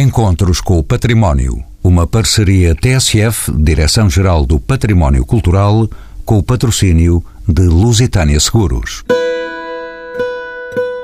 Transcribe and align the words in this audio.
Encontros 0.00 0.62
com 0.62 0.78
o 0.78 0.82
Património. 0.82 1.62
Uma 1.84 2.06
parceria 2.06 2.74
TSF, 2.74 3.52
Direção-Geral 3.52 4.46
do 4.46 4.58
Património 4.58 5.26
Cultural, 5.26 5.86
com 6.24 6.38
o 6.38 6.42
patrocínio 6.42 7.22
de 7.46 7.64
Lusitânia 7.64 8.40
Seguros. 8.40 9.04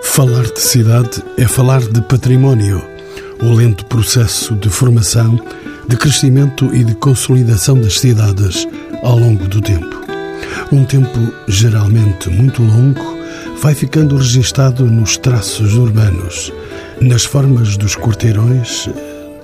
Falar 0.02 0.44
de 0.44 0.58
cidade 0.58 1.22
é 1.36 1.46
falar 1.46 1.80
de 1.80 2.00
património. 2.00 2.82
O 3.42 3.52
lento 3.52 3.84
processo 3.84 4.54
de 4.54 4.70
formação, 4.70 5.38
de 5.86 5.96
crescimento 5.98 6.74
e 6.74 6.82
de 6.82 6.94
consolidação 6.94 7.78
das 7.78 8.00
cidades 8.00 8.66
ao 9.02 9.18
longo 9.18 9.46
do 9.46 9.60
tempo. 9.60 9.94
Um 10.72 10.86
tempo 10.86 11.34
geralmente 11.46 12.30
muito 12.30 12.62
longo 12.62 13.18
vai 13.60 13.74
ficando 13.74 14.16
registado 14.16 14.86
nos 14.86 15.18
traços 15.18 15.74
urbanos, 15.74 16.50
nas 17.00 17.24
formas 17.24 17.76
dos 17.76 17.96
quarteirões, 17.96 18.88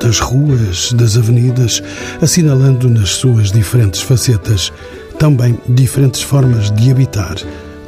das 0.01 0.19
ruas, 0.19 0.93
das 0.93 1.17
avenidas, 1.17 1.83
assinalando 2.21 2.89
nas 2.89 3.11
suas 3.11 3.53
diferentes 3.53 4.01
facetas 4.01 4.73
também 5.19 5.57
diferentes 5.69 6.23
formas 6.23 6.71
de 6.73 6.91
habitar, 6.91 7.37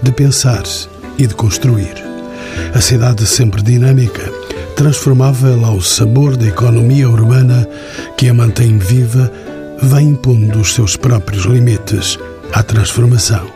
de 0.02 0.12
pensar 0.12 0.62
e 1.18 1.26
de 1.26 1.34
construir. 1.34 1.94
A 2.72 2.80
cidade 2.80 3.26
sempre 3.26 3.62
dinâmica, 3.62 4.30
transformável 4.76 5.64
ao 5.64 5.80
sabor 5.80 6.36
da 6.36 6.46
economia 6.46 7.08
urbana 7.08 7.68
que 8.16 8.28
a 8.28 8.34
mantém 8.34 8.78
viva, 8.78 9.32
vem 9.82 10.10
impondo 10.10 10.60
os 10.60 10.74
seus 10.74 10.96
próprios 10.96 11.44
limites 11.44 12.18
à 12.52 12.62
transformação. 12.62 13.46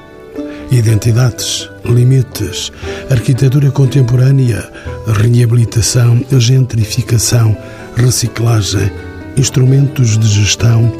Identidades, 0.70 1.70
limites, 1.88 2.72
arquitetura 3.10 3.70
contemporânea, 3.70 4.68
reabilitação, 5.06 6.24
gentrificação, 6.38 7.56
reciclagem, 7.96 8.90
instrumentos 9.36 10.18
de 10.18 10.28
gestão, 10.28 10.92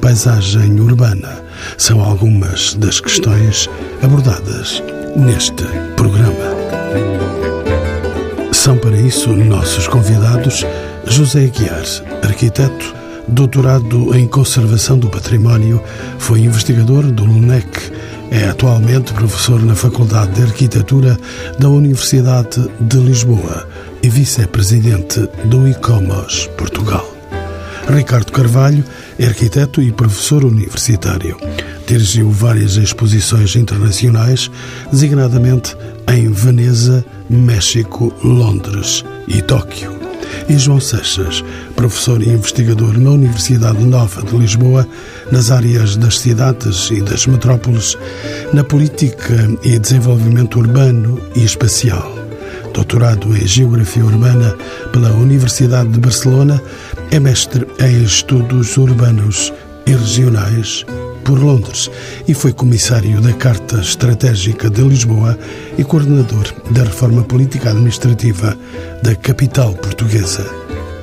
paisagem 0.00 0.78
urbana 0.80 1.46
são 1.76 2.00
algumas 2.00 2.74
das 2.74 3.00
questões 3.00 3.68
abordadas 4.02 4.82
neste 5.16 5.64
programa. 5.96 6.56
São 8.52 8.76
para 8.76 8.96
isso 8.96 9.34
nossos 9.34 9.86
convidados 9.86 10.64
José 11.06 11.44
Aguiar, 11.44 11.84
arquiteto, 12.22 12.94
doutorado 13.28 14.14
em 14.16 14.26
Conservação 14.26 14.98
do 14.98 15.08
Património, 15.08 15.82
foi 16.18 16.40
investigador 16.40 17.04
do 17.04 17.24
LUNEC, 17.24 17.92
é 18.36 18.48
atualmente 18.48 19.14
professor 19.14 19.62
na 19.62 19.74
Faculdade 19.74 20.32
de 20.32 20.42
Arquitetura 20.42 21.18
da 21.58 21.70
Universidade 21.70 22.70
de 22.78 22.98
Lisboa 22.98 23.66
e 24.02 24.10
vice-presidente 24.10 25.26
do 25.46 25.66
ICOMOS 25.66 26.46
Portugal. 26.58 27.10
Ricardo 27.88 28.32
Carvalho 28.32 28.84
é 29.18 29.26
arquiteto 29.26 29.80
e 29.80 29.90
professor 29.90 30.44
universitário. 30.44 31.38
Dirigiu 31.86 32.30
várias 32.30 32.76
exposições 32.76 33.56
internacionais, 33.56 34.50
designadamente 34.92 35.74
em 36.12 36.30
Veneza, 36.30 37.02
México, 37.30 38.12
Londres 38.22 39.02
e 39.26 39.40
Tóquio. 39.40 40.05
E 40.48 40.58
João 40.58 40.80
Seixas, 40.80 41.44
professor 41.74 42.22
e 42.22 42.28
investigador 42.28 42.98
na 42.98 43.10
Universidade 43.10 43.82
Nova 43.84 44.22
de 44.22 44.36
Lisboa, 44.36 44.86
nas 45.30 45.50
áreas 45.50 45.96
das 45.96 46.18
cidades 46.18 46.90
e 46.90 47.00
das 47.00 47.26
metrópoles, 47.26 47.96
na 48.52 48.62
política 48.62 49.50
e 49.62 49.78
desenvolvimento 49.78 50.58
urbano 50.58 51.20
e 51.34 51.44
espacial. 51.44 52.14
Doutorado 52.72 53.34
em 53.36 53.46
Geografia 53.46 54.04
Urbana 54.04 54.54
pela 54.92 55.10
Universidade 55.12 55.88
de 55.88 56.00
Barcelona, 56.00 56.62
é 57.10 57.18
mestre 57.18 57.66
em 57.80 58.02
Estudos 58.02 58.76
Urbanos 58.76 59.52
e 59.86 59.92
Regionais 59.92 60.84
por 61.26 61.42
Londres 61.42 61.90
e 62.28 62.32
foi 62.32 62.52
comissário 62.52 63.20
da 63.20 63.32
Carta 63.32 63.80
Estratégica 63.80 64.70
de 64.70 64.80
Lisboa 64.80 65.36
e 65.76 65.82
coordenador 65.82 66.54
da 66.70 66.84
Reforma 66.84 67.24
Política 67.24 67.70
Administrativa 67.70 68.56
da 69.02 69.14
capital 69.16 69.74
portuguesa. 69.74 70.48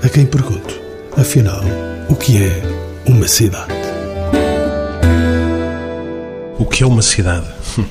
A 0.01 0.07
quem 0.07 0.25
pergunto, 0.25 0.79
afinal, 1.17 1.61
o 2.07 2.15
que 2.15 2.41
é 2.41 2.61
uma 3.05 3.27
cidade? 3.27 3.73
O 6.57 6.65
que 6.65 6.83
é 6.83 6.87
uma 6.87 7.01
cidade? 7.01 7.47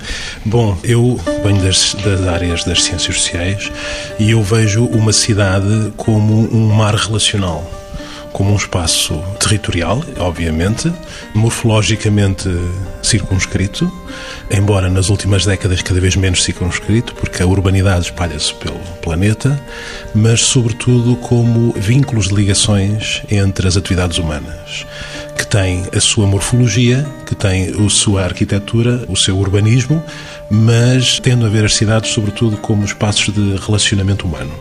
Bom, 0.47 0.79
eu 0.83 1.21
venho 1.45 1.63
das, 1.63 1.95
das, 2.03 2.27
áreas 2.27 2.65
das 2.65 2.83
ciências 2.83 3.17
sociais 3.17 3.71
e 4.19 4.31
eu 4.31 4.43
vejo 4.43 4.87
uma 4.87 5.13
cidade 5.13 5.93
como 5.99 6.49
um 6.51 6.69
mar 6.69 6.95
relacional 6.95 7.82
como 8.33 8.53
um 8.53 8.57
espaço 8.57 9.19
territorial, 9.39 10.03
obviamente, 10.19 10.93
morfologicamente 11.35 12.49
circunscrito, 13.03 13.93
embora 14.51 14.89
nas 14.89 15.11
últimas 15.11 15.45
décadas 15.45 15.83
cada 15.83 16.01
vez 16.01 16.17
menos 16.17 16.43
circunscrito, 16.43 17.15
porque 17.15 17.43
a 17.43 17.47
urbanidade 17.47 18.07
espalha-se 18.07 18.55
pelo 18.55 18.79
planeta, 19.03 19.61
mas 20.15 20.41
sobretudo 20.41 21.17
como 21.17 21.73
vínculos 21.73 22.29
de 22.29 22.35
ligações 22.35 23.23
entre 23.31 23.69
as 23.69 23.77
atividades 23.77 24.19
humanas, 24.19 24.87
que 25.37 25.47
tem 25.47 25.85
a 25.95 26.01
sua 26.01 26.27
morfologia, 26.27 27.07
que 27.27 27.35
tem 27.35 27.75
a 27.75 27.91
sua 27.91 28.25
arquitetura, 28.25 29.05
o 29.09 29.17
seu 29.17 29.37
urbanismo, 29.37 30.03
mas 30.51 31.19
tendo 31.21 31.47
a 31.47 31.49
ver 31.49 31.65
as 31.65 31.75
cidades 31.75 32.11
sobretudo 32.11 32.57
como 32.57 32.85
espaços 32.85 33.33
de 33.35 33.57
relacionamento 33.57 34.27
humano. 34.27 34.53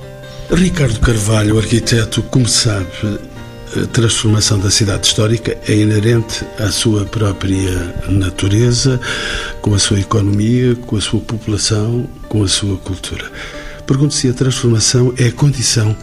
Ricardo 0.49 0.99
Carvalho, 0.99 1.57
arquiteto, 1.57 2.21
como 2.23 2.45
sabe, 2.45 2.85
transformação 3.91 4.59
da 4.59 4.69
cidade 4.69 5.07
histórica 5.07 5.57
é 5.67 5.75
inerente 5.75 6.45
à 6.59 6.69
sua 6.71 7.05
própria 7.05 7.95
natureza, 8.09 8.99
com 9.61 9.73
a 9.73 9.79
sua 9.79 9.99
economia, 9.99 10.75
com 10.75 10.97
a 10.97 11.01
sua 11.01 11.19
população, 11.21 12.07
com 12.27 12.43
a 12.43 12.47
sua 12.47 12.77
cultura. 12.77 13.31
Pergunto 13.85 14.13
se 14.13 14.29
a 14.29 14.33
transformação 14.33 15.13
é 15.17 15.31
condição 15.31 15.95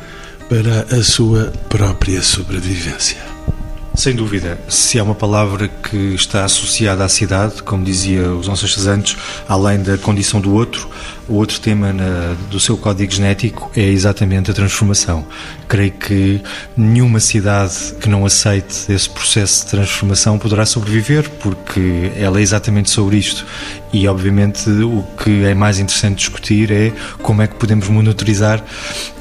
para 0.48 0.86
a 0.96 1.02
sua 1.02 1.52
própria 1.68 2.22
sobrevivência. 2.22 3.18
Sem 3.94 4.14
dúvida. 4.14 4.58
Se 4.68 4.98
há 4.98 5.02
uma 5.02 5.14
palavra 5.14 5.66
que 5.66 6.14
está 6.14 6.44
associada 6.44 7.04
à 7.04 7.08
cidade, 7.08 7.62
como 7.64 7.84
dizia 7.84 8.32
os 8.32 8.46
nossos 8.46 8.86
antes, 8.86 9.16
além 9.48 9.82
da 9.82 9.98
condição 9.98 10.40
do 10.40 10.54
outro, 10.54 10.88
o 11.28 11.34
outro 11.34 11.60
tema 11.60 11.92
na, 11.92 12.34
do 12.50 12.58
seu 12.58 12.76
código 12.76 13.12
genético 13.12 13.70
é 13.76 13.82
exatamente 13.82 14.50
a 14.50 14.54
transformação. 14.54 15.26
Creio 15.68 15.92
que 15.92 16.40
nenhuma 16.76 17.20
cidade 17.20 17.94
que 18.00 18.08
não 18.08 18.24
aceite 18.24 18.90
esse 18.90 19.08
processo 19.10 19.64
de 19.64 19.70
transformação 19.70 20.38
poderá 20.38 20.64
sobreviver, 20.64 21.28
porque 21.40 22.10
ela 22.16 22.38
é 22.38 22.42
exatamente 22.42 22.90
sobre 22.90 23.18
isto. 23.18 23.44
E, 23.92 24.08
obviamente, 24.08 24.68
o 24.70 25.04
que 25.22 25.44
é 25.44 25.54
mais 25.54 25.78
interessante 25.78 26.18
discutir 26.18 26.70
é 26.70 26.92
como 27.22 27.42
é 27.42 27.46
que 27.46 27.56
podemos 27.56 27.88
monitorizar 27.88 28.62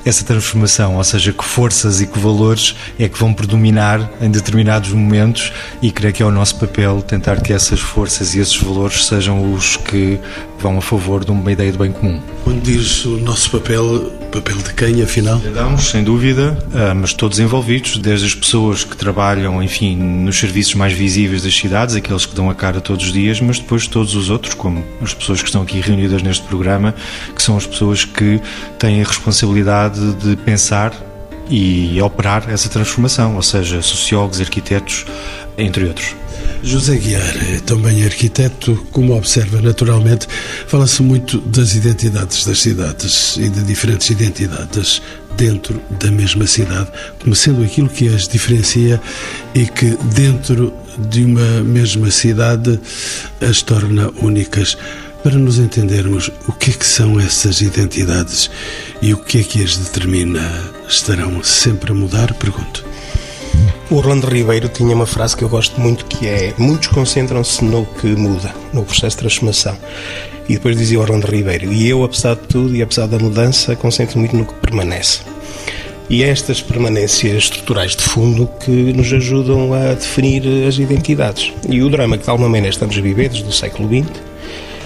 essa 0.06 0.24
transformação, 0.24 0.96
ou 0.96 1.04
seja, 1.04 1.34
que 1.34 1.44
forças 1.44 2.00
e 2.00 2.08
que 2.08 2.18
valores 2.18 2.76
é 2.98 3.10
que 3.10 3.20
vão 3.20 3.34
predominar 3.34 4.10
em 4.22 4.32
determinados 4.32 4.92
momentos 4.92 5.52
e 5.82 5.92
creio 5.92 6.14
que 6.14 6.24
é 6.24 6.26
o 6.26 6.32
nosso 6.32 6.56
papel 6.56 7.02
tentar 7.02 7.42
que 7.42 7.52
essas 7.52 7.80
forças 7.80 8.34
e 8.34 8.40
esses 8.40 8.56
valores 8.56 9.06
sejam 9.06 9.54
os 9.54 9.76
que 9.76 10.18
vão 10.60 10.78
a 10.78 10.82
favor 10.82 11.26
de 11.26 11.32
uma 11.32 11.52
ideia 11.52 11.72
de 11.72 11.78
bem 11.78 11.92
comum. 12.00 12.20
Quando 12.44 12.62
diz 12.62 13.06
o 13.06 13.18
nosso 13.18 13.52
papel, 13.52 14.12
papel 14.32 14.58
de 14.58 14.74
quem, 14.74 15.02
afinal? 15.02 15.40
Cidadãos, 15.40 15.90
sem 15.90 16.04
dúvida, 16.04 16.58
ah, 16.74 16.94
mas 16.94 17.14
todos 17.14 17.40
envolvidos, 17.40 17.98
desde 17.98 18.26
as 18.26 18.36
pessoas 18.36 18.84
que 18.84 18.96
trabalham, 18.96 19.62
enfim, 19.62 19.96
nos 19.96 20.40
serviços 20.40 20.76
mais 20.76 20.94
visíveis 20.94 21.44
das 21.44 21.56
cidades, 21.56 21.96
aqueles 21.96 22.26
que 22.26 22.36
dão 22.36 22.50
a 22.50 22.56
cara 22.56 22.80
todos 22.80 23.06
os 23.06 23.14
dias, 23.14 23.42
mas 23.42 23.60
depois 23.60 23.88
todos 23.88 24.16
os 24.16 24.30
outros, 24.30 24.54
como 24.54 24.84
as 25.02 25.14
pessoas 25.14 25.42
que 25.42 25.48
estão 25.50 25.62
aqui 25.62 25.80
reunidas 25.80 26.22
neste 26.22 26.46
programa, 26.46 26.94
que 27.36 27.42
são 27.42 27.58
as 27.58 27.66
pessoas 27.66 28.06
que 28.06 28.40
têm 28.80 29.02
a 29.02 29.06
responsabilidade 29.06 30.14
de 30.14 30.36
pensar 30.38 30.94
e 31.50 32.02
operar 32.02 32.50
essa 32.50 32.70
transformação, 32.70 33.36
ou 33.36 33.42
seja, 33.42 33.82
sociólogos, 33.82 34.42
arquitetos, 34.42 35.06
entre 35.58 35.86
outros. 35.86 36.16
José 36.64 36.96
Guiar 36.98 37.38
é 37.54 37.60
também 37.60 38.04
arquiteto, 38.04 38.76
como 38.92 39.16
observa 39.16 39.62
naturalmente, 39.62 40.28
fala-se 40.68 41.02
muito 41.02 41.40
das 41.40 41.76
identidades 41.76 42.46
das 42.46 42.60
cidades 42.60 43.38
e 43.38 43.50
de 43.50 43.64
diferentes 43.64 44.10
identidades 44.10 45.02
dentro 45.36 45.82
da 46.00 46.12
mesma 46.12 46.48
cidade, 46.48 46.90
como 47.20 47.36
sendo 47.36 47.64
aquilo 47.64 47.90
que 47.90 48.08
as 48.08 48.28
diferencia 48.28 49.00
e 49.54 49.66
que 49.66 49.98
dentro 50.16 50.74
de 51.10 51.24
uma 51.24 51.64
mesma 51.64 52.10
cidade 52.10 52.80
as 53.42 53.62
torna 53.62 54.10
únicas. 54.22 54.78
Para 55.24 55.36
nos 55.36 55.58
entendermos 55.58 56.32
o 56.48 56.54
que 56.54 56.72
é 56.72 56.74
que 56.74 56.86
são 56.86 57.20
essas 57.20 57.60
identidades 57.60 58.50
e 59.02 59.14
o 59.14 59.18
que 59.18 59.40
é 59.40 59.44
que 59.44 59.64
as 59.64 59.76
determina, 59.76 60.72
estarão 60.88 61.44
sempre 61.44 61.92
a 61.92 61.96
mudar? 61.96 62.34
Pergunto. 62.36 62.87
O 63.90 63.96
Orlando 63.96 64.28
Ribeiro 64.28 64.68
tinha 64.68 64.94
uma 64.94 65.06
frase 65.06 65.38
que 65.38 65.46
eu 65.46 65.48
gosto 65.48 65.80
muito 65.80 66.04
que 66.08 66.28
é 66.28 66.54
muitos 66.58 66.90
concentram-se 66.90 67.64
no 67.64 67.86
que 67.86 68.08
muda, 68.08 68.54
no 68.74 68.84
processo 68.84 69.16
de 69.16 69.22
transformação. 69.22 69.78
E 70.50 70.56
depois 70.56 70.76
dizia 70.76 71.00
Orlando 71.00 71.26
Ribeiro, 71.26 71.72
e 71.72 71.88
eu, 71.88 72.04
apesar 72.04 72.36
de 72.36 72.42
tudo 72.42 72.76
e 72.76 72.82
apesar 72.82 73.08
da 73.08 73.18
mudança, 73.18 73.78
concentro 73.78 74.20
muito 74.20 74.36
no 74.36 74.46
que 74.46 74.54
permanece. 74.56 75.22
E 76.10 76.22
é 76.22 76.28
estas 76.28 76.62
permanências 76.62 77.44
estruturais 77.44 77.96
de 77.96 78.04
fundo 78.04 78.50
que 78.60 78.92
nos 78.92 79.12
ajudam 79.14 79.74
a 79.74 79.94
definir 79.94 80.68
as 80.68 80.78
identidades. 80.78 81.54
E 81.70 81.82
o 81.82 81.90
drama 81.90 82.18
que 82.18 82.26
de 82.26 82.30
alguma 82.30 82.50
maneira 82.50 82.70
estamos 82.70 82.98
a 82.98 83.02
viver 83.02 83.30
desde 83.30 83.48
o 83.48 83.54
século 83.54 83.88
XX, 83.88 84.12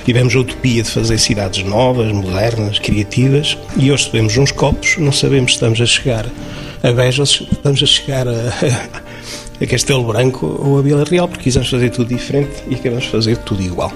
tivemos 0.06 0.36
a 0.36 0.39
utopia 0.39 0.83
de 0.83 0.92
fazer 0.92 1.18
cidades 1.18 1.63
novas, 1.63 2.12
modernas, 2.12 2.77
criativas, 2.77 3.57
e 3.75 3.92
hoje 3.92 4.06
sabemos 4.06 4.38
uns 4.38 4.51
copos, 4.51 4.98
não 5.00 5.12
sabemos 5.12 5.53
se 5.53 5.56
estamos 5.56 5.81
a 5.81 5.88
chegar 5.88 6.27
a 6.83 6.91
Beja 6.91 7.23
estamos 7.23 7.83
a 7.83 7.85
chegar 7.85 8.27
a, 8.27 8.31
a 9.61 9.67
Castelo 9.67 10.03
Branco 10.03 10.45
ou 10.45 10.79
a 10.79 10.81
Vila 10.81 11.03
Real, 11.03 11.27
porque 11.27 11.43
quisemos 11.43 11.69
fazer 11.69 11.89
tudo 11.89 12.07
diferente 12.07 12.63
e 12.69 12.75
queremos 12.75 13.05
fazer 13.05 13.37
tudo 13.37 13.61
igual 13.61 13.91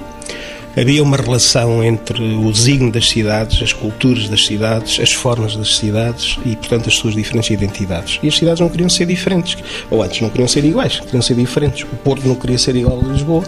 havia 0.78 1.02
uma 1.02 1.16
relação 1.16 1.84
entre 1.84 2.22
o 2.22 2.52
designo 2.52 2.92
das 2.92 3.08
cidades, 3.08 3.62
as 3.62 3.72
culturas 3.72 4.28
das 4.28 4.46
cidades, 4.46 5.00
as 5.00 5.14
formas 5.14 5.56
das 5.56 5.78
cidades 5.78 6.38
e, 6.46 6.56
portanto, 6.56 6.90
as 6.90 6.96
suas 6.96 7.16
diferentes 7.16 7.50
identidades. 7.50 8.20
E 8.22 8.28
as 8.28 8.36
cidades 8.36 8.60
não 8.60 8.70
queriam 8.70 8.90
ser 8.90 9.06
diferentes, 9.06 9.58
ou 9.90 10.04
antes 10.04 10.22
não 10.22 10.30
queriam 10.30 10.48
ser 10.48 10.66
iguais, 10.66 11.00
queriam 11.00 11.22
ser 11.22 11.36
diferentes. 11.36 11.84
O 11.84 11.96
Porto 11.98 12.28
não 12.28 12.36
queria 12.36 12.58
ser 12.58 12.76
igual 12.76 13.00
a 13.00 13.08
Lisboa, 13.08 13.44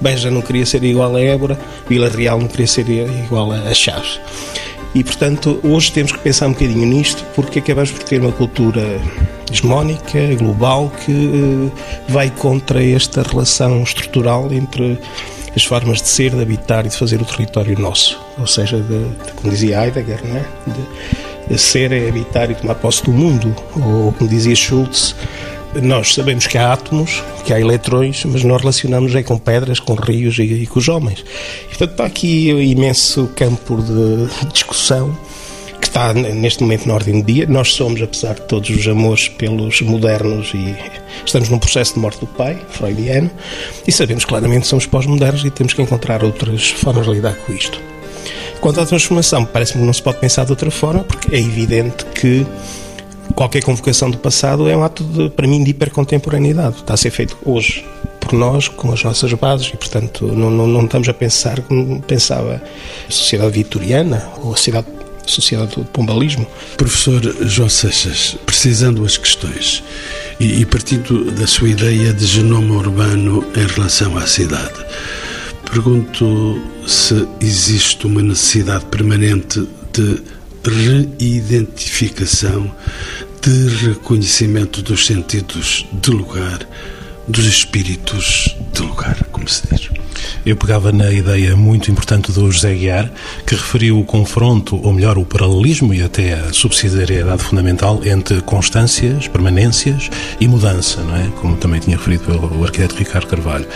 Beja 0.00 0.30
não 0.30 0.42
queria 0.42 0.66
ser 0.66 0.82
igual 0.82 1.14
a 1.14 1.20
Évora, 1.20 1.58
Vila 1.88 2.08
Real 2.08 2.38
não 2.38 2.48
queria 2.48 2.66
ser 2.66 2.88
igual 2.88 3.52
a 3.52 3.72
Chaves. 3.72 4.20
E, 4.94 5.02
portanto, 5.02 5.58
hoje 5.62 5.90
temos 5.90 6.12
que 6.12 6.18
pensar 6.18 6.48
um 6.48 6.52
bocadinho 6.52 6.86
nisto, 6.86 7.24
porque 7.34 7.60
acabamos 7.60 7.90
por 7.90 8.02
ter 8.02 8.20
uma 8.20 8.32
cultura 8.32 9.00
hegemónica, 9.50 10.34
global, 10.36 10.92
que 11.04 11.12
eh, 11.12 11.82
vai 12.08 12.30
contra 12.30 12.84
esta 12.84 13.22
relação 13.22 13.82
estrutural 13.82 14.52
entre 14.52 14.98
as 15.54 15.64
formas 15.64 16.02
de 16.02 16.08
ser, 16.08 16.30
de 16.30 16.42
habitar 16.42 16.84
e 16.84 16.88
de 16.88 16.96
fazer 16.96 17.20
o 17.20 17.24
território 17.24 17.78
nosso. 17.78 18.20
Ou 18.38 18.46
seja, 18.46 18.78
de, 18.78 19.08
de 19.08 19.32
como 19.34 19.50
dizia 19.50 19.82
Heidegger, 19.82 20.24
né? 20.24 20.44
de, 20.66 21.54
de 21.54 21.60
ser 21.60 21.92
é 21.92 22.08
habitar 22.08 22.50
e 22.50 22.54
tomar 22.54 22.74
posse 22.74 23.02
do 23.04 23.12
mundo. 23.12 23.54
Ou 23.74 24.12
como 24.12 24.28
dizia 24.28 24.54
Schultz, 24.54 25.14
nós 25.80 26.14
sabemos 26.14 26.46
que 26.46 26.58
há 26.58 26.72
átomos, 26.72 27.22
que 27.44 27.52
há 27.52 27.60
eletrões, 27.60 28.24
mas 28.24 28.44
nós 28.44 28.60
relacionamos 28.60 29.14
é 29.14 29.22
com 29.22 29.38
pedras, 29.38 29.80
com 29.80 29.94
rios 29.94 30.38
e, 30.38 30.42
e 30.42 30.66
com 30.66 30.78
os 30.78 30.88
homens. 30.88 31.24
E, 31.64 31.68
portanto, 31.68 31.90
está 31.92 32.04
aqui 32.04 32.52
um 32.52 32.60
imenso 32.60 33.28
campo 33.34 33.80
de 33.80 34.52
discussão 34.52 35.16
que 35.80 35.88
está 35.88 36.12
neste 36.14 36.62
momento 36.62 36.86
na 36.86 36.94
ordem 36.94 37.20
do 37.20 37.26
dia. 37.26 37.46
Nós 37.46 37.72
somos, 37.72 38.00
apesar 38.02 38.34
de 38.34 38.42
todos 38.42 38.70
os 38.70 38.86
amores 38.86 39.28
pelos 39.28 39.80
modernos 39.80 40.52
e 40.54 40.76
estamos 41.24 41.48
num 41.48 41.58
processo 41.58 41.94
de 41.94 42.00
morte 42.00 42.20
do 42.20 42.26
pai, 42.26 42.56
freudiano, 42.68 43.30
e 43.86 43.90
sabemos 43.90 44.24
claramente 44.24 44.62
que 44.62 44.68
somos 44.68 44.86
pós-modernos 44.86 45.44
e 45.44 45.50
temos 45.50 45.72
que 45.72 45.82
encontrar 45.82 46.22
outras 46.22 46.68
formas 46.68 47.06
de 47.06 47.12
lidar 47.12 47.34
com 47.34 47.52
isto. 47.52 47.80
Quanto 48.60 48.80
à 48.80 48.86
transformação, 48.86 49.44
parece-me 49.44 49.80
que 49.80 49.86
não 49.86 49.92
se 49.92 50.02
pode 50.02 50.18
pensar 50.18 50.44
de 50.44 50.52
outra 50.52 50.70
forma, 50.70 51.02
porque 51.02 51.34
é 51.34 51.40
evidente 51.40 52.04
que 52.14 52.46
qualquer 53.32 53.62
convocação 53.62 54.10
do 54.10 54.18
passado 54.18 54.68
é 54.68 54.76
um 54.76 54.82
ato, 54.82 55.02
de, 55.04 55.30
para 55.30 55.46
mim, 55.46 55.62
de 55.62 55.70
hipercontemporaneidade. 55.70 56.76
Está 56.76 56.94
a 56.94 56.96
ser 56.96 57.10
feito 57.10 57.36
hoje 57.44 57.84
por 58.20 58.32
nós, 58.32 58.68
com 58.68 58.92
as 58.92 59.02
nossas 59.02 59.32
bases, 59.34 59.70
e, 59.74 59.76
portanto, 59.76 60.26
não, 60.26 60.50
não, 60.50 60.66
não 60.66 60.84
estamos 60.84 61.08
a 61.08 61.14
pensar 61.14 61.60
como 61.62 62.00
pensava 62.02 62.62
a 63.08 63.10
sociedade 63.10 63.52
vitoriana 63.52 64.28
ou 64.42 64.54
a 64.54 64.56
sociedade 64.56 65.76
do 65.76 65.84
Pombalismo. 65.84 66.46
Professor 66.76 67.20
João 67.46 67.68
Seixas, 67.68 68.36
precisando 68.46 69.04
as 69.04 69.16
questões 69.16 69.82
e, 70.38 70.60
e 70.60 70.66
partindo 70.66 71.30
da 71.32 71.46
sua 71.46 71.68
ideia 71.68 72.12
de 72.12 72.24
genoma 72.26 72.74
urbano 72.76 73.44
em 73.56 73.66
relação 73.66 74.16
à 74.16 74.26
cidade, 74.26 74.84
pergunto 75.70 76.60
se 76.86 77.26
existe 77.40 78.06
uma 78.06 78.22
necessidade 78.22 78.84
permanente 78.86 79.66
de 79.92 80.22
reidentificação, 80.64 82.72
de 83.42 83.68
reconhecimento 83.86 84.82
dos 84.82 85.06
sentidos 85.06 85.86
de 85.92 86.10
lugar, 86.10 86.66
dos 87.26 87.44
espíritos 87.44 88.56
de 88.72 88.82
lugar, 88.82 89.24
como 89.32 89.48
se 89.48 89.62
diz. 89.68 89.90
Eu 90.44 90.56
pegava 90.56 90.92
na 90.92 91.10
ideia 91.10 91.56
muito 91.56 91.90
importante 91.90 92.32
do 92.32 92.50
José 92.50 92.74
Guiar, 92.74 93.10
que 93.46 93.54
referiu 93.54 94.00
o 94.00 94.04
confronto, 94.04 94.80
ou 94.82 94.92
melhor, 94.92 95.18
o 95.18 95.24
paralelismo 95.24 95.92
e 95.94 96.02
até 96.02 96.34
a 96.34 96.52
subsidiariedade 96.52 97.42
fundamental 97.42 98.00
entre 98.04 98.40
constâncias, 98.42 99.28
permanências 99.28 100.10
e 100.40 100.48
mudança, 100.48 101.00
não 101.02 101.16
é? 101.16 101.28
Como 101.40 101.56
também 101.56 101.80
tinha 101.80 101.96
referido 101.96 102.24
pelo 102.24 102.64
arquiteto 102.64 102.96
Ricardo 102.96 103.26
Carvalho. 103.26 103.66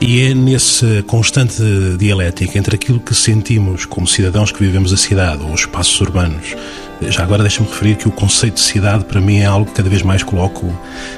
E 0.00 0.22
é 0.22 0.34
nesse 0.34 1.02
constante 1.06 1.62
dialética 1.98 2.58
entre 2.58 2.76
aquilo 2.76 3.00
que 3.00 3.14
sentimos 3.14 3.84
como 3.84 4.06
cidadãos 4.06 4.52
que 4.52 4.60
vivemos 4.60 4.92
a 4.92 4.96
cidade 4.96 5.42
ou 5.42 5.52
os 5.52 5.60
espaços 5.60 6.00
urbanos 6.00 6.54
já 7.02 7.22
agora 7.22 7.42
deixa-me 7.42 7.68
referir 7.68 7.96
que 7.96 8.08
o 8.08 8.10
conceito 8.10 8.54
de 8.54 8.60
cidade 8.60 9.04
para 9.04 9.20
mim 9.20 9.38
é 9.38 9.44
algo 9.46 9.66
que 9.66 9.72
cada 9.72 9.88
vez 9.88 10.02
mais 10.02 10.22
coloco 10.22 10.66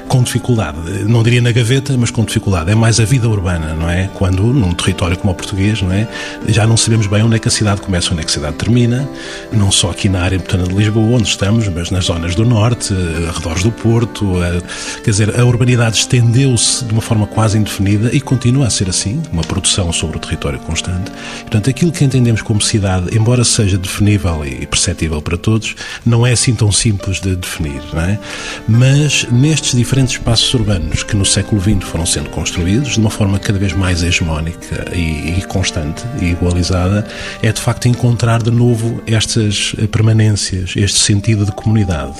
com 0.07 0.21
dificuldade. 0.23 0.77
Não 1.05 1.23
diria 1.23 1.41
na 1.41 1.51
gaveta, 1.51 1.95
mas 1.97 2.11
com 2.11 2.23
dificuldade. 2.23 2.71
É 2.71 2.75
mais 2.75 2.99
a 2.99 3.05
vida 3.05 3.29
urbana, 3.29 3.73
não 3.73 3.89
é? 3.89 4.09
Quando, 4.13 4.43
num 4.43 4.73
território 4.73 5.17
como 5.17 5.31
o 5.31 5.35
português, 5.35 5.81
não 5.81 5.91
é? 5.91 6.07
Já 6.47 6.67
não 6.67 6.75
sabemos 6.75 7.07
bem 7.07 7.23
onde 7.23 7.35
é 7.35 7.39
que 7.39 7.47
a 7.47 7.51
cidade 7.51 7.81
começa, 7.81 8.11
onde 8.11 8.21
é 8.21 8.23
que 8.23 8.31
a 8.31 8.33
cidade 8.33 8.55
termina, 8.55 9.07
não 9.51 9.71
só 9.71 9.91
aqui 9.91 10.09
na 10.09 10.21
área 10.21 10.37
metana 10.37 10.63
de 10.63 10.73
Lisboa, 10.73 11.17
onde 11.17 11.27
estamos, 11.27 11.67
mas 11.67 11.91
nas 11.91 12.05
zonas 12.05 12.35
do 12.35 12.45
norte, 12.45 12.93
arredores 13.29 13.63
do 13.63 13.71
Porto. 13.71 14.41
A, 14.41 15.01
quer 15.01 15.11
dizer, 15.11 15.39
a 15.39 15.45
urbanidade 15.45 15.97
estendeu-se 15.97 16.83
de 16.85 16.91
uma 16.91 17.01
forma 17.01 17.27
quase 17.27 17.57
indefinida 17.57 18.09
e 18.13 18.19
continua 18.19 18.67
a 18.67 18.69
ser 18.69 18.89
assim, 18.89 19.21
uma 19.31 19.43
produção 19.43 19.91
sobre 19.93 20.17
o 20.17 20.19
território 20.19 20.59
constante. 20.59 21.11
Portanto, 21.41 21.69
aquilo 21.69 21.91
que 21.91 22.03
entendemos 22.03 22.41
como 22.41 22.61
cidade, 22.61 23.15
embora 23.15 23.43
seja 23.43 23.77
definível 23.77 24.45
e 24.45 24.65
perceptível 24.65 25.21
para 25.21 25.37
todos, 25.37 25.68
não 26.05 26.25
é 26.25 26.31
assim 26.31 26.53
tão 26.53 26.71
simples 26.71 27.19
de 27.19 27.35
definir, 27.35 27.81
não 27.93 28.01
é? 28.01 28.19
Mas 28.67 29.25
nestes 29.31 29.75
diferentes 29.75 30.13
espaços 30.13 30.53
urbanos 30.53 31.03
que 31.03 31.15
no 31.15 31.25
século 31.25 31.61
XX 31.61 31.83
foram 31.83 32.05
sendo 32.05 32.29
construídos 32.29 32.93
de 32.93 32.99
uma 32.99 33.09
forma 33.09 33.39
cada 33.39 33.57
vez 33.57 33.73
mais 33.73 34.03
hegemónica 34.03 34.85
e, 34.93 35.37
e 35.37 35.45
constante 35.47 36.03
e 36.21 36.25
igualizada, 36.25 37.07
é 37.41 37.51
de 37.51 37.61
facto 37.61 37.87
encontrar 37.87 38.41
de 38.41 38.51
novo 38.51 39.01
estas 39.07 39.75
permanências, 39.91 40.73
este 40.75 40.99
sentido 40.99 41.45
de 41.45 41.51
comunidade. 41.51 42.15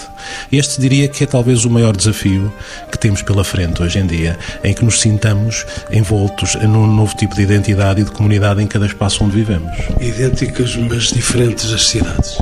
Este 0.51 0.81
diria 0.81 1.07
que 1.07 1.24
é 1.24 1.28
talvez 1.28 1.66
o 1.66 1.69
maior 1.69 1.96
desafio 1.96 2.51
que 2.92 2.98
temos 2.98 3.22
pela 3.22 3.44
frente 3.44 3.81
hoje 3.81 4.00
em 4.00 4.06
dia, 4.06 4.38
em 4.63 4.74
que 4.74 4.84
nos 4.84 5.00
sintamos 5.00 5.66
envoltos 5.92 6.56
num 6.56 6.88
novo 6.88 7.16
tipo 7.16 7.36
de 7.36 7.42
identidade 7.42 8.01
e 8.01 8.04
de 8.04 8.12
comunidade 8.12 8.62
em 8.62 8.68
cada 8.68 8.86
espaço 8.86 9.24
onde 9.24 9.36
vivemos. 9.36 9.72
Idênticas, 10.00 10.75
mas 10.75 11.12
diferentes 11.12 11.72
as 11.72 11.88
cidades. 11.88 12.38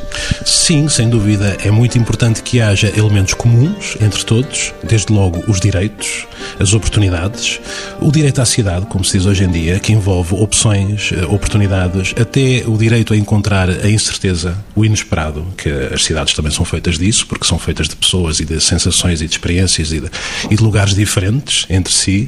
Sim, 0.46 0.88
sem 0.98 1.12
dúvida, 1.12 1.56
é 1.64 1.70
muito 1.70 1.96
importante 1.96 2.42
que 2.42 2.60
haja 2.60 2.92
elementos 2.98 3.36
comuns 3.36 3.96
entre 4.02 4.26
todos, 4.26 4.74
desde 4.84 5.14
logo 5.14 5.44
os 5.48 5.60
direitos, 5.60 6.26
as 6.60 6.74
oportunidades, 6.74 7.60
o 8.02 8.12
direito 8.12 8.42
à 8.42 8.46
cidade, 8.48 8.88
como 8.88 9.06
se 9.06 9.16
diz 9.16 9.28
hoje 9.28 9.44
em 9.44 9.52
dia, 9.52 9.80
que 9.80 9.94
envolve 9.94 10.34
opções, 10.34 11.12
eh, 11.12 11.24
oportunidades, 11.28 12.16
até 12.20 12.64
o 12.66 12.76
direito 12.76 13.14
a 13.14 13.16
encontrar 13.16 13.70
a 13.70 13.88
incerteza, 13.88 14.58
o 14.76 14.84
inesperado, 14.84 15.46
que 15.56 15.70
as 15.70 16.04
cidades 16.04 16.34
também 16.34 16.52
são 16.52 16.66
feitas 16.66 16.98
disso, 16.98 17.28
porque 17.28 17.46
são 17.46 17.60
feitas 17.60 17.88
de 17.88 17.96
pessoas 17.96 18.40
e 18.40 18.46
de 18.46 18.60
sensações 18.60 19.22
e 19.22 19.28
de 19.28 19.34
experiências 19.34 19.92
e 19.92 20.00
de, 20.00 20.10
e 20.50 20.56
de 20.56 20.64
lugares 20.64 20.96
diferentes 20.96 21.68
entre 21.70 21.94
si, 21.94 22.28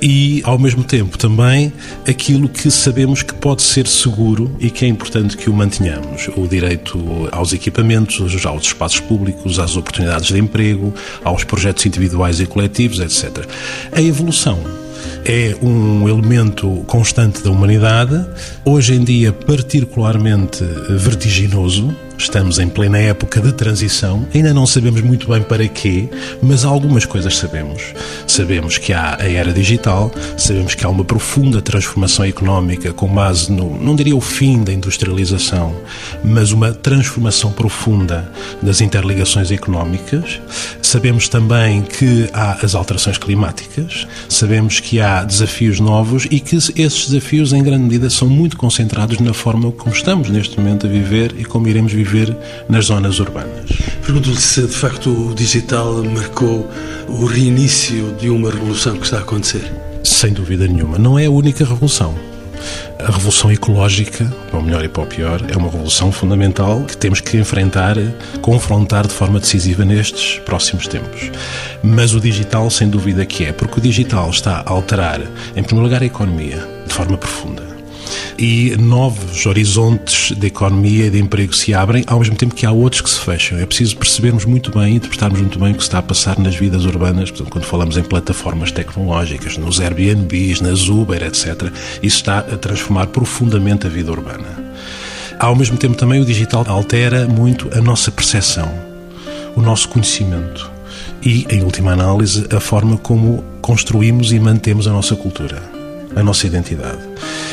e 0.00 0.40
ao 0.46 0.58
mesmo 0.58 0.82
tempo 0.84 1.18
também 1.18 1.70
aquilo 2.08 2.48
que 2.48 2.70
sabemos 2.70 3.22
que 3.22 3.34
pode 3.34 3.60
ser 3.60 3.86
seguro 3.86 4.56
e 4.58 4.70
que 4.70 4.86
é 4.86 4.88
importante 4.88 5.36
que 5.36 5.50
o 5.50 5.52
mantenhamos, 5.52 6.30
o 6.34 6.48
direito 6.48 7.28
aos 7.30 7.52
equipamentos 7.52 7.89
aos 8.46 8.64
espaços 8.64 9.00
públicos, 9.00 9.58
às 9.58 9.76
oportunidades 9.76 10.28
de 10.28 10.38
emprego, 10.38 10.94
aos 11.24 11.44
projetos 11.44 11.86
individuais 11.86 12.40
e 12.40 12.46
coletivos, 12.46 13.00
etc. 13.00 13.44
A 13.92 14.00
evolução 14.00 14.58
é 15.24 15.56
um 15.62 16.08
elemento 16.08 16.84
constante 16.86 17.42
da 17.42 17.50
humanidade, 17.50 18.24
hoje 18.64 18.94
em 18.94 19.04
dia 19.04 19.32
particularmente 19.32 20.64
vertiginoso, 20.90 21.94
Estamos 22.20 22.58
em 22.58 22.68
plena 22.68 22.98
época 22.98 23.40
de 23.40 23.50
transição, 23.50 24.28
ainda 24.34 24.52
não 24.52 24.66
sabemos 24.66 25.00
muito 25.00 25.26
bem 25.26 25.40
para 25.40 25.66
quê, 25.66 26.06
mas 26.42 26.66
algumas 26.66 27.06
coisas 27.06 27.34
sabemos. 27.34 27.94
Sabemos 28.26 28.76
que 28.76 28.92
há 28.92 29.16
a 29.18 29.26
era 29.26 29.50
digital, 29.54 30.12
sabemos 30.36 30.74
que 30.74 30.84
há 30.84 30.88
uma 30.90 31.02
profunda 31.02 31.62
transformação 31.62 32.26
económica 32.26 32.92
com 32.92 33.08
base 33.08 33.50
no, 33.50 33.74
não 33.82 33.96
diria 33.96 34.14
o 34.14 34.20
fim 34.20 34.62
da 34.62 34.70
industrialização, 34.70 35.74
mas 36.22 36.52
uma 36.52 36.74
transformação 36.74 37.52
profunda 37.52 38.30
das 38.60 38.82
interligações 38.82 39.50
económicas. 39.50 40.42
Sabemos 40.82 41.26
também 41.26 41.80
que 41.80 42.28
há 42.34 42.58
as 42.62 42.74
alterações 42.74 43.16
climáticas, 43.16 44.06
sabemos 44.28 44.78
que 44.78 45.00
há 45.00 45.24
desafios 45.24 45.80
novos 45.80 46.26
e 46.30 46.38
que 46.38 46.54
esses 46.54 47.08
desafios, 47.08 47.54
em 47.54 47.62
grande 47.62 47.84
medida, 47.84 48.10
são 48.10 48.28
muito 48.28 48.58
concentrados 48.58 49.18
na 49.20 49.32
forma 49.32 49.72
como 49.72 49.94
estamos 49.94 50.28
neste 50.28 50.58
momento 50.58 50.86
a 50.86 50.90
viver 50.90 51.34
e 51.38 51.44
como 51.46 51.66
iremos 51.66 51.92
viver 51.92 52.09
viver 52.10 52.36
nas 52.68 52.86
zonas 52.86 53.20
urbanas. 53.20 53.70
Pergunto-lhe 54.04 54.40
se 54.40 54.62
de 54.62 54.74
facto 54.74 55.10
o 55.10 55.34
digital 55.34 56.02
marcou 56.02 56.68
o 57.08 57.24
reinício 57.24 58.12
de 58.18 58.28
uma 58.28 58.50
revolução 58.50 58.96
que 58.96 59.04
está 59.04 59.18
a 59.18 59.20
acontecer. 59.20 59.70
Sem 60.02 60.32
dúvida 60.32 60.66
nenhuma. 60.66 60.98
Não 60.98 61.18
é 61.18 61.26
a 61.26 61.30
única 61.30 61.64
revolução. 61.64 62.14
A 62.98 63.10
revolução 63.10 63.50
ecológica, 63.50 64.30
para 64.50 64.58
o 64.58 64.62
melhor 64.62 64.84
e 64.84 64.88
para 64.88 65.02
o 65.02 65.06
pior, 65.06 65.40
é 65.48 65.56
uma 65.56 65.70
revolução 65.70 66.12
fundamental 66.12 66.82
que 66.84 66.94
temos 66.94 67.20
que 67.20 67.38
enfrentar, 67.38 67.96
confrontar 68.42 69.06
de 69.06 69.14
forma 69.14 69.40
decisiva 69.40 69.84
nestes 69.84 70.38
próximos 70.40 70.86
tempos. 70.86 71.30
Mas 71.82 72.12
o 72.12 72.20
digital, 72.20 72.68
sem 72.68 72.90
dúvida 72.90 73.24
que 73.24 73.46
é, 73.46 73.52
porque 73.52 73.78
o 73.78 73.82
digital 73.82 74.28
está 74.28 74.62
a 74.66 74.70
alterar, 74.70 75.22
em 75.56 75.62
primeiro 75.62 75.84
lugar, 75.84 76.02
a 76.02 76.06
economia 76.06 76.58
de 76.86 76.92
forma 76.92 77.16
profunda 77.16 77.69
e 78.38 78.76
novos 78.78 79.46
horizontes 79.46 80.36
de 80.36 80.46
economia 80.46 81.06
e 81.06 81.10
de 81.10 81.18
emprego 81.18 81.54
se 81.54 81.74
abrem, 81.74 82.04
ao 82.06 82.18
mesmo 82.18 82.36
tempo 82.36 82.54
que 82.54 82.66
há 82.66 82.72
outros 82.72 83.00
que 83.00 83.10
se 83.10 83.20
fecham. 83.20 83.58
É 83.58 83.66
preciso 83.66 83.96
percebermos 83.96 84.44
muito 84.44 84.70
bem, 84.70 84.96
interpretarmos 84.96 85.40
muito 85.40 85.58
bem 85.58 85.72
o 85.72 85.74
que 85.74 85.82
está 85.82 85.98
a 85.98 86.02
passar 86.02 86.38
nas 86.38 86.54
vidas 86.54 86.84
urbanas, 86.84 87.30
portanto, 87.30 87.50
quando 87.50 87.64
falamos 87.64 87.96
em 87.96 88.02
plataformas 88.02 88.72
tecnológicas, 88.72 89.56
nos 89.56 89.80
Airbnbs, 89.80 90.60
nas 90.60 90.88
Uber, 90.88 91.22
etc. 91.22 91.70
Isso 92.02 92.16
está 92.16 92.38
a 92.38 92.56
transformar 92.56 93.08
profundamente 93.08 93.86
a 93.86 93.90
vida 93.90 94.10
urbana. 94.10 94.70
Ao 95.38 95.56
mesmo 95.56 95.78
tempo, 95.78 95.96
também 95.96 96.20
o 96.20 96.24
digital 96.24 96.64
altera 96.68 97.26
muito 97.26 97.70
a 97.72 97.80
nossa 97.80 98.10
percepção, 98.10 98.70
o 99.56 99.62
nosso 99.62 99.88
conhecimento 99.88 100.70
e, 101.22 101.46
em 101.50 101.62
última 101.62 101.92
análise, 101.92 102.46
a 102.54 102.60
forma 102.60 102.96
como 102.96 103.42
construímos 103.60 104.32
e 104.32 104.38
mantemos 104.38 104.86
a 104.86 104.92
nossa 104.92 105.16
cultura, 105.16 105.62
a 106.16 106.22
nossa 106.22 106.46
identidade 106.46 107.00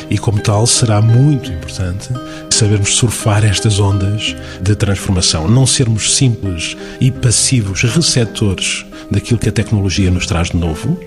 e, 0.10 0.18
como 0.18 0.40
tal, 0.40 0.66
será 0.66 1.02
muito 1.02 1.52
importante 1.52 2.10
sabermos 2.50 2.96
surfar 2.96 3.46
estas 3.46 3.80
ondas 3.80 4.36
de 4.62 4.76
transformação. 4.76 5.48
Não 5.48 5.66
sermos 5.66 6.16
simples 6.16 6.78
e 7.00 7.12
passivos 7.12 7.84
receptores 7.84 8.86
daquilo 9.12 9.40
que 9.40 9.50
a 9.50 9.52
tecnologia 9.52 10.10
nos 10.10 10.26
traz 10.26 10.50
de 10.50 10.58
novo, 10.58 11.00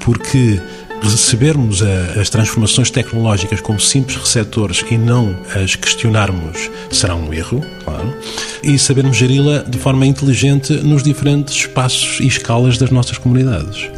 porque 0.00 0.60
recebermos 1.02 1.82
as 1.82 2.30
transformações 2.30 2.90
tecnológicas 2.90 3.60
como 3.60 3.78
simples 3.78 4.16
receptores 4.16 4.82
e 4.90 4.96
não 4.96 5.36
as 5.54 5.76
questionarmos 5.76 6.70
será 6.90 7.14
um 7.14 7.32
erro, 7.32 7.60
claro, 7.84 8.16
e 8.62 8.78
sabermos 8.78 9.16
geri-la 9.16 9.58
de 9.58 9.78
forma 9.78 10.06
inteligente 10.06 10.72
nos 10.72 11.02
diferentes 11.02 11.54
espaços 11.54 12.20
e 12.20 12.26
escalas 12.26 12.78
das 12.78 12.90
nossas 12.90 13.18
comunidades. 13.18 13.90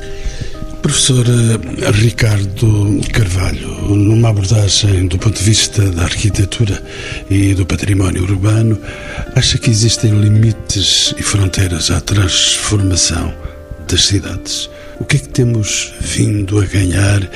Professor 0.86 1.26
eh, 1.26 1.90
Ricardo 1.90 3.00
Carvalho, 3.12 3.68
numa 3.88 4.28
abordagem 4.28 5.08
do 5.08 5.18
ponto 5.18 5.36
de 5.36 5.42
vista 5.42 5.82
da 5.90 6.04
arquitetura 6.04 6.80
e 7.28 7.54
do 7.54 7.66
património 7.66 8.22
urbano, 8.22 8.80
acha 9.34 9.58
que 9.58 9.68
existem 9.68 10.12
limites 10.12 11.12
e 11.18 11.24
fronteiras 11.24 11.90
à 11.90 12.00
transformação 12.00 13.34
das 13.88 14.04
cidades? 14.04 14.70
O 15.00 15.04
que 15.04 15.16
é 15.16 15.18
que 15.18 15.28
temos 15.28 15.92
vindo 16.00 16.60
a 16.60 16.64
ganhar 16.64 17.28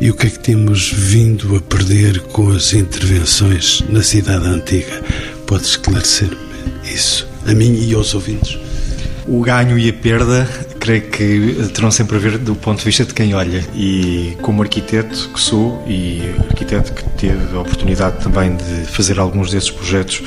e 0.00 0.08
o 0.08 0.14
que 0.14 0.28
é 0.28 0.30
que 0.30 0.38
temos 0.38 0.92
vindo 0.92 1.56
a 1.56 1.60
perder 1.60 2.20
com 2.20 2.52
as 2.52 2.72
intervenções 2.72 3.82
na 3.88 4.00
cidade 4.00 4.46
antiga? 4.46 5.02
Pode 5.44 5.64
esclarecer-me 5.64 6.36
isso, 6.84 7.26
a 7.48 7.52
mim 7.52 7.84
e 7.84 7.92
aos 7.94 8.14
ouvintes? 8.14 8.65
O 9.28 9.40
ganho 9.40 9.78
e 9.78 9.88
a 9.88 9.92
perda 9.92 10.48
creio 10.78 11.02
que 11.02 11.68
terão 11.74 11.90
sempre 11.90 12.16
a 12.16 12.20
ver 12.20 12.38
do 12.38 12.54
ponto 12.54 12.78
de 12.78 12.84
vista 12.84 13.04
de 13.04 13.12
quem 13.12 13.34
olha. 13.34 13.64
E 13.74 14.36
como 14.40 14.62
arquiteto 14.62 15.30
que 15.34 15.40
sou, 15.40 15.82
e 15.86 16.22
arquiteto 16.48 16.92
que 16.92 17.02
teve 17.10 17.56
a 17.56 17.60
oportunidade 17.60 18.22
também 18.22 18.56
de 18.56 18.86
fazer 18.86 19.18
alguns 19.18 19.50
desses 19.50 19.70
projetos 19.70 20.22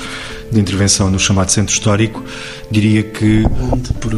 de 0.51 0.59
intervenção 0.59 1.09
no 1.09 1.17
chamado 1.17 1.49
Centro 1.51 1.73
Histórico, 1.73 2.23
diria 2.69 3.03
que. 3.03 3.43
Onde? 3.71 3.93
Por 3.93 4.13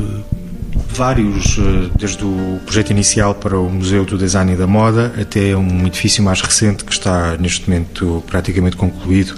vários, 0.93 1.57
eh, 1.57 1.89
desde 1.97 2.23
o 2.23 2.59
projeto 2.65 2.91
inicial 2.91 3.33
para 3.35 3.57
o 3.57 3.69
Museu 3.69 4.03
do 4.03 4.17
Design 4.17 4.53
e 4.53 4.55
da 4.55 4.67
Moda 4.67 5.13
até 5.19 5.55
um 5.55 5.87
edifício 5.87 6.23
mais 6.23 6.41
recente 6.41 6.83
que 6.83 6.91
está 6.91 7.37
neste 7.37 7.69
momento 7.69 8.23
praticamente 8.27 8.75
concluído 8.75 9.35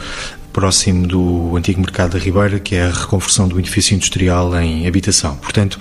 próximo 0.53 1.07
do 1.07 1.57
antigo 1.57 1.81
mercado 1.81 2.11
da 2.11 2.19
Ribeira, 2.19 2.59
que 2.59 2.75
é 2.75 2.83
a 2.83 2.91
reconversão 2.91 3.47
do 3.47 3.59
edifício 3.59 3.95
industrial 3.95 4.55
em 4.61 4.87
habitação. 4.87 5.35
Portanto, 5.37 5.79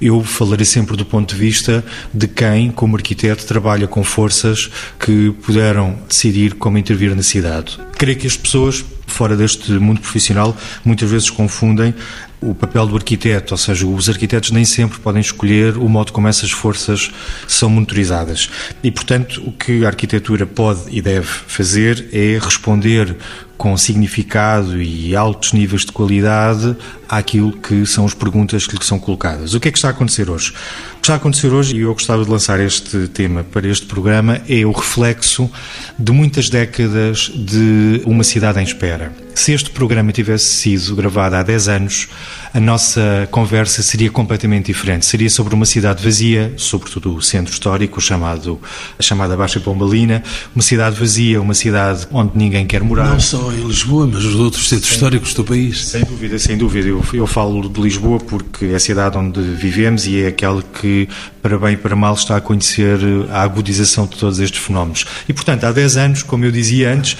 eu 0.00 0.24
falarei 0.24 0.64
sempre 0.64 0.96
do 0.96 1.04
ponto 1.04 1.34
de 1.34 1.40
vista 1.40 1.84
de 2.12 2.26
quem, 2.26 2.70
como 2.70 2.96
arquiteto, 2.96 3.44
trabalha 3.44 3.86
com 3.86 4.02
forças 4.02 4.70
que 4.98 5.30
puderam 5.42 5.98
decidir 6.08 6.54
como 6.54 6.78
intervir 6.78 7.14
na 7.14 7.22
cidade. 7.22 7.78
Creio 7.98 8.16
que 8.18 8.26
as 8.26 8.36
pessoas, 8.36 8.82
fora 9.06 9.36
deste 9.36 9.70
mundo 9.72 10.00
profissional, 10.00 10.56
muitas 10.84 11.10
vezes 11.10 11.28
confundem 11.28 11.94
o 12.40 12.54
papel 12.54 12.86
do 12.86 12.96
arquiteto, 12.96 13.54
ou 13.54 13.58
seja, 13.58 13.86
os 13.86 14.08
arquitetos 14.08 14.50
nem 14.50 14.66
sempre 14.66 14.98
podem 14.98 15.20
escolher 15.20 15.78
o 15.78 15.88
modo 15.88 16.12
como 16.12 16.28
essas 16.28 16.50
forças 16.50 17.10
são 17.48 17.70
monitorizadas. 17.70 18.50
E, 18.82 18.90
portanto, 18.90 19.42
o 19.46 19.52
que 19.52 19.84
a 19.84 19.88
arquitetura 19.88 20.44
pode 20.46 20.82
e 20.90 21.00
deve 21.00 21.26
fazer 21.26 22.06
é 22.12 22.38
responder 22.38 23.16
com 23.64 23.74
significado 23.78 24.82
e 24.82 25.16
altos 25.16 25.54
níveis 25.54 25.86
de 25.86 25.92
qualidade 25.92 26.76
àquilo 27.08 27.50
que 27.50 27.86
são 27.86 28.04
as 28.04 28.12
perguntas 28.12 28.66
que 28.66 28.76
lhe 28.76 28.84
são 28.84 28.98
colocadas. 28.98 29.54
O 29.54 29.58
que 29.58 29.68
é 29.68 29.72
que 29.72 29.78
está 29.78 29.88
a 29.88 29.90
acontecer 29.90 30.28
hoje? 30.28 30.50
O 30.50 30.96
que 30.96 31.00
está 31.00 31.14
a 31.14 31.16
acontecer 31.16 31.48
hoje, 31.50 31.74
e 31.74 31.80
eu 31.80 31.94
gostava 31.94 32.22
de 32.22 32.30
lançar 32.30 32.60
este 32.60 33.08
tema 33.08 33.42
para 33.42 33.66
este 33.66 33.86
programa, 33.86 34.42
é 34.46 34.66
o 34.66 34.70
reflexo 34.70 35.50
de 35.98 36.12
muitas 36.12 36.50
décadas 36.50 37.32
de 37.34 38.02
uma 38.04 38.22
cidade 38.22 38.60
em 38.60 38.64
espera. 38.64 39.10
Se 39.34 39.52
este 39.52 39.70
programa 39.70 40.12
tivesse 40.12 40.44
sido 40.44 40.94
gravado 40.94 41.36
há 41.36 41.42
10 41.42 41.68
anos, 41.68 42.08
a 42.54 42.60
nossa 42.60 43.28
conversa 43.32 43.82
seria 43.82 44.08
completamente 44.08 44.66
diferente. 44.66 45.04
Seria 45.04 45.28
sobre 45.28 45.56
uma 45.56 45.66
cidade 45.66 46.04
vazia, 46.04 46.54
sobretudo 46.56 47.16
o 47.16 47.20
centro 47.20 47.52
histórico, 47.52 48.00
chamado, 48.00 48.60
a 48.96 49.02
chamada 49.02 49.36
Baixa 49.36 49.58
Pombalina, 49.58 50.22
uma 50.54 50.62
cidade 50.62 50.96
vazia, 50.96 51.42
uma 51.42 51.52
cidade 51.52 52.06
onde 52.12 52.30
ninguém 52.36 52.64
quer 52.64 52.80
morar. 52.84 53.10
Não 53.10 53.18
só 53.18 53.50
em 53.52 53.66
Lisboa, 53.66 54.06
mas 54.06 54.24
os 54.24 54.36
outros 54.36 54.68
centros 54.68 54.92
históricos 54.92 55.34
do 55.34 55.42
país. 55.42 55.84
Sem 55.84 56.04
dúvida, 56.04 56.38
sem 56.38 56.56
dúvida. 56.56 56.88
Eu, 56.88 57.04
eu 57.12 57.26
falo 57.26 57.68
de 57.68 57.80
Lisboa 57.80 58.20
porque 58.20 58.66
é 58.66 58.76
a 58.76 58.80
cidade 58.80 59.18
onde 59.18 59.40
vivemos 59.40 60.06
e 60.06 60.22
é 60.22 60.28
aquela 60.28 60.62
que, 60.62 61.08
para 61.42 61.58
bem 61.58 61.72
e 61.72 61.76
para 61.76 61.96
mal, 61.96 62.14
está 62.14 62.36
a 62.36 62.40
conhecer 62.40 63.00
a 63.32 63.42
agudização 63.42 64.06
de 64.06 64.16
todos 64.16 64.38
estes 64.38 64.62
fenómenos. 64.62 65.04
E, 65.28 65.32
portanto, 65.32 65.64
há 65.64 65.72
10 65.72 65.96
anos, 65.96 66.22
como 66.22 66.44
eu 66.44 66.52
dizia 66.52 66.94
antes, 66.94 67.16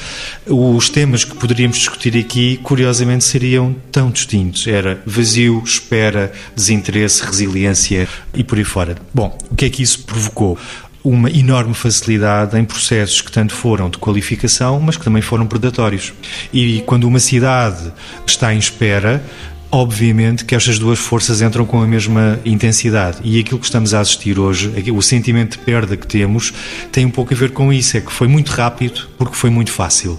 os 0.47 0.89
temas 0.89 1.25
que 1.25 1.35
poderíamos 1.35 1.79
discutir 1.79 2.17
aqui, 2.17 2.61
curiosamente, 2.63 3.25
seriam 3.25 3.75
tão 3.91 4.13
distintos. 4.13 4.69
Era 4.69 5.03
vazio, 5.25 5.63
espera, 5.65 6.31
desinteresse, 6.55 7.25
resiliência 7.25 8.07
e 8.35 8.45
por 8.45 8.59
aí 8.59 8.65
fora. 8.65 8.97
Bom, 9.13 9.37
o 9.51 9.57
que 9.57 9.65
é 9.65 9.71
que 9.71 9.83
isso 9.83 10.05
provocou? 10.05 10.59
uma 11.03 11.31
enorme 11.31 11.75
facilidade 11.75 12.59
em 12.59 12.65
processos 12.65 13.21
que 13.21 13.31
tanto 13.31 13.53
foram 13.53 13.91
de 13.91 13.99
qualificação, 13.99 14.81
mas 14.81 14.97
que 14.97 15.05
também 15.05 15.21
foram 15.21 15.47
predatórios. 15.47 16.15
E 16.51 16.83
quando 16.87 17.05
uma 17.05 17.21
cidade 17.21 17.93
está 18.27 18.55
em 18.55 18.59
espera, 18.59 19.23
obviamente 19.71 20.47
que 20.47 20.55
estas 20.55 20.79
duas 20.79 20.99
forças 20.99 21.43
entram 21.43 21.67
com 21.67 21.83
a 21.83 21.87
mesma 21.87 22.41
intensidade. 22.43 23.19
E 23.23 23.39
aquilo 23.39 23.59
que 23.59 23.67
estamos 23.67 23.93
a 23.93 24.01
assistir 24.01 24.39
hoje, 24.39 24.73
o 24.91 25.03
sentimento 25.03 25.59
de 25.59 25.65
perda 25.65 25.95
que 25.95 26.07
temos, 26.07 26.55
tem 26.91 27.05
um 27.05 27.11
pouco 27.11 27.35
a 27.35 27.37
ver 27.37 27.51
com 27.51 27.71
isso. 27.71 27.99
É 27.99 28.01
que 28.01 28.11
foi 28.11 28.27
muito 28.27 28.49
rápido 28.53 29.07
porque 29.19 29.37
foi 29.37 29.51
muito 29.51 29.73
fácil 29.73 30.19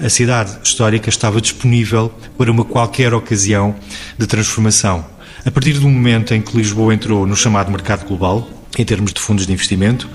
a 0.00 0.08
cidade 0.08 0.58
histórica 0.62 1.08
estava 1.08 1.40
disponível 1.40 2.12
para 2.36 2.50
uma 2.50 2.64
qualquer 2.64 3.12
ocasião 3.12 3.74
de 4.16 4.26
transformação. 4.26 5.04
A 5.44 5.50
partir 5.50 5.74
do 5.74 5.88
momento 5.88 6.34
em 6.34 6.40
que 6.40 6.56
Lisboa 6.56 6.94
entrou 6.94 7.26
no 7.26 7.36
chamado 7.36 7.70
mercado 7.70 8.06
global, 8.06 8.48
em 8.78 8.84
termos 8.84 9.12
de 9.12 9.20
fundos 9.20 9.46
de 9.46 9.52
investimento, 9.52 10.08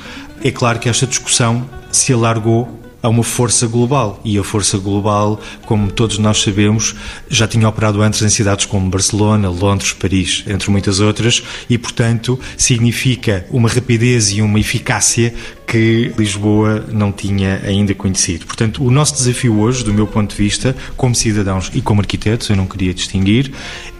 é 0.44 0.52
claro 0.52 0.80
que 0.80 0.88
esta 0.88 1.08
discussão 1.08 1.68
se 1.92 2.13
alargou 2.13 2.83
a 3.03 3.10
uma 3.10 3.22
força 3.22 3.67
global. 3.67 4.22
E 4.24 4.38
a 4.39 4.43
força 4.43 4.77
global, 4.77 5.39
como 5.65 5.91
todos 5.91 6.17
nós 6.17 6.41
sabemos, 6.41 6.95
já 7.29 7.45
tinha 7.45 7.67
operado 7.67 8.01
antes 8.01 8.22
em 8.22 8.29
cidades 8.29 8.65
como 8.65 8.89
Barcelona, 8.89 9.50
Londres, 9.50 9.91
Paris, 9.91 10.45
entre 10.48 10.72
muitas 10.72 11.01
outras, 11.01 11.43
e, 11.69 11.77
portanto, 11.77 12.39
significa 12.57 13.45
uma 13.51 13.67
rapidez 13.67 14.31
e 14.31 14.41
uma 14.41 14.57
eficácia 14.57 15.33
que 15.67 16.13
Lisboa 16.17 16.86
não 16.91 17.12
tinha 17.12 17.62
ainda 17.65 17.93
conhecido. 17.93 18.45
Portanto, 18.45 18.83
o 18.83 18.89
nosso 18.89 19.15
desafio 19.15 19.60
hoje, 19.60 19.83
do 19.83 19.93
meu 19.93 20.07
ponto 20.07 20.29
de 20.33 20.41
vista, 20.41 20.75
como 20.95 21.13
cidadãos 21.13 21.69
e 21.74 21.81
como 21.81 22.00
arquitetos, 22.00 22.50
eu 22.50 22.55
não 22.55 22.67
queria 22.67 22.93
distinguir, 22.93 23.51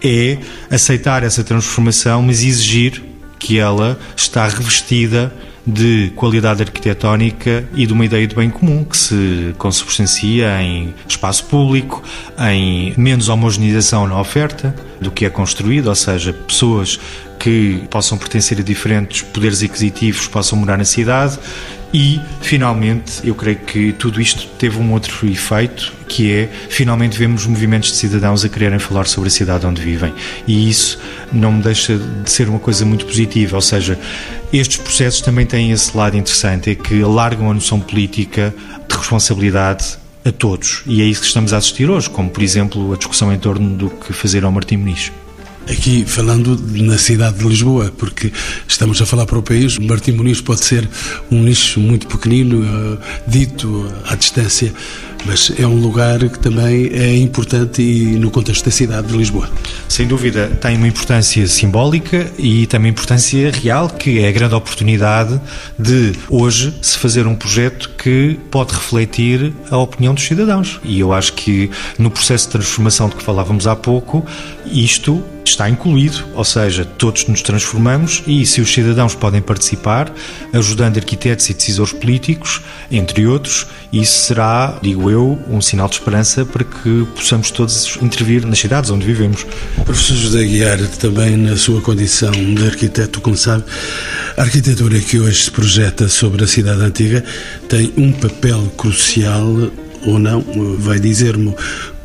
é 0.02 0.38
aceitar 0.70 1.22
essa 1.22 1.44
transformação, 1.44 2.22
mas 2.22 2.42
exigir 2.42 3.02
que 3.38 3.58
ela 3.58 3.98
está 4.16 4.48
revestida 4.48 5.34
de 5.66 6.12
qualidade 6.14 6.62
arquitetónica 6.62 7.64
e 7.74 7.86
de 7.86 7.92
uma 7.92 8.04
ideia 8.04 8.26
de 8.26 8.34
bem 8.34 8.50
comum 8.50 8.84
que 8.84 8.96
se 8.96 9.54
consubstancia 9.56 10.62
em 10.62 10.94
espaço 11.08 11.44
público, 11.46 12.02
em 12.38 12.94
menos 12.96 13.28
homogeneização 13.28 14.06
na 14.06 14.20
oferta 14.20 14.74
do 15.00 15.10
que 15.10 15.24
é 15.24 15.30
construído, 15.30 15.88
ou 15.88 15.94
seja, 15.94 16.32
pessoas 16.32 17.00
que 17.44 17.82
possam 17.90 18.16
pertencer 18.16 18.58
a 18.58 18.62
diferentes 18.62 19.20
poderes 19.20 19.62
aquisitivos 19.62 20.26
possam 20.26 20.58
morar 20.58 20.78
na 20.78 20.84
cidade 20.86 21.38
e, 21.92 22.18
finalmente, 22.40 23.20
eu 23.22 23.34
creio 23.34 23.58
que 23.58 23.92
tudo 23.92 24.18
isto 24.18 24.48
teve 24.58 24.78
um 24.78 24.90
outro 24.92 25.28
efeito, 25.28 25.92
que 26.08 26.32
é, 26.32 26.48
finalmente 26.70 27.18
vemos 27.18 27.46
movimentos 27.46 27.90
de 27.90 27.96
cidadãos 27.98 28.46
a 28.46 28.48
quererem 28.48 28.78
falar 28.78 29.06
sobre 29.06 29.28
a 29.28 29.30
cidade 29.30 29.66
onde 29.66 29.82
vivem. 29.82 30.14
E 30.46 30.70
isso 30.70 30.98
não 31.30 31.52
me 31.52 31.62
deixa 31.62 31.98
de 31.98 32.30
ser 32.30 32.48
uma 32.48 32.58
coisa 32.58 32.86
muito 32.86 33.04
positiva, 33.04 33.56
ou 33.56 33.62
seja, 33.62 33.98
estes 34.50 34.78
processos 34.78 35.20
também 35.20 35.44
têm 35.44 35.70
esse 35.70 35.94
lado 35.94 36.16
interessante, 36.16 36.70
é 36.70 36.74
que 36.74 37.02
alargam 37.02 37.50
a 37.50 37.54
noção 37.54 37.78
política 37.78 38.54
de 38.88 38.96
responsabilidade 38.96 39.98
a 40.24 40.32
todos. 40.32 40.82
E 40.86 41.02
é 41.02 41.04
isso 41.04 41.20
que 41.20 41.26
estamos 41.26 41.52
a 41.52 41.58
assistir 41.58 41.90
hoje, 41.90 42.08
como 42.08 42.30
por 42.30 42.42
exemplo 42.42 42.94
a 42.94 42.96
discussão 42.96 43.30
em 43.30 43.38
torno 43.38 43.76
do 43.76 43.90
que 43.90 44.14
fazer 44.14 44.44
ao 44.44 44.50
Martim 44.50 44.78
Muniz. 44.78 45.12
Aqui 45.68 46.04
falando 46.04 46.60
na 46.74 46.98
cidade 46.98 47.38
de 47.38 47.48
Lisboa, 47.48 47.90
porque 47.96 48.30
estamos 48.68 49.00
a 49.00 49.06
falar 49.06 49.24
para 49.24 49.38
o 49.38 49.42
país, 49.42 49.78
Martim 49.78 50.12
Muniz 50.12 50.40
pode 50.42 50.62
ser 50.62 50.86
um 51.30 51.42
nicho 51.42 51.80
muito 51.80 52.06
pequenino, 52.06 52.60
uh, 52.60 52.98
dito 53.26 53.90
à 54.06 54.14
distância, 54.14 54.74
mas 55.24 55.50
é 55.58 55.66
um 55.66 55.80
lugar 55.80 56.18
que 56.28 56.38
também 56.38 56.90
é 56.92 57.16
importante 57.16 57.80
e 57.80 58.18
no 58.18 58.30
contexto 58.30 58.66
da 58.66 58.70
cidade 58.70 59.08
de 59.08 59.16
Lisboa. 59.16 59.48
Sem 59.88 60.06
dúvida, 60.06 60.48
tem 60.60 60.76
uma 60.76 60.86
importância 60.86 61.46
simbólica 61.46 62.30
e 62.38 62.66
também 62.66 62.90
importância 62.90 63.50
real, 63.50 63.88
que 63.88 64.20
é 64.20 64.28
a 64.28 64.32
grande 64.32 64.54
oportunidade 64.54 65.40
de 65.78 66.12
hoje 66.28 66.74
se 66.82 66.98
fazer 66.98 67.26
um 67.26 67.34
projeto 67.34 67.90
que 67.96 68.38
pode 68.50 68.74
refletir 68.74 69.52
a 69.70 69.78
opinião 69.78 70.12
dos 70.12 70.24
cidadãos. 70.24 70.78
E 70.84 71.00
eu 71.00 71.12
acho 71.12 71.32
que 71.32 71.70
no 71.98 72.10
processo 72.10 72.46
de 72.46 72.52
transformação 72.52 73.08
de 73.08 73.16
que 73.16 73.22
falávamos 73.22 73.66
há 73.66 73.74
pouco, 73.74 74.24
isto 74.66 75.24
está 75.50 75.68
incluído, 75.68 76.24
ou 76.34 76.44
seja, 76.44 76.84
todos 76.84 77.26
nos 77.26 77.42
transformamos 77.42 78.22
e 78.26 78.44
se 78.46 78.60
os 78.60 78.72
cidadãos 78.72 79.14
podem 79.14 79.40
participar, 79.40 80.12
ajudando 80.52 80.96
arquitetos 80.96 81.48
e 81.50 81.54
decisores 81.54 81.92
políticos, 81.92 82.60
entre 82.90 83.26
outros, 83.26 83.66
isso 83.92 84.26
será, 84.26 84.78
digo 84.82 85.10
eu, 85.10 85.38
um 85.48 85.60
sinal 85.60 85.88
de 85.88 85.94
esperança 85.94 86.44
para 86.44 86.64
que 86.64 87.06
possamos 87.14 87.50
todos 87.50 87.96
intervir 88.02 88.46
nas 88.46 88.58
cidades 88.58 88.90
onde 88.90 89.06
vivemos. 89.06 89.46
Professor 89.84 90.16
José 90.16 90.44
Guiar, 90.44 90.78
também 90.98 91.36
na 91.36 91.56
sua 91.56 91.80
condição 91.80 92.32
de 92.32 92.66
arquiteto, 92.66 93.20
como 93.20 93.36
sabe, 93.36 93.64
a 94.36 94.42
arquitetura 94.42 94.98
que 95.00 95.18
hoje 95.18 95.44
se 95.44 95.50
projeta 95.50 96.08
sobre 96.08 96.44
a 96.44 96.46
cidade 96.46 96.82
antiga 96.82 97.24
tem 97.68 97.92
um 97.96 98.12
papel 98.12 98.72
crucial 98.76 99.46
ou 100.06 100.18
não, 100.18 100.44
vai 100.78 100.98
dizer-me 100.98 101.54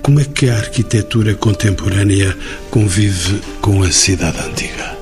como 0.01 0.19
é 0.19 0.25
que 0.25 0.49
a 0.49 0.55
arquitetura 0.55 1.35
contemporânea 1.35 2.35
convive 2.69 3.41
com 3.61 3.83
a 3.83 3.91
cidade 3.91 4.39
antiga? 4.39 4.97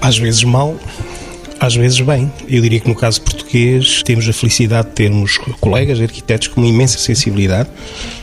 Às 0.00 0.18
vezes 0.18 0.44
mal, 0.44 0.78
às 1.62 1.76
vezes 1.76 2.00
bem. 2.00 2.32
Eu 2.48 2.60
diria 2.60 2.80
que 2.80 2.88
no 2.88 2.94
caso 2.94 3.22
português 3.22 4.02
temos 4.02 4.28
a 4.28 4.32
felicidade 4.32 4.88
de 4.88 4.94
termos 4.94 5.38
colegas 5.60 6.00
arquitetos 6.00 6.48
com 6.48 6.60
uma 6.60 6.68
imensa 6.68 6.98
sensibilidade 6.98 7.68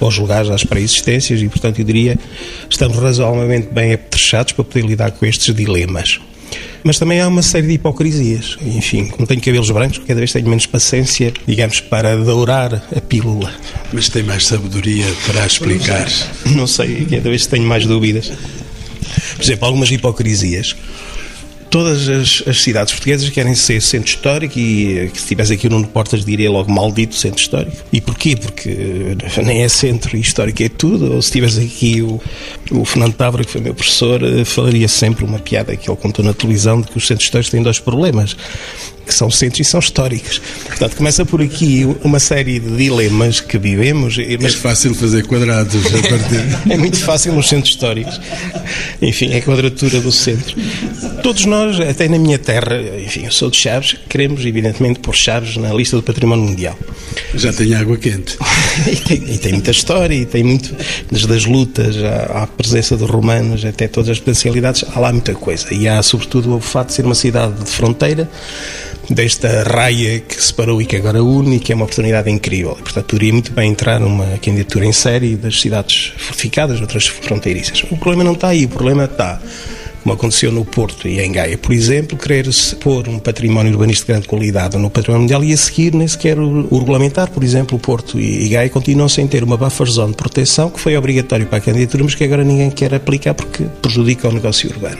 aos 0.01 0.17
lugares, 0.17 0.49
às 0.49 0.63
pré-existências 0.63 1.41
e, 1.41 1.47
portanto, 1.47 1.79
eu 1.79 1.85
diria 1.85 2.17
estamos 2.69 2.97
razoavelmente 2.97 3.69
bem 3.71 3.93
apetrechados 3.93 4.51
para 4.51 4.65
poder 4.65 4.85
lidar 4.85 5.11
com 5.11 5.25
estes 5.25 5.55
dilemas. 5.55 6.19
Mas 6.83 6.97
também 6.97 7.19
há 7.19 7.27
uma 7.27 7.41
série 7.41 7.67
de 7.67 7.73
hipocrisias. 7.73 8.57
Enfim, 8.61 9.07
como 9.07 9.27
tenho 9.27 9.41
cabelos 9.41 9.69
brancos, 9.69 9.99
cada 9.99 10.19
vez 10.19 10.31
tenho 10.31 10.47
menos 10.47 10.65
paciência, 10.65 11.33
digamos, 11.45 11.81
para 11.81 12.15
dourar 12.15 12.73
a 12.95 13.01
pílula. 13.01 13.53
Mas 13.91 14.09
tem 14.09 14.23
mais 14.23 14.47
sabedoria 14.47 15.05
para 15.25 15.45
explicar. 15.45 16.07
Não 16.45 16.67
sei, 16.67 17.05
cada 17.05 17.29
vez 17.29 17.45
tenho 17.45 17.65
mais 17.65 17.85
dúvidas. 17.85 18.31
Por 19.35 19.43
exemplo, 19.43 19.65
algumas 19.65 19.91
hipocrisias 19.91 20.75
todas 21.69 22.09
as, 22.09 22.43
as, 22.47 22.61
cidades 22.61 22.93
portuguesas 22.93 23.29
querem 23.29 23.55
ser 23.55 23.81
centro 23.81 24.07
histórico 24.07 24.57
e 24.57 24.97
eh, 24.97 25.11
se 25.13 25.27
tivesse 25.27 25.53
aqui 25.53 25.67
o 25.67 25.69
Nuno 25.69 25.87
Portas 25.87 26.25
diria 26.25 26.49
logo 26.49 26.71
maldito 26.71 27.15
centro 27.15 27.39
histórico. 27.39 27.77
E 27.93 28.01
porquê? 28.01 28.35
Porque 28.35 28.69
eh, 28.69 29.41
nem 29.43 29.63
é 29.63 29.69
centro 29.69 30.17
histórico, 30.17 30.63
é 30.63 30.69
tudo. 30.69 31.13
Ou 31.13 31.21
se 31.21 31.31
tivesse 31.31 31.59
aqui 31.59 32.01
o, 32.01 32.19
o 32.71 32.85
Fernando 32.85 33.13
Távora, 33.13 33.43
que 33.43 33.51
foi 33.51 33.61
meu 33.61 33.73
professor, 33.73 34.21
eh, 34.23 34.43
falaria 34.45 34.87
sempre 34.87 35.23
uma 35.23 35.39
piada 35.39 35.75
que 35.75 35.89
ele 35.89 35.97
contou 35.97 36.23
na 36.25 36.33
televisão 36.33 36.81
de 36.81 36.87
que 36.87 36.97
os 36.97 37.05
centros 37.05 37.25
históricos 37.25 37.51
têm 37.51 37.61
dois 37.61 37.79
problemas 37.79 38.35
que 39.09 39.15
são 39.15 39.29
centros 39.29 39.67
e 39.67 39.69
são 39.69 39.79
históricos. 39.79 40.39
Portanto, 40.67 40.95
começa 40.95 41.25
por 41.25 41.41
aqui 41.41 41.83
uma 42.03 42.19
série 42.19 42.59
de 42.59 42.77
dilemas 42.77 43.41
que 43.41 43.57
vivemos. 43.57 44.17
Mas... 44.39 44.53
É 44.53 44.57
fácil 44.57 44.93
fazer 44.93 45.25
quadrados 45.25 45.83
a 45.87 45.89
partir. 45.89 46.45
é 46.71 46.77
muito 46.77 46.97
fácil 46.97 47.33
nos 47.33 47.49
centros 47.49 47.73
históricos. 47.73 48.21
Enfim, 49.01 49.35
a 49.35 49.41
quadratura 49.41 49.99
do 49.99 50.11
centro. 50.11 50.55
Todos 51.23 51.45
nós, 51.45 51.79
até 51.79 52.07
na 52.07 52.19
minha 52.19 52.37
terra, 52.37 52.79
enfim, 53.03 53.25
eu 53.25 53.31
sou 53.31 53.49
de 53.49 53.57
Chaves, 53.57 53.95
queremos, 54.07 54.45
evidentemente, 54.45 54.99
pôr 54.99 55.15
Chaves 55.15 55.57
na 55.57 55.73
lista 55.73 55.97
do 55.97 56.03
património 56.03 56.45
mundial. 56.45 56.77
Já 57.33 57.51
tem 57.51 57.73
água 57.73 57.97
quente. 57.97 58.37
e, 58.87 58.95
tem, 58.95 59.17
e, 59.17 59.37
tem, 59.39 59.53
muita 59.53 59.71
história, 59.71 60.13
e 60.13 60.25
tem 60.25 60.43
muito, 60.43 60.75
desde 61.11 61.33
as 61.33 61.45
lutas 61.45 61.97
à, 61.97 62.43
à 62.43 62.47
presença 62.47 62.95
de 62.95 63.05
romanos, 63.05 63.65
até 63.65 63.87
todas 63.87 64.11
as 64.11 64.19
potencialidades, 64.19 64.85
há 64.93 64.99
lá 64.99 65.11
muita 65.11 65.33
coisa. 65.33 65.73
E 65.73 65.87
há, 65.87 66.01
sobretudo, 66.03 66.55
o 66.55 66.61
fato 66.61 66.89
de 66.89 66.93
ser 66.93 67.05
uma 67.05 67.15
cidade 67.15 67.63
de 67.63 67.69
fronteira, 67.71 68.29
desta 69.09 69.63
raia 69.63 70.19
que 70.19 70.41
separou 70.41 70.81
e 70.81 70.85
que 70.85 70.95
agora 70.95 71.23
une 71.23 71.57
e 71.57 71.59
que 71.59 71.71
é 71.71 71.75
uma 71.75 71.85
oportunidade 71.85 72.29
incrível. 72.29 72.77
E, 72.79 72.83
portanto, 72.83 73.05
poderia 73.05 73.33
muito 73.33 73.51
bem 73.51 73.71
entrar 73.71 73.99
numa 73.99 74.37
candidatura 74.37 74.85
em 74.85 74.93
série 74.93 75.35
das 75.35 75.59
cidades 75.59 76.13
fortificadas, 76.17 76.79
outras 76.79 77.07
fronteiriças. 77.07 77.83
O 77.83 77.97
problema 77.97 78.23
não 78.23 78.33
está 78.33 78.49
aí, 78.49 78.65
o 78.65 78.69
problema 78.69 79.05
está 79.05 79.39
como 80.03 80.13
aconteceu 80.13 80.51
no 80.51 80.63
Porto 80.65 81.07
e 81.07 81.19
em 81.19 81.31
Gaia, 81.31 81.57
por 81.57 81.73
exemplo, 81.73 82.17
querer-se 82.17 82.75
pôr 82.77 83.07
um 83.07 83.19
património 83.19 83.73
urbanístico 83.73 84.07
de 84.07 84.13
grande 84.13 84.27
qualidade 84.27 84.77
no 84.77 84.89
património 84.89 85.23
mundial 85.23 85.43
e 85.43 85.53
a 85.53 85.57
seguir 85.57 85.93
nem 85.93 86.07
sequer 86.07 86.39
o, 86.39 86.77
regulamentar, 86.77 87.29
por 87.29 87.43
exemplo, 87.43 87.77
o 87.77 87.79
Porto 87.79 88.19
e, 88.19 88.47
Gaia 88.49 88.69
continuam 88.69 89.09
sem 89.09 89.27
ter 89.27 89.43
uma 89.43 89.57
buffer 89.57 89.87
zone 89.87 90.11
de 90.11 90.17
proteção 90.17 90.69
que 90.69 90.79
foi 90.79 90.95
obrigatório 90.95 91.45
para 91.45 91.57
a 91.57 91.61
candidatura, 91.61 92.03
mas 92.03 92.15
que 92.15 92.23
agora 92.23 92.43
ninguém 92.43 92.71
quer 92.71 92.93
aplicar 92.93 93.33
porque 93.33 93.65
prejudica 93.81 94.27
o 94.27 94.31
negócio 94.31 94.69
urbano. 94.69 94.99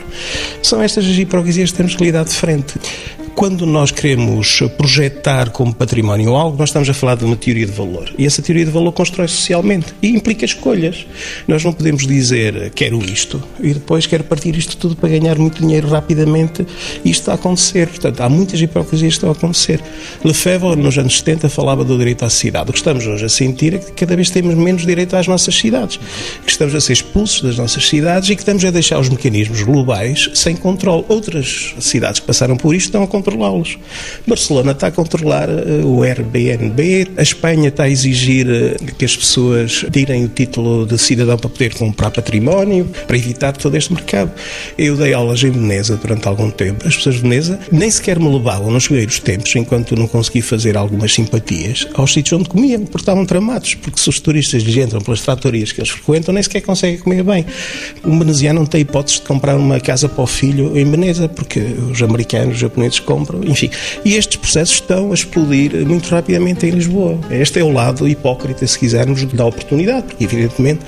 São 0.62 0.82
estas 0.82 1.04
as 1.04 1.16
hipocrisias 1.16 1.70
que 1.70 1.76
temos 1.78 1.96
que 1.96 2.04
lidar 2.04 2.24
de 2.24 2.34
frente. 2.34 2.74
Quando 3.34 3.64
nós 3.64 3.90
queremos 3.90 4.60
projetar 4.76 5.50
como 5.50 5.74
património 5.74 6.34
algo, 6.34 6.58
nós 6.58 6.68
estamos 6.68 6.88
a 6.90 6.94
falar 6.94 7.14
de 7.14 7.24
uma 7.24 7.36
teoria 7.36 7.64
de 7.64 7.72
valor. 7.72 8.12
E 8.18 8.26
essa 8.26 8.42
teoria 8.42 8.64
de 8.64 8.70
valor 8.70 8.92
constrói 8.92 9.28
socialmente 9.28 9.94
e 10.02 10.08
implica 10.08 10.44
escolhas. 10.44 11.06
Nós 11.48 11.64
não 11.64 11.72
podemos 11.72 12.06
dizer 12.06 12.70
quero 12.74 13.02
isto 13.02 13.42
e 13.60 13.72
depois 13.72 14.06
quero 14.06 14.24
partir 14.24 14.54
isto 14.56 14.76
tudo 14.76 14.94
para 14.96 15.08
ganhar 15.08 15.38
muito 15.38 15.60
dinheiro 15.60 15.88
rapidamente. 15.88 16.66
Isto 17.04 17.20
está 17.20 17.32
a 17.32 17.34
acontecer. 17.36 17.88
Portanto, 17.88 18.20
há 18.20 18.28
muitas 18.28 18.60
hipocrisias 18.60 19.12
que 19.12 19.16
estão 19.16 19.30
a 19.30 19.32
acontecer. 19.32 19.80
Lefebvre, 20.22 20.76
nos 20.76 20.98
anos 20.98 21.18
70, 21.18 21.48
falava 21.48 21.84
do 21.84 21.96
direito 21.96 22.24
à 22.24 22.30
cidade. 22.30 22.70
O 22.70 22.72
que 22.72 22.78
estamos 22.78 23.06
hoje 23.06 23.24
a 23.24 23.28
sentir 23.28 23.74
é 23.74 23.78
que 23.78 23.92
cada 23.92 24.14
vez 24.16 24.28
temos 24.28 24.54
menos 24.54 24.84
direito 24.84 25.16
às 25.16 25.26
nossas 25.26 25.54
cidades. 25.54 25.98
Que 26.44 26.50
estamos 26.50 26.74
a 26.74 26.80
ser 26.80 26.92
expulsos 26.92 27.40
das 27.40 27.56
nossas 27.56 27.88
cidades 27.88 28.28
e 28.28 28.36
que 28.36 28.42
estamos 28.42 28.64
a 28.64 28.70
deixar 28.70 28.98
os 28.98 29.08
mecanismos 29.08 29.62
globais 29.62 30.30
sem 30.34 30.54
controle. 30.54 31.04
Outras 31.08 31.74
cidades 31.80 32.20
que 32.20 32.26
passaram 32.26 32.56
por 32.56 32.74
isto 32.74 32.86
estão 32.86 33.02
a 33.02 33.06
controlá-los. 33.20 33.78
Barcelona 34.26 34.72
está 34.72 34.88
a 34.88 34.90
controlar 34.90 35.48
uh, 35.48 35.86
o 35.86 36.02
Airbnb, 36.02 37.08
a 37.16 37.22
Espanha 37.22 37.68
está 37.68 37.84
a 37.84 37.90
exigir 37.90 38.46
uh, 38.46 38.94
que 38.96 39.04
as 39.04 39.16
pessoas 39.16 39.84
tirem 39.92 40.24
o 40.24 40.28
título 40.28 40.86
de 40.86 40.98
cidadão 40.98 41.36
para 41.36 41.50
poder 41.50 41.74
comprar 41.74 42.10
património, 42.10 42.88
para 43.06 43.16
evitar 43.16 43.56
todo 43.56 43.76
este 43.76 43.92
mercado. 43.92 44.30
Eu 44.76 44.96
dei 44.96 45.12
aulas 45.12 45.42
em 45.42 45.50
Veneza 45.50 45.96
durante 45.96 46.26
algum 46.26 46.50
tempo. 46.50 46.86
As 46.86 46.96
pessoas 46.96 47.16
de 47.16 47.22
Veneza 47.22 47.58
nem 47.70 47.90
sequer 47.90 48.18
me 48.18 48.28
levavam 48.28 48.70
nos 48.70 48.86
primeiros 48.86 49.18
tempos, 49.18 49.54
enquanto 49.56 49.96
não 49.96 50.06
consegui 50.06 50.42
fazer 50.42 50.76
algumas 50.76 51.12
simpatias, 51.12 51.86
aos 51.94 52.12
sítios 52.12 52.40
onde 52.40 52.48
comiam, 52.48 52.80
porque 52.80 52.98
estavam 52.98 53.26
tramados, 53.26 53.74
porque 53.74 54.00
se 54.00 54.08
os 54.08 54.20
turistas 54.20 54.62
lhes 54.62 54.76
entram 54.76 55.00
pelas 55.00 55.20
tratorias 55.20 55.72
que 55.72 55.80
eles 55.80 55.90
frequentam, 55.90 56.32
nem 56.34 56.42
sequer 56.42 56.60
conseguem 56.62 56.98
comer 56.98 57.22
bem. 57.22 57.44
Um 58.04 58.18
veneziano 58.18 58.60
não 58.60 58.66
tem 58.66 58.80
hipótese 58.82 59.18
de 59.18 59.26
comprar 59.26 59.56
uma 59.56 59.80
casa 59.80 60.08
para 60.08 60.22
o 60.22 60.26
filho 60.26 60.76
em 60.78 60.84
Veneza, 60.84 61.28
porque 61.28 61.60
os 61.60 62.02
americanos, 62.02 62.54
os 62.54 62.60
japoneses 62.60 63.00
compram, 63.10 63.42
enfim. 63.42 63.68
E 64.04 64.14
estes 64.14 64.36
processos 64.36 64.74
estão 64.76 65.10
a 65.10 65.14
explodir 65.14 65.84
muito 65.84 66.08
rapidamente 66.08 66.64
em 66.64 66.70
Lisboa. 66.70 67.18
Este 67.28 67.58
é 67.58 67.64
o 67.64 67.72
lado 67.72 68.06
hipócrita, 68.06 68.64
se 68.64 68.78
quisermos, 68.78 69.24
da 69.24 69.44
oportunidade, 69.44 70.06
porque 70.06 70.22
evidentemente 70.22 70.80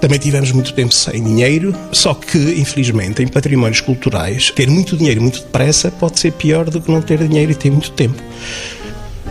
também 0.00 0.18
tivemos 0.18 0.52
muito 0.52 0.72
tempo 0.72 0.94
sem 0.94 1.22
dinheiro, 1.22 1.74
só 1.92 2.14
que, 2.14 2.38
infelizmente, 2.38 3.22
em 3.22 3.26
patrimónios 3.26 3.80
culturais, 3.80 4.50
ter 4.50 4.68
muito 4.70 4.96
dinheiro 4.96 5.20
muito 5.20 5.40
depressa 5.40 5.90
pode 5.90 6.20
ser 6.20 6.32
pior 6.32 6.70
do 6.70 6.80
que 6.80 6.90
não 6.90 7.02
ter 7.02 7.18
dinheiro 7.18 7.50
e 7.52 7.54
ter 7.54 7.70
muito 7.70 7.90
tempo. 7.90 8.22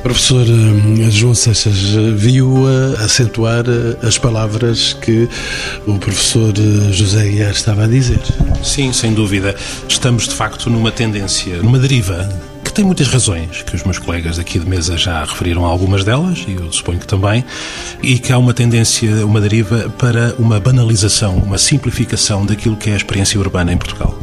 Professor 0.03 0.45
eh, 0.47 1.11
João 1.11 1.35
Seixas, 1.35 1.77
viu 2.15 2.65
acentuar 3.03 3.65
eh, 3.67 4.07
as 4.07 4.17
palavras 4.17 4.93
que 4.93 5.27
o 5.85 5.97
professor 5.97 6.53
eh, 6.57 6.91
José 6.91 7.27
Guiar 7.27 7.51
estava 7.51 7.83
a 7.83 7.87
dizer. 7.87 8.21
Sim, 8.63 8.93
sem 8.93 9.13
dúvida. 9.13 9.55
Estamos, 9.87 10.27
de 10.27 10.35
facto, 10.35 10.69
numa 10.69 10.91
tendência, 10.91 11.57
numa 11.57 11.77
deriva 11.77 12.29
que 12.63 12.73
tem 12.73 12.85
muitas 12.85 13.07
razões, 13.07 13.63
que 13.63 13.75
os 13.75 13.83
meus 13.83 13.97
colegas 13.97 14.37
aqui 14.37 14.59
de 14.59 14.69
mesa 14.69 14.95
já 14.95 15.23
referiram 15.23 15.65
algumas 15.65 16.03
delas, 16.03 16.45
e 16.47 16.53
eu 16.53 16.71
suponho 16.71 16.99
que 16.99 17.07
também, 17.07 17.43
e 18.01 18.19
que 18.19 18.31
há 18.31 18.37
uma 18.37 18.53
tendência, 18.53 19.25
uma 19.25 19.41
deriva 19.41 19.89
para 19.97 20.35
uma 20.37 20.59
banalização, 20.59 21.37
uma 21.37 21.57
simplificação 21.57 22.45
daquilo 22.45 22.77
que 22.77 22.91
é 22.91 22.93
a 22.93 22.97
experiência 22.97 23.39
urbana 23.39 23.73
em 23.73 23.77
Portugal. 23.77 24.17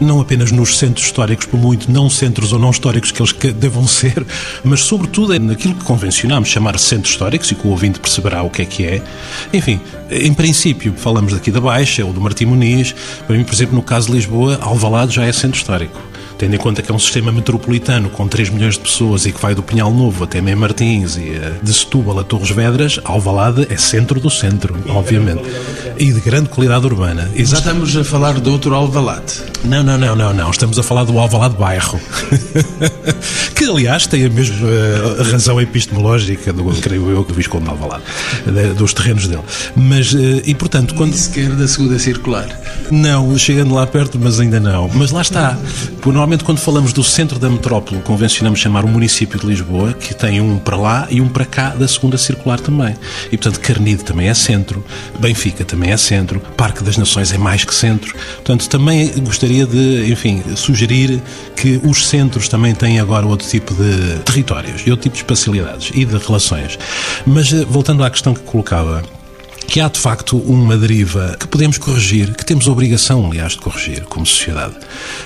Não 0.00 0.20
apenas 0.20 0.52
nos 0.52 0.78
centros 0.78 1.06
históricos, 1.06 1.46
por 1.46 1.58
muito 1.58 1.90
não 1.90 2.08
centros 2.08 2.52
ou 2.52 2.58
não 2.58 2.70
históricos 2.70 3.10
que 3.10 3.20
eles 3.20 3.32
devam 3.54 3.86
ser, 3.88 4.24
mas 4.64 4.80
sobretudo 4.80 5.32
é 5.32 5.38
naquilo 5.38 5.74
que 5.74 5.84
convencionamos 5.84 6.48
chamar 6.48 6.78
centros 6.78 7.12
históricos 7.12 7.50
e 7.50 7.54
que 7.54 7.66
o 7.66 7.70
ouvinte 7.70 7.98
perceberá 7.98 8.42
o 8.42 8.50
que 8.50 8.62
é 8.62 8.64
que 8.64 8.84
é. 8.84 9.02
Enfim, 9.52 9.80
em 10.10 10.32
princípio, 10.32 10.94
falamos 10.96 11.32
daqui 11.32 11.50
da 11.50 11.60
Baixa 11.60 12.04
ou 12.04 12.12
do 12.12 12.20
Martim 12.20 12.46
Muniz. 12.46 12.94
Para 13.26 13.36
mim, 13.36 13.44
por 13.44 13.54
exemplo, 13.54 13.74
no 13.74 13.82
caso 13.82 14.08
de 14.08 14.14
Lisboa, 14.14 14.58
Alvalade 14.62 15.14
já 15.14 15.24
é 15.24 15.32
centro 15.32 15.58
histórico 15.58 16.08
tendo 16.38 16.54
em 16.54 16.58
conta 16.58 16.80
que 16.80 16.90
é 16.90 16.94
um 16.94 16.98
sistema 16.98 17.32
metropolitano 17.32 18.08
com 18.08 18.26
3 18.28 18.50
milhões 18.50 18.74
de 18.74 18.80
pessoas 18.80 19.26
e 19.26 19.32
que 19.32 19.42
vai 19.42 19.54
do 19.54 19.62
Pinhal 19.62 19.92
Novo 19.92 20.22
até 20.22 20.40
Mem 20.40 20.54
Martins 20.54 21.16
e 21.16 21.30
eh, 21.30 21.54
de 21.60 21.74
Setúbal 21.74 22.20
a 22.20 22.24
Torres 22.24 22.50
Vedras, 22.50 23.00
Alvalade 23.04 23.66
é 23.68 23.76
centro 23.76 24.20
do 24.20 24.30
centro, 24.30 24.76
obviamente. 24.88 25.42
E 25.98 26.12
de 26.12 26.20
grande 26.20 26.48
qualidade 26.48 26.86
urbana. 26.86 27.28
Exato. 27.34 27.62
Estamos 27.62 27.96
a 27.96 28.04
falar 28.04 28.38
de 28.38 28.48
outro 28.48 28.72
Alvalade. 28.72 29.42
Não, 29.64 29.82
não, 29.82 29.98
não, 29.98 30.14
não, 30.14 30.32
não. 30.32 30.50
Estamos 30.50 30.78
a 30.78 30.82
falar 30.82 31.04
do 31.04 31.18
Alvalade 31.18 31.56
Bairro. 31.56 32.00
que, 33.54 33.64
aliás, 33.64 34.06
tem 34.06 34.24
a 34.24 34.28
mesma 34.28 34.66
uh, 34.66 35.30
razão 35.30 35.60
epistemológica 35.60 36.52
do, 36.52 36.64
creio 36.80 37.10
eu, 37.10 37.24
do 37.24 37.34
Visconde 37.34 37.64
de 37.64 37.70
Alvalade, 37.70 38.04
de, 38.46 38.74
dos 38.74 38.94
terrenos 38.94 39.26
dele. 39.26 39.42
Mas, 39.74 40.12
uh, 40.12 40.42
e 40.44 40.54
portanto, 40.54 40.94
quando... 40.94 41.14
sequer 41.14 41.50
da 41.50 41.66
segunda 41.66 41.98
circular. 41.98 42.48
Não, 42.90 43.36
chegando 43.36 43.74
lá 43.74 43.86
perto, 43.86 44.18
mas 44.18 44.38
ainda 44.38 44.60
não. 44.60 44.88
Mas 44.94 45.10
lá 45.10 45.22
está. 45.22 45.58
Normalmente, 46.04 46.44
quando 46.44 46.58
falamos 46.58 46.92
do 46.92 47.02
centro 47.02 47.38
da 47.38 47.50
metrópole, 47.50 48.00
convencionamos 48.02 48.60
chamar 48.60 48.84
o 48.84 48.88
município 48.88 49.38
de 49.38 49.46
Lisboa, 49.46 49.92
que 49.92 50.14
tem 50.14 50.40
um 50.40 50.58
para 50.58 50.76
lá 50.76 51.06
e 51.10 51.20
um 51.20 51.28
para 51.28 51.44
cá 51.44 51.70
da 51.70 51.86
segunda 51.86 52.16
circular 52.16 52.60
também. 52.60 52.96
E, 53.26 53.36
portanto, 53.36 53.60
Carnide 53.60 54.04
também 54.04 54.28
é 54.28 54.34
centro, 54.34 54.84
Benfica 55.18 55.64
também 55.64 55.90
é 55.90 55.96
centro, 55.96 56.40
Parque 56.56 56.82
das 56.82 56.96
Nações 56.96 57.32
é 57.32 57.38
mais 57.38 57.64
que 57.64 57.74
centro. 57.74 58.14
Portanto, 58.36 58.68
também 58.68 59.12
gostaria 59.48 59.66
de, 59.66 60.12
enfim, 60.12 60.42
sugerir 60.56 61.22
que 61.56 61.80
os 61.82 62.06
centros 62.06 62.48
também 62.48 62.74
têm 62.74 63.00
agora 63.00 63.26
outro 63.26 63.48
tipo 63.48 63.72
de 63.74 64.18
territórios 64.20 64.82
e 64.86 64.90
outro 64.90 65.04
tipo 65.04 65.14
de 65.14 65.22
espacialidades 65.22 65.90
e 65.94 66.04
de 66.04 66.16
relações. 66.18 66.78
Mas, 67.26 67.52
eh, 67.52 67.64
voltando 67.64 68.04
à 68.04 68.10
questão 68.10 68.34
que 68.34 68.40
colocava, 68.42 69.02
que 69.68 69.80
há 69.80 69.88
de 69.88 70.00
facto 70.00 70.38
uma 70.38 70.78
deriva 70.78 71.36
que 71.38 71.46
podemos 71.46 71.76
corrigir, 71.76 72.34
que 72.34 72.44
temos 72.44 72.66
obrigação, 72.66 73.26
aliás, 73.26 73.52
de 73.52 73.58
corrigir 73.58 74.02
como 74.04 74.24
sociedade, 74.24 74.74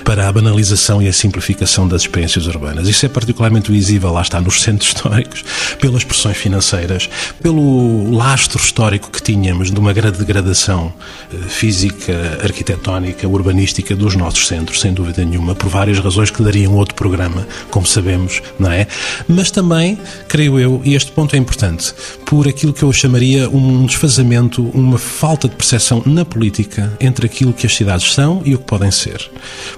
para 0.03 0.27
a 0.27 0.31
banalização 0.31 1.01
e 1.01 1.07
a 1.07 1.13
simplificação 1.13 1.87
das 1.87 2.01
experiências 2.01 2.45
urbanas. 2.45 2.89
Isso 2.89 3.05
é 3.05 3.09
particularmente 3.09 3.71
visível, 3.71 4.11
lá 4.11 4.21
está, 4.21 4.41
nos 4.41 4.61
centros 4.61 4.89
históricos, 4.89 5.45
pelas 5.79 6.03
pressões 6.03 6.35
financeiras, 6.35 7.09
pelo 7.41 8.11
lastro 8.11 8.61
histórico 8.61 9.09
que 9.09 9.23
tínhamos 9.23 9.71
de 9.71 9.79
uma 9.79 9.93
grande 9.93 10.17
degradação 10.17 10.93
eh, 11.33 11.37
física, 11.47 12.39
arquitetónica, 12.43 13.25
urbanística 13.25 13.95
dos 13.95 14.13
nossos 14.17 14.47
centros, 14.49 14.81
sem 14.81 14.93
dúvida 14.93 15.23
nenhuma, 15.23 15.55
por 15.55 15.69
várias 15.69 15.99
razões 15.99 16.29
que 16.29 16.43
dariam 16.43 16.73
outro 16.73 16.95
programa, 16.95 17.47
como 17.71 17.87
sabemos, 17.87 18.41
não 18.59 18.69
é? 18.69 18.87
Mas 19.25 19.49
também, 19.51 19.97
creio 20.27 20.59
eu, 20.59 20.81
e 20.83 20.95
este 20.95 21.13
ponto 21.13 21.33
é 21.33 21.39
importante, 21.39 21.93
por 22.25 22.45
aquilo 22.45 22.73
que 22.73 22.83
eu 22.83 22.91
chamaria 22.91 23.49
um 23.49 23.85
desfazamento 23.85 24.32
uma 24.73 24.97
falta 24.97 25.47
de 25.47 25.55
percepção 25.55 26.01
na 26.05 26.25
política 26.25 26.95
entre 26.99 27.25
aquilo 27.25 27.53
que 27.53 27.65
as 27.65 27.75
cidades 27.75 28.13
são 28.13 28.41
e 28.45 28.55
o 28.55 28.57
que 28.57 28.65
podem 28.65 28.91
ser. 28.91 29.29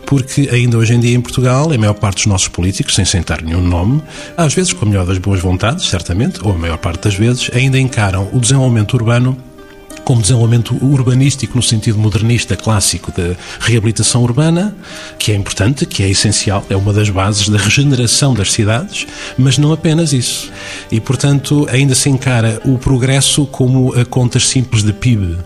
Porque 0.06 0.50
ainda 0.52 0.78
hoje 0.78 0.94
em 0.94 1.00
dia 1.00 1.16
em 1.16 1.22
Portugal, 1.22 1.72
a 1.72 1.78
maior 1.78 1.94
parte 1.94 2.18
dos 2.18 2.26
nossos 2.28 2.48
políticos, 2.48 2.96
sem 2.96 3.06
sentar 3.06 3.42
nenhum 3.42 3.62
nome, 3.62 4.02
às 4.38 4.54
vezes 4.54 4.74
com 4.74 4.86
a 4.86 4.88
melhor 4.88 5.06
das 5.06 5.18
boas 5.18 5.40
vontades, 5.40 5.88
certamente, 5.88 6.40
ou 6.44 6.54
a 6.54 6.58
maior 6.58 6.78
parte 6.78 7.04
das 7.04 7.16
vezes, 7.16 7.50
ainda 7.54 7.80
encaram 7.80 8.30
o 8.34 8.40
desenvolvimento 8.40 8.94
urbano 8.94 9.38
como 10.06 10.22
desenvolvimento 10.22 10.78
urbanístico 10.82 11.58
no 11.58 11.64
sentido 11.64 11.98
modernista 11.98 12.56
clássico 12.56 13.12
de 13.12 13.36
reabilitação 13.60 14.22
urbana, 14.24 14.74
que 15.18 15.32
é 15.32 15.36
importante, 15.36 15.86
que 15.86 16.04
é 16.04 16.10
essencial, 16.10 16.64
é 16.70 16.76
uma 16.76 16.94
das 16.94 17.10
bases 17.10 17.50
da 17.50 17.58
regeneração 17.58 18.34
das 18.34 18.54
cidades, 18.54 19.08
mas 19.38 19.58
não 19.58 19.74
apenas 19.74 20.14
isso. 20.14 20.52
E, 20.92 21.00
portanto, 21.00 21.68
ainda 21.70 21.96
se 21.96 22.10
encara 22.10 22.62
o 22.64 22.78
progresso 22.78 23.48
como 23.48 23.94
a 24.00 24.06
contas 24.06 24.48
simples 24.48 24.84
de 24.84 24.94
PIB, 24.94 25.38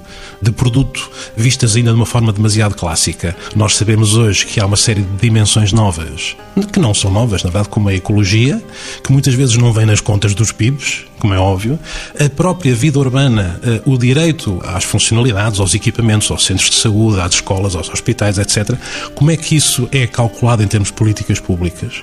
de 0.41 0.52
produto, 0.52 1.10
vistas 1.36 1.75
ainda 1.75 1.91
de 1.91 1.95
uma 1.95 2.06
forma 2.06 2.32
demasiado 2.32 2.75
clássica. 2.75 3.36
Nós 3.56 3.75
sabemos 3.75 4.15
hoje 4.15 4.45
que 4.45 4.60
há 4.60 4.65
uma 4.65 4.78
série 4.78 5.02
de 5.02 5.17
dimensões 5.17 5.73
novas, 5.73 6.36
que 6.71 6.80
não 6.80 6.93
são 6.93 7.12
novas, 7.12 7.43
na 7.43 7.49
verdade, 7.49 7.69
como 7.69 7.89
a 7.89 7.93
ecologia, 7.93 8.62
que 9.04 9.12
muitas 9.12 9.34
vezes 9.34 9.58
não 9.58 9.73
vem 9.73 9.86
nas 9.86 10.02
contas 10.02 10.34
dos 10.34 10.52
PIBs, 10.52 11.06
como 11.19 11.34
é 11.34 11.39
óbvio, 11.39 11.78
a 12.17 12.30
própria 12.30 12.73
vida 12.73 12.97
urbana, 12.97 13.60
eh, 13.63 13.82
o 13.86 13.97
direito 13.97 14.62
às 14.65 14.84
funcionalidades, 14.84 15.60
aos 15.60 15.73
equipamentos, 15.73 16.32
aos 16.32 16.45
centros 16.45 16.69
de 16.69 16.78
saúde, 16.78 17.19
às 17.19 17.36
escolas, 17.36 17.75
aos 17.75 17.89
hospitais, 17.89 18.38
etc. 18.38 18.78
Como 19.13 19.30
é 19.30 19.38
que 19.38 19.56
isso 19.56 19.88
é 19.91 20.08
calculado 20.08 20.63
em 20.63 20.67
termos 20.67 20.89
de 20.89 20.93
políticas 20.93 21.39
públicas? 21.39 22.02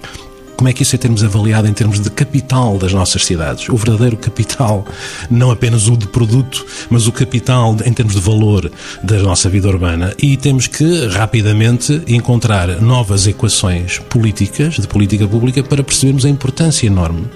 Como 0.57 0.71
é 0.71 0.73
que 0.73 0.83
isso 0.83 0.95
é 0.95 0.99
termos 0.99 1.23
avaliado 1.23 1.69
em 1.69 1.73
termos 1.75 2.01
de 2.01 2.09
capital 2.09 2.79
das 2.79 2.91
nossas 2.91 3.27
cidades? 3.27 3.69
O 3.69 3.77
verdadeiro 3.77 4.17
capital, 4.17 4.87
não 5.31 5.51
apenas 5.51 5.87
o 5.87 5.97
de 5.97 6.07
produto, 6.07 6.65
mas 6.89 7.07
o 7.07 7.13
capital 7.13 7.77
em 7.85 7.93
termos 7.93 8.15
de 8.15 8.21
valor 8.21 8.71
da 9.03 9.19
nossa 9.19 9.51
vida 9.51 9.69
urbana. 9.69 10.15
E 10.21 10.35
temos 10.39 10.67
que 10.67 11.09
rapidamente 11.09 12.01
encontrar 12.07 12.81
novas 12.81 13.27
equações 13.27 13.99
políticas, 13.99 14.77
de 14.77 14.89
política 14.89 15.29
pública, 15.29 15.63
para 15.63 15.85
percebermos 15.85 16.25
a 16.25 16.29
importância 16.31 16.87
enorme 16.87 17.27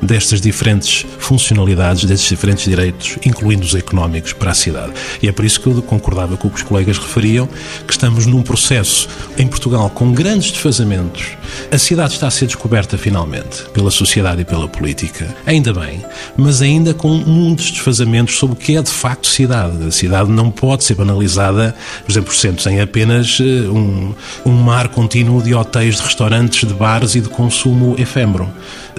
destas 0.00 0.40
diferentes 0.40 1.04
funcionalidades, 1.18 2.06
destes 2.06 2.30
diferentes 2.30 2.64
direitos, 2.64 3.18
incluindo 3.26 3.66
os 3.66 3.74
económicos, 3.74 4.32
para 4.32 4.52
a 4.52 4.54
cidade. 4.54 4.92
E 5.22 5.28
é 5.28 5.32
por 5.32 5.44
isso 5.44 5.60
que 5.60 5.66
eu 5.66 5.82
concordava 5.82 6.38
com 6.38 6.48
o 6.48 6.50
que 6.50 6.56
os 6.56 6.62
colegas 6.62 6.96
referiam, 6.96 7.46
que 7.86 7.92
estamos 7.92 8.24
num 8.24 8.42
processo 8.42 9.08
em 9.36 9.46
Portugal 9.46 9.90
com 9.90 10.10
grandes 10.12 10.52
desfazamentos. 10.52 11.36
A 11.70 11.76
cidade 11.76 12.14
está 12.14 12.28
a 12.28 12.30
ser 12.30 12.46
descoberta 12.62 12.96
finalmente 12.96 13.64
pela 13.74 13.90
sociedade 13.90 14.42
e 14.42 14.44
pela 14.44 14.68
política. 14.68 15.34
Ainda 15.44 15.72
bem, 15.72 16.00
mas 16.36 16.62
ainda 16.62 16.94
com 16.94 17.08
muitos 17.08 17.72
desfazamentos 17.72 18.38
sobre 18.38 18.54
o 18.54 18.58
que 18.58 18.76
é 18.76 18.82
de 18.82 18.90
facto 18.90 19.26
cidade. 19.26 19.84
A 19.84 19.90
cidade 19.90 20.30
não 20.30 20.48
pode 20.48 20.84
ser 20.84 20.94
banalizada, 20.94 21.74
por 22.04 22.12
exemplo, 22.12 22.32
centros 22.32 22.64
em 22.68 22.80
apenas 22.80 23.38
eh, 23.40 23.68
um, 23.68 24.14
um 24.46 24.52
mar 24.52 24.88
contínuo 24.88 25.42
de 25.42 25.52
hotéis, 25.52 25.96
de 25.96 26.02
restaurantes, 26.02 26.68
de 26.68 26.72
bares 26.72 27.16
e 27.16 27.20
de 27.20 27.28
consumo 27.28 27.96
efêmero. 27.98 28.48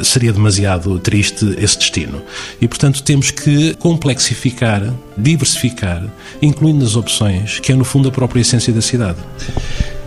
Seria 0.04 0.34
demasiado 0.34 1.00
triste 1.00 1.56
esse 1.58 1.78
destino. 1.78 2.22
E, 2.60 2.68
portanto, 2.68 3.02
temos 3.02 3.32
que 3.32 3.76
complexificar, 3.76 4.94
diversificar, 5.18 6.04
incluindo 6.42 6.84
as 6.84 6.98
opções, 6.98 7.60
que 7.60 7.72
é, 7.72 7.76
no 7.76 7.86
fundo, 7.86 8.10
a 8.10 8.12
própria 8.12 8.42
essência 8.42 8.74
da 8.74 8.82
cidade. 8.82 9.20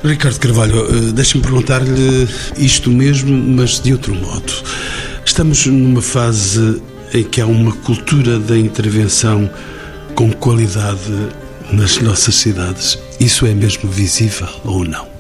Ricardo 0.07 0.39
Carvalho, 0.39 0.87
eh, 0.87 1.13
deixe-me 1.13 1.43
perguntar-lhe 1.43 2.29
isto 2.57 2.91
mesmo, 2.91 3.33
mas 3.33 3.81
de 3.81 3.93
outro 3.93 4.15
modo. 4.15 4.53
Estamos 5.25 5.67
numa 5.67 6.01
fase 6.01 6.81
em 7.13 7.25
que 7.25 7.41
há 7.41 7.47
uma 7.47 7.73
cultura 7.73 8.39
da 8.39 8.57
intervenção 8.57 9.51
com 10.15 10.33
qualidade 10.33 11.29
nas 11.73 11.99
nossas 11.99 12.37
cidades. 12.37 12.99
Isso 13.19 13.47
é 13.47 13.55
mesmo 13.55 13.91
visível 13.91 14.49
ou 14.65 14.85
não? 14.85 15.16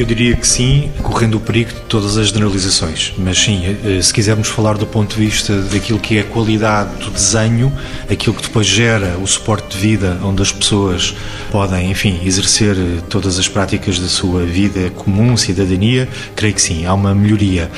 Eu 0.00 0.06
diria 0.06 0.34
que 0.34 0.48
sim, 0.48 0.90
correndo 1.02 1.34
o 1.34 1.40
perigo 1.40 1.74
de 1.74 1.80
todas 1.82 2.16
as 2.16 2.28
generalizações. 2.28 3.12
Mas 3.18 3.38
sim, 3.38 3.76
eh, 3.84 4.00
se 4.00 4.14
quisermos 4.14 4.48
falar 4.48 4.78
do 4.78 4.86
ponto 4.86 5.14
de 5.14 5.20
vista 5.20 5.60
daquilo 5.60 5.98
que 5.98 6.16
é 6.16 6.22
a 6.22 6.24
qualidade 6.24 7.04
do 7.04 7.10
desenho, 7.10 7.70
aquilo 8.10 8.34
que 8.34 8.40
depois 8.40 8.66
gera 8.66 9.18
o 9.18 9.26
suporte 9.26 9.76
de 9.76 9.76
vida, 9.76 10.18
onde 10.24 10.40
as 10.40 10.50
pessoas 10.50 11.14
podem, 11.50 11.90
enfim, 11.90 12.18
exercer 12.24 12.78
eh, 12.78 13.02
todas 13.10 13.38
as 13.38 13.46
práticas 13.46 13.98
da 13.98 14.08
sua 14.08 14.46
vida 14.46 14.88
comum, 14.88 15.36
cidadania, 15.36 16.08
creio 16.34 16.54
que 16.54 16.62
sim, 16.62 16.86
há 16.86 16.94
uma 16.94 17.14
melhoria. 17.14 17.70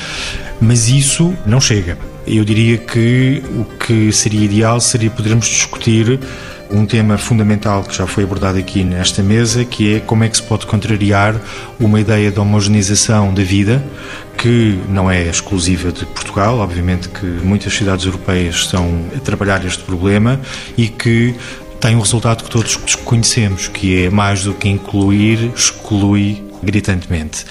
Mas 0.61 0.87
isso 0.87 1.35
não 1.45 1.59
chega. 1.59 1.97
Eu 2.25 2.45
diria 2.45 2.77
que 2.77 3.43
o 3.49 3.65
que 3.65 4.13
seria 4.13 4.45
ideal 4.45 4.79
seria 4.79 5.11
podermos 5.11 5.45
discutir 5.45 6.21
um 6.71 6.85
tema 6.85 7.17
fundamental 7.17 7.83
que 7.83 7.95
já 7.95 8.07
foi 8.07 8.23
abordado 8.23 8.57
aqui 8.57 8.83
nesta 8.83 9.21
mesa, 9.21 9.63
que 9.65 9.95
é 9.95 9.99
como 9.99 10.23
é 10.23 10.29
que 10.29 10.37
se 10.37 10.43
pode 10.43 10.65
contrariar 10.65 11.39
uma 11.79 11.99
ideia 11.99 12.31
de 12.31 12.39
homogeneização 12.39 13.33
da 13.33 13.43
vida, 13.43 13.83
que 14.37 14.79
não 14.89 15.09
é 15.09 15.23
exclusiva 15.23 15.91
de 15.91 16.05
Portugal, 16.05 16.59
obviamente 16.59 17.09
que 17.09 17.25
muitas 17.25 17.73
cidades 17.73 18.05
europeias 18.05 18.55
estão 18.55 19.05
a 19.15 19.19
trabalhar 19.19 19.63
este 19.65 19.83
problema 19.83 20.39
e 20.77 20.87
que 20.87 21.35
tem 21.79 21.95
um 21.95 21.99
resultado 21.99 22.43
que 22.43 22.49
todos 22.49 22.75
conhecemos, 22.75 23.67
que 23.67 24.05
é 24.05 24.09
mais 24.09 24.43
do 24.43 24.53
que 24.53 24.69
incluir, 24.69 25.51
exclui 25.55 26.41
gritantemente. 26.63 27.45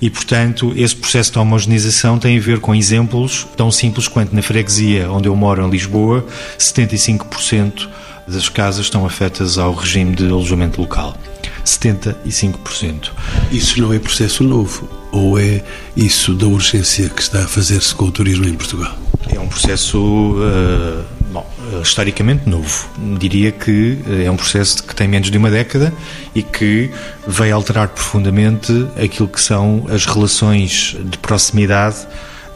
E, 0.00 0.08
portanto, 0.08 0.72
esse 0.74 0.96
processo 0.96 1.32
de 1.32 1.38
homogeneização 1.38 2.18
tem 2.18 2.38
a 2.38 2.40
ver 2.40 2.60
com 2.60 2.74
exemplos 2.74 3.46
tão 3.56 3.70
simples 3.70 4.08
quanto 4.08 4.34
na 4.34 4.42
freguesia 4.42 5.10
onde 5.10 5.28
eu 5.28 5.36
moro, 5.36 5.66
em 5.66 5.70
Lisboa, 5.70 6.26
75% 6.58 7.88
das 8.26 8.48
casas 8.48 8.86
estão 8.86 9.04
afetas 9.04 9.58
ao 9.58 9.74
regime 9.74 10.14
de 10.14 10.24
alojamento 10.24 10.80
local. 10.80 11.16
75%. 11.64 13.10
Isso 13.50 13.80
não 13.80 13.92
é 13.92 13.98
processo 13.98 14.44
novo? 14.44 14.88
Ou 15.10 15.38
é 15.38 15.62
isso 15.96 16.34
da 16.34 16.46
urgência 16.46 17.08
que 17.08 17.22
está 17.22 17.44
a 17.44 17.46
fazer-se 17.46 17.94
com 17.94 18.06
o 18.06 18.12
turismo 18.12 18.46
em 18.46 18.54
Portugal? 18.54 18.96
É 19.28 19.40
um 19.40 19.48
processo, 19.48 19.98
uh, 19.98 21.04
bom, 21.32 21.46
historicamente 21.82 22.48
novo. 22.48 22.88
Diria 23.18 23.50
que 23.52 23.98
eh, 24.06 24.24
é 24.24 24.30
um 24.30 24.36
processo 24.36 24.82
que 24.82 24.94
tem 24.94 25.08
menos 25.08 25.30
de 25.30 25.38
uma 25.38 25.50
década 25.50 25.92
e 26.34 26.42
que 26.42 26.90
veio 27.26 27.54
alterar 27.54 27.88
profundamente 27.88 28.86
aquilo 29.02 29.28
que 29.28 29.40
são 29.40 29.86
as 29.88 30.04
relações 30.04 30.96
de 31.02 31.16
proximidade 31.18 32.06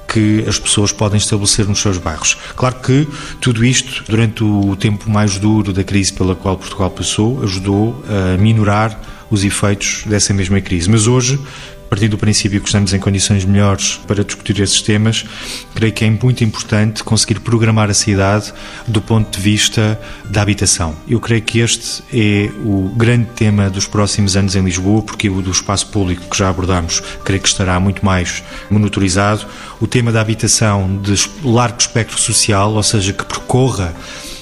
que 0.09 0.45
as 0.49 0.59
pessoas 0.59 0.91
podem 0.91 1.19
estabelecer 1.19 1.69
nos 1.69 1.81
seus 1.81 1.99
bairros. 1.99 2.37
Claro 2.57 2.77
que 2.77 3.07
tudo 3.41 3.65
isto, 3.65 4.05
durante 4.09 4.43
o 4.43 4.75
tempo 4.75 5.11
mais 5.11 5.39
duro 5.39 5.73
da 5.73 5.85
crise 5.85 6.13
pela 6.13 6.35
qual 6.35 6.57
Portugal 6.57 6.91
passou, 6.91 7.43
ajudou 7.43 8.03
a 8.09 8.37
minorar 8.39 8.99
os 9.31 9.45
efeitos 9.45 10.05
dessa 10.07 10.33
mesma 10.33 10.61
crise. 10.61 10.91
Mas 10.91 11.07
hoje 11.07 11.39
partindo 11.89 12.13
do 12.13 12.19
princípio 12.19 12.61
que 12.61 12.67
estamos 12.67 12.93
em 12.93 12.99
condições 12.99 13.45
melhores 13.45 14.01
para 14.07 14.23
discutir 14.23 14.61
esses 14.61 14.83
temas, 14.83 15.25
creio 15.75 15.93
que 15.93 16.05
é 16.05 16.11
muito 16.11 16.45
importante 16.45 17.03
conseguir 17.03 17.41
programar 17.41 17.91
a 17.91 17.95
cidade 17.95 18.53
do 18.87 19.01
ponto 19.01 19.37
de 19.37 19.43
vista 19.43 19.99
da 20.29 20.43
habitação. 20.43 20.95
Eu 21.09 21.21
creio 21.21 21.43
que 21.43 21.61
este 21.61 22.03
é 22.13 22.51
o 22.65 22.93
grande 22.97 23.27
tema 23.37 23.71
dos 23.71 23.87
próximos 23.87 24.37
anos 24.37 24.55
em 24.55 24.63
Lisboa, 24.63 25.03
porque 25.03 25.29
o 25.29 25.41
do 25.41 25.51
espaço 25.51 25.87
público 25.89 26.29
que 26.29 26.37
já 26.37 26.49
abordamos, 26.49 27.01
creio 27.25 27.41
que 27.41 27.49
estará 27.49 27.79
muito 27.81 28.05
mais 28.05 28.43
monitorizado. 28.71 29.47
O 29.81 29.87
tema 29.87 30.13
da 30.13 30.21
habitação 30.21 31.01
de 31.03 31.15
largo 31.43 31.79
espectro 31.81 32.19
social, 32.19 32.73
ou 32.73 32.83
seja, 32.83 33.13
que 33.13 33.25
percorra 33.25 33.95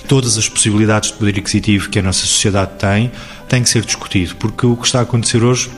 todas 0.09 0.38
as 0.38 0.48
possibilidades 0.48 1.11
de 1.11 1.16
poder 1.16 1.38
aquisitivo 1.38 1.90
que 1.90 1.98
a 1.98 2.02
nossa 2.02 2.20
sociedade 2.20 2.72
tem, 2.78 3.11
tem 3.48 3.62
que 3.62 3.68
ser 3.68 3.85
discutido, 3.85 4.37
porque 4.37 4.66
o 4.66 4.76
que 4.76 4.87
está 4.87 5.00
a 5.00 5.02
acontecer 5.02 5.42
hoje 5.42 5.70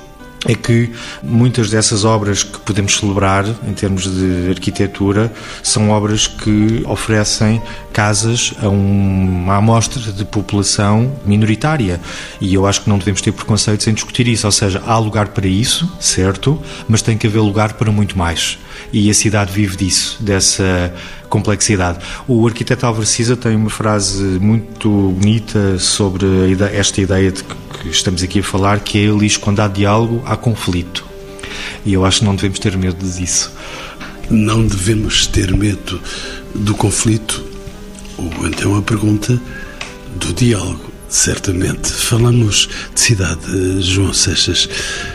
é 0.46 0.55
que 0.55 0.92
muitas 1.22 1.70
dessas 1.70 2.05
obras 2.05 2.42
que 2.42 2.59
podemos 2.61 2.96
celebrar 2.96 3.44
em 3.66 3.72
termos 3.72 4.05
de 4.05 4.51
arquitetura 4.51 5.33
são 5.62 5.90
obras 5.90 6.27
que 6.27 6.83
oferecem 6.87 7.61
casas 7.92 8.55
a 8.62 8.68
uma 8.68 9.57
amostra 9.57 10.01
de 10.12 10.24
população 10.24 11.12
minoritária. 11.24 12.01
E 12.40 12.55
eu 12.55 12.66
acho 12.66 12.83
que 12.83 12.88
não 12.88 12.98
devemos 12.98 13.20
ter 13.20 13.33
preconceitos 13.33 13.87
em 13.88 13.94
discutir 13.94 14.29
isso, 14.29 14.46
ou 14.46 14.53
seja, 14.53 14.83
há 14.87 14.96
lugar 14.98 15.29
para 15.29 15.46
isso, 15.46 15.90
certo, 15.98 16.61
mas 16.87 17.03
tem 17.03 17.18
que 17.18 17.27
haver 17.27 17.40
lugar 17.40 17.72
para 17.72 17.90
muito 17.90 18.16
mais 18.16 18.59
e 18.93 19.11
a 19.11 19.14
cidade 19.14 19.53
vive 19.53 19.77
disso, 19.77 20.17
dessa 20.21 20.93
complexidade. 21.29 21.99
O 22.27 22.47
arquiteto 22.47 22.87
Álvaro 22.87 23.07
Cisa 23.07 23.37
tem 23.37 23.55
uma 23.55 23.71
frase 23.71 24.23
muito 24.41 24.88
bonita 24.88 25.79
sobre 25.79 26.27
esta 26.73 27.01
ideia 27.01 27.31
de 27.31 27.43
que 27.45 27.88
estamos 27.91 28.23
aqui 28.23 28.41
a 28.41 28.43
falar, 28.43 28.81
que 28.81 28.99
é 28.99 29.03
ele 29.03 29.21
diz 29.21 29.37
quando 29.37 29.61
há 29.61 29.69
diálogo, 29.69 30.23
há 30.27 30.37
conflito. 30.37 31.07
E 31.85 31.93
eu 31.93 32.05
acho 32.05 32.21
que 32.21 32.25
não 32.25 32.35
devemos 32.35 32.59
ter 32.59 32.77
medo 32.77 33.05
disso. 33.07 33.53
Não 34.31 34.67
devemos 34.67 35.27
ter 35.27 35.55
medo 35.57 36.01
do 36.55 36.75
conflito, 36.75 37.45
ou 38.17 38.47
então 38.47 38.77
a 38.77 38.83
pergunta 38.83 39.41
do 40.17 40.33
diálogo. 40.33 40.97
Certamente. 41.09 41.90
Falamos 41.90 42.68
de 42.94 43.01
cidade, 43.01 43.81
João 43.81 44.12
Seixas. 44.12 44.68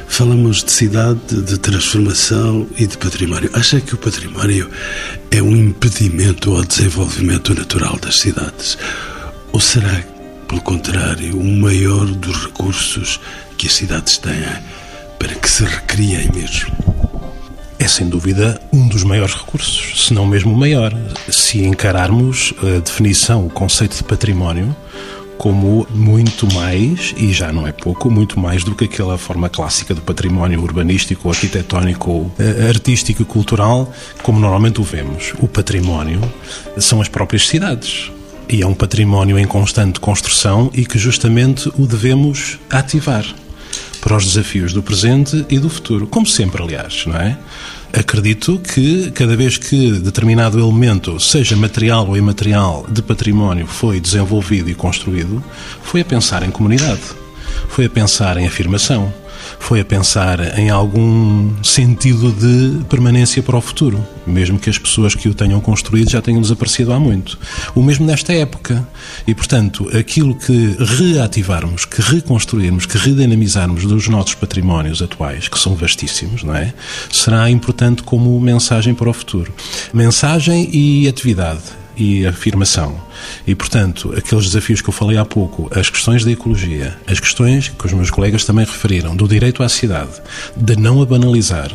Falamos 0.07 0.63
de 0.63 0.71
cidade, 0.71 1.19
de 1.29 1.57
transformação 1.59 2.67
e 2.77 2.87
de 2.87 2.97
património. 2.97 3.49
Acha 3.53 3.79
que 3.79 3.93
o 3.93 3.97
património 3.97 4.69
é 5.29 5.41
um 5.41 5.55
impedimento 5.55 6.55
ao 6.55 6.63
desenvolvimento 6.63 7.53
natural 7.53 7.97
das 7.97 8.19
cidades? 8.19 8.77
Ou 9.51 9.59
será, 9.59 10.03
pelo 10.47 10.61
contrário, 10.61 11.39
o 11.39 11.43
maior 11.43 12.05
dos 12.07 12.45
recursos 12.45 13.19
que 13.55 13.67
as 13.67 13.73
cidades 13.73 14.17
têm 14.17 14.33
para 15.19 15.35
que 15.35 15.49
se 15.49 15.63
recriem 15.63 16.31
mesmo? 16.33 16.75
É 17.77 17.87
sem 17.87 18.09
dúvida 18.09 18.59
um 18.71 18.87
dos 18.87 19.03
maiores 19.03 19.35
recursos, 19.35 20.07
se 20.07 20.13
não 20.13 20.25
mesmo 20.25 20.53
o 20.53 20.57
maior. 20.57 20.91
Se 21.29 21.59
encararmos 21.59 22.53
a 22.63 22.79
definição, 22.79 23.45
o 23.45 23.49
conceito 23.49 23.95
de 23.97 24.03
património, 24.03 24.75
como 25.43 25.85
muito 25.93 26.47
mais, 26.53 27.13
e 27.17 27.33
já 27.33 27.51
não 27.51 27.67
é 27.67 27.73
pouco, 27.73 28.09
muito 28.09 28.39
mais 28.39 28.63
do 28.63 28.73
que 28.73 28.85
aquela 28.85 29.17
forma 29.17 29.49
clássica 29.49 29.93
do 29.93 29.99
património 29.99 30.61
urbanístico, 30.61 31.29
arquitetónico, 31.29 32.31
eh, 32.39 32.69
artístico 32.69 33.23
e 33.23 33.25
cultural, 33.25 33.91
como 34.21 34.39
normalmente 34.39 34.79
o 34.79 34.85
vemos. 34.85 35.33
O 35.39 35.47
património 35.49 36.21
são 36.77 37.01
as 37.01 37.09
próprias 37.09 37.45
cidades. 37.45 38.09
E 38.47 38.61
é 38.61 38.65
um 38.65 38.73
património 38.73 39.37
em 39.37 39.45
constante 39.45 39.99
construção 39.99 40.71
e 40.73 40.85
que 40.85 40.97
justamente 40.97 41.67
o 41.77 41.85
devemos 41.85 42.57
ativar 42.69 43.25
para 43.99 44.15
os 44.15 44.25
desafios 44.25 44.71
do 44.71 44.81
presente 44.81 45.45
e 45.49 45.59
do 45.59 45.69
futuro, 45.69 46.07
como 46.07 46.25
sempre, 46.25 46.63
aliás, 46.63 47.05
não 47.05 47.17
é? 47.17 47.37
Acredito 47.95 48.57
que 48.57 49.11
cada 49.11 49.35
vez 49.35 49.57
que 49.57 49.91
determinado 49.99 50.59
elemento, 50.59 51.19
seja 51.19 51.55
material 51.55 52.07
ou 52.07 52.17
imaterial, 52.17 52.87
de 52.89 53.03
património 53.03 53.67
foi 53.67 53.99
desenvolvido 53.99 54.67
e 54.67 54.73
construído, 54.73 55.43
foi 55.83 56.01
a 56.01 56.05
pensar 56.05 56.41
em 56.41 56.49
comunidade, 56.49 57.01
foi 57.69 57.85
a 57.85 57.89
pensar 57.89 58.37
em 58.37 58.47
afirmação, 58.47 59.13
foi 59.59 59.79
a 59.79 59.85
pensar 59.85 60.57
em 60.57 60.69
algum 60.69 61.51
sentido 61.63 62.31
de 62.31 62.83
permanência 62.85 63.41
para 63.41 63.57
o 63.57 63.61
futuro, 63.61 64.05
mesmo 64.25 64.59
que 64.59 64.69
as 64.69 64.77
pessoas 64.77 65.15
que 65.15 65.27
o 65.27 65.33
tenham 65.33 65.59
construído 65.59 66.09
já 66.09 66.21
tenham 66.21 66.41
desaparecido 66.41 66.93
há 66.93 66.99
muito. 66.99 67.37
O 67.75 67.81
mesmo 67.81 68.05
nesta 68.05 68.33
época. 68.33 68.87
E, 69.27 69.33
portanto, 69.33 69.89
aquilo 69.97 70.35
que 70.35 70.75
reativarmos, 70.79 71.85
que 71.85 72.01
reconstruirmos, 72.01 72.85
que 72.85 72.97
redinamizarmos 72.97 73.85
dos 73.85 74.07
nossos 74.07 74.35
patrimónios 74.35 75.01
atuais, 75.01 75.47
que 75.47 75.59
são 75.59 75.75
vastíssimos, 75.75 76.43
não 76.43 76.55
é? 76.55 76.73
Será 77.11 77.49
importante 77.49 78.03
como 78.03 78.39
mensagem 78.39 78.93
para 78.93 79.09
o 79.09 79.13
futuro. 79.13 79.53
Mensagem 79.93 80.69
e 80.73 81.07
atividade 81.07 81.82
e 81.95 82.25
afirmação. 82.25 82.99
E, 83.45 83.55
portanto, 83.55 84.13
aqueles 84.15 84.45
desafios 84.45 84.81
que 84.81 84.89
eu 84.89 84.93
falei 84.93 85.17
há 85.17 85.25
pouco, 85.25 85.69
as 85.73 85.89
questões 85.89 86.23
da 86.23 86.31
ecologia, 86.31 86.97
as 87.07 87.19
questões 87.19 87.69
que 87.69 87.85
os 87.85 87.93
meus 87.93 88.09
colegas 88.09 88.45
também 88.45 88.65
referiram, 88.65 89.15
do 89.15 89.27
direito 89.27 89.63
à 89.63 89.69
cidade, 89.69 90.11
de 90.55 90.75
não 90.75 91.01
a 91.01 91.05
banalizar, 91.05 91.71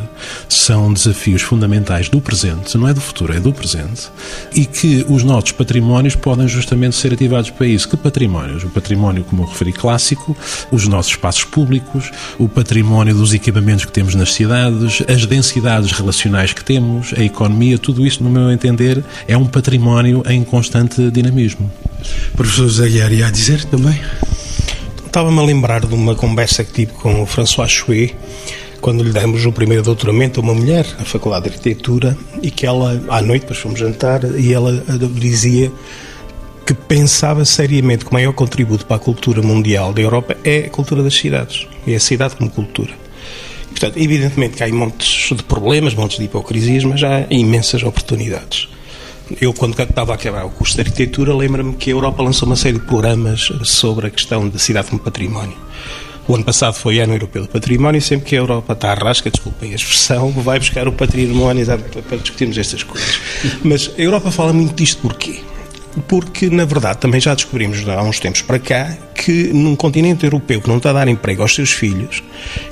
são 0.47 0.91
desafios 0.93 1.41
fundamentais 1.41 2.09
do 2.09 2.21
presente, 2.21 2.77
não 2.77 2.87
é 2.87 2.93
do 2.93 3.01
futuro, 3.01 3.33
é 3.33 3.39
do 3.39 3.53
presente, 3.53 4.09
e 4.53 4.65
que 4.65 5.05
os 5.09 5.23
nossos 5.23 5.51
patrimónios 5.51 6.15
podem 6.15 6.47
justamente 6.47 6.95
ser 6.95 7.13
ativados 7.13 7.49
para 7.49 7.67
isso. 7.67 7.87
Que 7.89 7.97
patrimónios? 7.97 8.63
O 8.63 8.69
património, 8.69 9.23
como 9.23 9.43
eu 9.43 9.47
referi, 9.47 9.73
clássico, 9.73 10.35
os 10.71 10.87
nossos 10.87 11.11
espaços 11.11 11.43
públicos, 11.43 12.11
o 12.37 12.47
património 12.47 13.15
dos 13.15 13.33
equipamentos 13.33 13.85
que 13.85 13.91
temos 13.91 14.15
nas 14.15 14.33
cidades, 14.33 15.03
as 15.07 15.25
densidades 15.25 15.91
relacionais 15.91 16.53
que 16.53 16.63
temos, 16.63 17.13
a 17.17 17.23
economia, 17.23 17.77
tudo 17.77 18.05
isso, 18.05 18.23
no 18.23 18.29
meu 18.29 18.51
entender, 18.51 19.03
é 19.27 19.37
um 19.37 19.45
património 19.45 20.08
em 20.27 20.43
constante 20.43 21.09
dinamismo. 21.11 21.71
Professor 22.35 22.63
José 22.63 22.87
Guiar, 22.87 23.11
ia 23.11 23.31
dizer 23.31 23.65
também? 23.65 23.99
Estava-me 25.05 25.39
a 25.39 25.43
lembrar 25.43 25.85
de 25.85 25.93
uma 25.93 26.15
conversa 26.15 26.63
que 26.63 26.71
tive 26.71 26.93
com 26.93 27.21
o 27.21 27.25
François 27.25 27.67
Chouet, 27.67 28.15
quando 28.79 29.03
lhe 29.03 29.11
demos 29.11 29.45
o 29.45 29.51
primeiro 29.51 29.83
doutoramento 29.83 30.39
a 30.39 30.43
uma 30.43 30.53
mulher 30.53 30.85
na 30.97 31.05
Faculdade 31.05 31.45
de 31.45 31.55
Arquitetura 31.55 32.17
e 32.41 32.49
que 32.49 32.65
ela, 32.65 33.01
à 33.09 33.21
noite, 33.21 33.41
depois 33.41 33.59
fomos 33.59 33.79
jantar, 33.79 34.23
e 34.37 34.53
ela 34.53 34.83
dizia 35.15 35.71
que 36.65 36.73
pensava 36.73 37.43
seriamente 37.43 38.05
que 38.05 38.11
o 38.11 38.13
maior 38.13 38.31
contributo 38.33 38.85
para 38.85 38.97
a 38.97 38.99
cultura 38.99 39.41
mundial 39.41 39.91
da 39.91 40.01
Europa 40.01 40.37
é 40.43 40.59
a 40.59 40.69
cultura 40.69 41.01
das 41.01 41.15
cidades, 41.15 41.67
é 41.87 41.95
a 41.95 41.99
cidade 41.99 42.35
como 42.35 42.49
cultura. 42.49 42.93
Portanto, 43.69 43.97
evidentemente 43.97 44.57
que 44.57 44.63
há 44.63 44.67
montes 44.67 45.35
de 45.35 45.43
problemas, 45.43 45.95
montes 45.95 46.17
de 46.17 46.25
hipocrisias, 46.25 46.83
mas 46.83 47.03
há 47.03 47.25
imensas 47.29 47.81
oportunidades. 47.81 48.67
Eu, 49.39 49.53
quando 49.53 49.79
estava 49.79 50.13
a 50.13 50.15
acabar 50.15 50.45
o 50.45 50.49
curso 50.49 50.75
de 50.75 50.81
arquitetura, 50.81 51.35
lembro-me 51.35 51.73
que 51.75 51.91
a 51.91 51.93
Europa 51.93 52.23
lançou 52.23 52.47
uma 52.47 52.55
série 52.55 52.79
de 52.79 52.85
programas 52.85 53.51
sobre 53.63 54.07
a 54.07 54.09
questão 54.09 54.47
da 54.49 54.57
cidade 54.57 54.89
como 54.89 55.01
património. 55.01 55.57
O 56.27 56.35
ano 56.35 56.43
passado 56.43 56.73
foi 56.73 56.99
ano 56.99 57.13
europeu 57.13 57.43
do 57.43 57.47
património 57.49 57.97
e 57.97 58.01
sempre 58.01 58.27
que 58.27 58.35
a 58.35 58.39
Europa 58.39 58.73
está 58.73 58.91
à 58.91 58.93
rasca, 58.93 59.31
desculpem 59.31 59.71
a 59.71 59.75
expressão, 59.75 60.31
vai 60.31 60.59
buscar 60.59 60.87
o 60.87 60.91
património 60.91 61.65
para 62.07 62.17
discutirmos 62.17 62.57
estas 62.57 62.83
coisas. 62.83 63.19
Mas 63.63 63.91
a 63.97 64.01
Europa 64.01 64.31
fala 64.31 64.53
muito 64.53 64.75
disto 64.75 65.01
porquê? 65.01 65.41
Porque, 66.07 66.49
na 66.49 66.65
verdade, 66.65 66.99
também 66.99 67.19
já 67.19 67.33
descobrimos 67.33 67.87
há 67.87 68.01
uns 68.03 68.19
tempos 68.19 68.41
para 68.41 68.59
cá 68.59 68.95
que 69.19 69.51
num 69.51 69.75
continente 69.75 70.23
europeu 70.23 70.61
que 70.61 70.69
não 70.69 70.77
está 70.77 70.91
a 70.91 70.93
dar 70.93 71.07
emprego 71.09 71.41
aos 71.41 71.53
seus 71.53 71.71
filhos, 71.71 72.23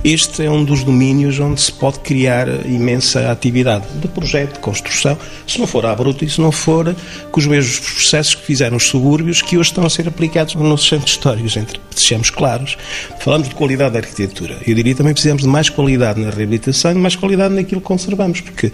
este 0.02 0.44
é 0.44 0.50
um 0.50 0.64
dos 0.64 0.82
domínios 0.82 1.38
onde 1.40 1.60
se 1.60 1.72
pode 1.72 2.00
criar 2.00 2.48
imensa 2.66 3.30
atividade 3.30 3.86
de 4.00 4.08
projeto, 4.08 4.54
de 4.54 4.60
construção, 4.60 5.18
se 5.46 5.60
não 5.60 5.68
for 5.68 5.86
à 5.86 5.94
bruta 5.94 6.24
e 6.24 6.30
se 6.30 6.40
não 6.40 6.52
for 6.52 6.96
com 7.32 7.40
os 7.40 7.46
mesmos 7.46 7.80
processos 7.80 8.34
que 8.34 8.46
fizeram 8.46 8.78
os 8.78 8.88
subúrbios 8.88 9.42
que 9.42 9.58
hoje 9.58 9.72
estão 9.72 9.86
a 9.86 9.90
ser 9.90 10.08
aplicados 10.08 10.56
nos 10.56 10.88
centros 10.88 11.12
históricos, 11.12 11.58
entre 11.58 11.82
sejamos 11.94 12.30
claros. 12.30 12.78
Falamos 13.20 13.50
de 13.50 13.56
qualidade 13.56 13.94
da 13.94 14.00
arquitetura. 14.00 14.58
Eu 14.66 14.74
diria 14.74 14.96
também 14.96 15.14
precisamos 15.14 15.44
de 15.44 15.50
mais 15.50 15.70
qualidade 15.70 16.22
na 16.22 16.30
reabilitação 16.30 16.92
e 16.92 16.96
mais 16.96 17.16
qualidade 17.16 17.54
naquilo 17.54 17.82
que 17.82 17.88
conservamos, 17.88 18.40
porque 18.40 18.72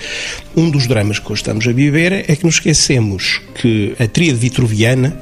um 0.55 0.69
dos 0.69 0.85
dramas 0.85 1.17
que 1.17 1.31
hoje 1.31 1.41
estamos 1.41 1.67
a 1.67 1.71
viver 1.71 2.25
é 2.27 2.35
que 2.35 2.45
nos 2.45 2.55
esquecemos 2.55 3.41
que 3.55 3.95
a 3.99 4.07
tríade 4.07 4.37
vitruviana 4.37 5.17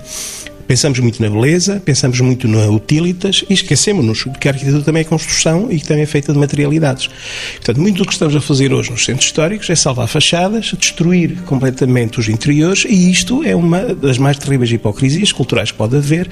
Pensamos 0.72 1.00
muito 1.00 1.22
na 1.22 1.30
beleza, 1.30 1.82
pensamos 1.84 2.22
muito 2.22 2.48
na 2.48 2.68
utilitas 2.68 3.44
e 3.50 3.54
esquecemos-nos 3.54 4.24
que 4.40 4.48
a 4.48 4.52
arquitetura 4.52 4.82
também 4.82 5.02
é 5.02 5.04
construção 5.04 5.68
e 5.70 5.78
que 5.78 5.86
também 5.86 6.04
é 6.04 6.06
feita 6.06 6.32
de 6.32 6.40
materialidades. 6.40 7.10
Portanto, 7.56 7.82
muito 7.82 7.98
do 7.98 8.06
que 8.06 8.14
estamos 8.14 8.34
a 8.38 8.40
fazer 8.40 8.72
hoje 8.72 8.90
nos 8.90 9.04
centros 9.04 9.26
históricos 9.26 9.70
é 9.70 9.76
salvar 9.76 10.08
fachadas, 10.08 10.74
destruir 10.80 11.42
completamente 11.42 12.22
os 12.22 12.30
interiores 12.30 12.86
e 12.88 13.12
isto 13.12 13.44
é 13.44 13.54
uma 13.54 13.94
das 13.94 14.18
mais 14.18 14.38
terríveis 14.38 14.72
hipocrisias 14.72 15.34
culturais 15.34 15.72
que 15.72 15.78
pode 15.78 15.98
haver, 15.98 16.30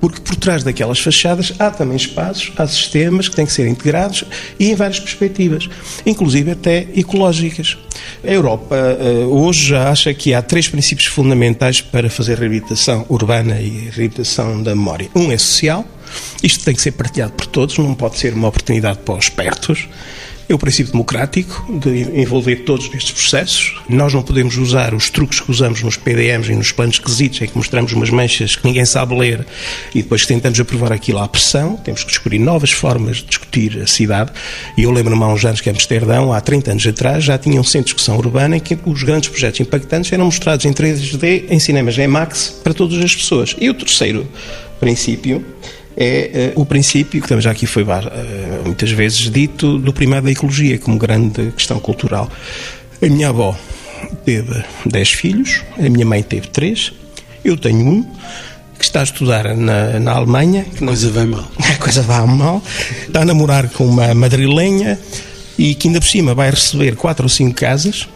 porque 0.00 0.18
por 0.18 0.36
trás 0.36 0.64
daquelas 0.64 0.98
fachadas 0.98 1.52
há 1.58 1.70
também 1.70 1.96
espaços, 1.96 2.52
há 2.56 2.66
sistemas 2.66 3.28
que 3.28 3.36
têm 3.36 3.44
que 3.44 3.52
ser 3.52 3.68
integrados 3.68 4.24
e 4.58 4.70
em 4.70 4.74
várias 4.74 4.98
perspectivas, 4.98 5.68
inclusive 6.06 6.52
até 6.52 6.86
ecológicas. 6.96 7.76
A 8.22 8.30
Europa 8.30 8.76
eh, 8.76 9.24
hoje 9.26 9.74
acha 9.74 10.12
que 10.14 10.34
há 10.34 10.42
três 10.42 10.68
princípios 10.68 11.06
fundamentais 11.06 11.80
para 11.80 12.08
fazer 12.08 12.38
reabilitação 12.38 13.04
urbana 13.08 13.60
e 13.60 13.90
reabilitação 13.90 14.62
da 14.62 14.74
memória. 14.74 15.08
Um 15.14 15.30
é 15.30 15.38
social, 15.38 15.84
isto 16.42 16.64
tem 16.64 16.74
que 16.74 16.82
ser 16.82 16.92
partilhado 16.92 17.32
por 17.32 17.46
todos, 17.46 17.78
não 17.78 17.94
pode 17.94 18.18
ser 18.18 18.34
uma 18.34 18.48
oportunidade 18.48 18.98
para 18.98 19.14
os 19.14 19.24
espertos. 19.24 19.88
É 20.48 20.54
o 20.54 20.58
princípio 20.58 20.92
democrático 20.92 21.66
de 21.78 22.20
envolver 22.20 22.56
todos 22.64 22.90
nestes 22.90 23.12
processos. 23.12 23.76
Nós 23.88 24.12
não 24.12 24.22
podemos 24.22 24.56
usar 24.56 24.94
os 24.94 25.08
truques 25.08 25.40
que 25.40 25.50
usamos 25.50 25.82
nos 25.82 25.96
PDMs 25.96 26.50
e 26.50 26.54
nos 26.54 26.72
planos 26.72 26.96
esquisitos, 26.96 27.40
em 27.40 27.46
que 27.46 27.56
mostramos 27.56 27.92
umas 27.92 28.10
manchas 28.10 28.56
que 28.56 28.66
ninguém 28.66 28.84
sabe 28.84 29.16
ler 29.16 29.46
e 29.94 30.02
depois 30.02 30.26
tentamos 30.26 30.60
aprovar 30.60 30.92
aquilo 30.92 31.18
à 31.18 31.28
pressão. 31.28 31.76
Temos 31.76 32.02
que 32.02 32.10
descobrir 32.10 32.38
novas 32.38 32.70
formas 32.70 33.18
de 33.18 33.24
discutir 33.24 33.80
a 33.80 33.86
cidade. 33.86 34.32
E 34.76 34.82
eu 34.82 34.90
lembro-me 34.90 35.22
há 35.22 35.28
uns 35.28 35.44
anos 35.44 35.60
que 35.60 35.70
Amsterdão, 35.70 36.32
há 36.32 36.40
30 36.40 36.72
anos 36.72 36.86
atrás, 36.86 37.24
já 37.24 37.38
tinha 37.38 37.60
um 37.60 37.64
centro 37.64 37.86
de 37.86 37.94
discussão 37.94 38.16
urbana 38.16 38.56
em 38.56 38.60
que 38.60 38.78
os 38.84 39.02
grandes 39.02 39.28
projetos 39.28 39.60
impactantes 39.60 40.12
eram 40.12 40.26
mostrados 40.26 40.64
em 40.66 40.72
3D, 40.72 41.46
em 41.48 41.58
cinemas 41.58 41.96
IMAX, 41.96 42.60
para 42.62 42.74
todas 42.74 43.02
as 43.02 43.14
pessoas. 43.14 43.56
E 43.58 43.70
o 43.70 43.74
terceiro 43.74 44.28
princípio 44.78 45.44
é 45.96 46.52
uh, 46.54 46.60
o 46.60 46.66
princípio, 46.66 47.22
que 47.22 47.40
já 47.40 47.50
aqui 47.50 47.66
foi 47.66 47.82
uh, 47.82 47.88
muitas 48.64 48.90
vezes 48.90 49.30
dito, 49.30 49.78
do 49.78 49.92
primário 49.92 50.24
da 50.24 50.30
ecologia 50.30 50.78
como 50.78 50.98
grande 50.98 51.52
questão 51.52 51.78
cultural. 51.78 52.30
A 53.00 53.06
minha 53.06 53.28
avó 53.28 53.56
teve 54.24 54.64
10 54.86 55.12
filhos, 55.12 55.62
a 55.78 55.88
minha 55.88 56.06
mãe 56.06 56.22
teve 56.22 56.48
3, 56.48 56.92
eu 57.44 57.56
tenho 57.56 57.86
um, 57.86 58.02
que 58.78 58.84
está 58.84 59.00
a 59.00 59.04
estudar 59.04 59.56
na, 59.56 60.00
na 60.00 60.12
Alemanha. 60.12 60.66
Coisa 60.78 61.10
vai 61.10 61.26
mal. 61.26 61.48
A 61.58 61.76
coisa 61.76 62.02
vai 62.02 62.26
mal. 62.26 62.62
Está 63.06 63.22
a 63.22 63.24
namorar 63.24 63.68
com 63.68 63.86
uma 63.86 64.14
madrilenha 64.14 64.98
e 65.58 65.74
que 65.74 65.88
ainda 65.88 66.00
por 66.00 66.06
cima 66.06 66.34
vai 66.34 66.50
receber 66.50 66.96
quatro 66.96 67.24
ou 67.24 67.28
cinco 67.28 67.54
casas 67.54 68.08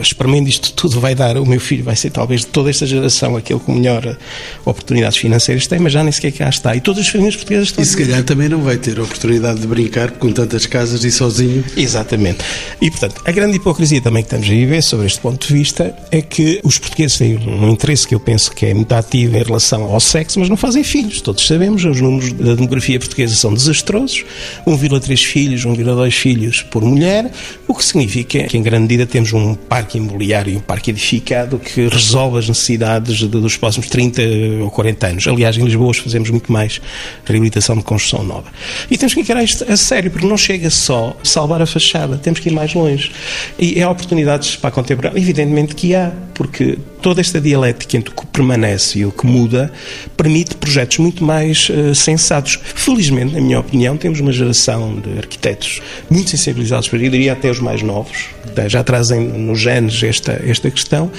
experimente 0.00 0.50
isto 0.50 0.72
tudo, 0.72 1.00
vai 1.00 1.14
dar, 1.14 1.36
o 1.36 1.46
meu 1.46 1.60
filho 1.60 1.84
vai 1.84 1.96
ser 1.96 2.10
talvez 2.10 2.42
de 2.42 2.48
toda 2.48 2.70
esta 2.70 2.86
geração 2.86 3.36
aquele 3.36 3.60
com 3.60 3.72
melhor 3.72 4.16
oportunidades 4.64 5.18
financeiras 5.18 5.66
tem, 5.66 5.78
mas 5.78 5.92
já 5.92 6.02
nem 6.02 6.12
sequer 6.12 6.32
cá 6.32 6.48
está. 6.48 6.74
E 6.74 6.80
todas 6.80 7.02
as 7.02 7.08
famílias 7.08 7.36
portuguesas 7.36 7.68
estão. 7.68 7.82
E 7.82 7.86
se 7.86 7.96
calhar 7.96 8.22
também 8.24 8.48
não 8.48 8.60
vai 8.62 8.76
ter 8.76 8.98
a 8.98 9.02
oportunidade 9.02 9.60
de 9.60 9.66
brincar 9.66 10.12
com 10.12 10.32
tantas 10.32 10.66
casas 10.66 11.04
e 11.04 11.10
sozinho. 11.10 11.64
Exatamente. 11.76 12.38
E 12.80 12.90
portanto, 12.90 13.22
a 13.24 13.32
grande 13.32 13.56
hipocrisia 13.56 14.00
também 14.00 14.22
que 14.22 14.28
estamos 14.28 14.46
a 14.46 14.50
viver 14.50 14.82
sobre 14.82 15.06
este 15.06 15.20
ponto 15.20 15.46
de 15.46 15.52
vista 15.52 15.94
é 16.10 16.20
que 16.20 16.60
os 16.64 16.78
portugueses 16.78 17.18
têm 17.18 17.36
um 17.36 17.70
interesse 17.70 18.06
que 18.06 18.14
eu 18.14 18.20
penso 18.20 18.50
que 18.52 18.66
é 18.66 18.74
muito 18.74 18.92
ativo 18.92 19.36
em 19.36 19.42
relação 19.42 19.84
ao 19.84 20.00
sexo, 20.00 20.40
mas 20.40 20.48
não 20.48 20.56
fazem 20.56 20.82
filhos. 20.82 21.20
Todos 21.20 21.46
sabemos, 21.46 21.84
os 21.84 22.00
números 22.00 22.32
da 22.32 22.54
demografia 22.54 22.98
portuguesa 22.98 23.34
são 23.34 23.52
desastrosos: 23.52 24.24
1,3 24.66 25.24
filhos, 25.24 25.64
1,2 25.64 26.10
filhos 26.10 26.62
por 26.62 26.82
mulher, 26.82 27.30
o 27.66 27.74
que 27.74 27.84
significa 27.84 28.44
que 28.44 28.56
em 28.56 28.62
grande 28.62 28.82
medida 28.82 29.06
temos 29.06 29.32
um 29.32 29.43
parque 29.52 29.98
imobiliário, 29.98 30.56
um 30.56 30.60
parque 30.60 30.90
edificado 30.90 31.58
que 31.58 31.88
resolve 31.88 32.38
as 32.38 32.48
necessidades 32.48 33.18
de, 33.18 33.26
dos 33.26 33.56
próximos 33.56 33.88
30 33.88 34.22
ou 34.62 34.70
40 34.70 35.06
anos. 35.08 35.26
Aliás, 35.26 35.56
em 35.58 35.64
Lisboa 35.64 35.92
fazemos 35.92 36.30
muito 36.30 36.50
mais 36.50 36.80
reabilitação 37.26 37.76
de 37.76 37.82
construção 37.82 38.24
nova. 38.24 38.50
E 38.90 38.96
temos 38.96 39.12
que 39.12 39.20
encarar 39.20 39.42
isto 39.42 39.70
a 39.70 39.76
sério, 39.76 40.10
porque 40.10 40.26
não 40.26 40.38
chega 40.38 40.70
só 40.70 41.16
salvar 41.22 41.60
a 41.60 41.66
fachada, 41.66 42.16
temos 42.16 42.40
que 42.40 42.48
ir 42.48 42.52
mais 42.52 42.72
longe. 42.72 43.10
E 43.58 43.82
há 43.82 43.90
oportunidades 43.90 44.56
para 44.56 44.68
a 44.68 44.72
contemporânea, 44.72 45.20
evidentemente 45.20 45.74
que 45.74 45.94
há, 45.94 46.12
porque 46.32 46.78
toda 47.02 47.20
esta 47.20 47.40
dialética 47.40 47.96
entre 47.96 48.12
o 48.12 48.16
que 48.16 48.26
permanece 48.26 49.00
e 49.00 49.04
o 49.04 49.12
que 49.12 49.26
muda 49.26 49.70
permite 50.16 50.56
projetos 50.56 50.98
muito 50.98 51.22
mais 51.22 51.68
uh, 51.68 51.94
sensatos. 51.94 52.58
Felizmente, 52.62 53.34
na 53.34 53.40
minha 53.40 53.60
opinião, 53.60 53.96
temos 53.96 54.20
uma 54.20 54.32
geração 54.32 54.96
de 54.96 55.18
arquitetos 55.18 55.82
muito 56.08 56.30
sensibilizados 56.30 56.88
para 56.88 56.98
isso, 56.98 57.10
diria 57.10 57.32
até 57.34 57.50
os 57.50 57.60
mais 57.60 57.82
novos, 57.82 58.26
já 58.68 58.82
trazem 58.82 59.20
nos 59.20 59.60
genes 59.60 60.02
esta, 60.02 60.40
esta 60.44 60.70
questão 60.70 61.10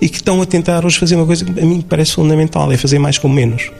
e 0.00 0.08
que 0.08 0.16
estão 0.16 0.40
a 0.42 0.46
tentar 0.46 0.84
hoje 0.84 0.98
fazer 0.98 1.16
uma 1.16 1.26
coisa 1.26 1.44
que 1.44 1.60
a 1.60 1.64
mim 1.64 1.80
parece 1.80 2.14
fundamental, 2.14 2.70
é 2.72 2.76
fazer 2.76 2.98
mais 2.98 3.18
com 3.18 3.28
menos 3.28 3.70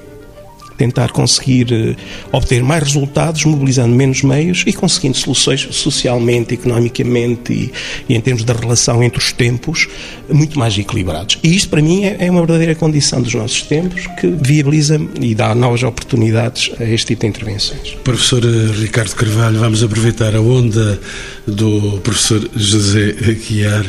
tentar 0.78 1.10
conseguir 1.10 1.72
eh, 1.72 1.96
obter 2.32 2.62
mais 2.62 2.84
resultados, 2.84 3.44
mobilizando 3.44 3.94
menos 3.94 4.22
meios 4.22 4.64
e 4.66 4.72
conseguindo 4.72 5.16
soluções 5.16 5.68
socialmente, 5.72 6.54
economicamente 6.54 7.52
e, 7.52 7.72
e 8.08 8.14
em 8.14 8.20
termos 8.20 8.44
da 8.44 8.54
relação 8.54 9.02
entre 9.02 9.18
os 9.18 9.32
tempos 9.32 9.88
muito 10.30 10.58
mais 10.58 10.78
equilibrados. 10.78 11.38
E 11.42 11.54
isto, 11.54 11.68
para 11.68 11.82
mim, 11.82 12.04
é, 12.04 12.16
é 12.20 12.30
uma 12.30 12.40
verdadeira 12.40 12.74
condição 12.74 13.20
dos 13.20 13.34
nossos 13.34 13.62
tempos 13.62 14.06
que 14.20 14.28
viabiliza 14.28 15.00
e 15.20 15.34
dá 15.34 15.54
novas 15.54 15.82
oportunidades 15.82 16.70
a 16.78 16.84
este 16.84 17.08
tipo 17.08 17.22
de 17.22 17.26
intervenções. 17.26 17.96
Professor 18.04 18.42
Ricardo 18.44 19.14
Carvalho, 19.16 19.58
vamos 19.58 19.82
aproveitar 19.82 20.36
a 20.36 20.40
onda 20.40 21.00
do 21.46 21.98
professor 22.04 22.48
José 22.54 23.16
Aguiar 23.26 23.84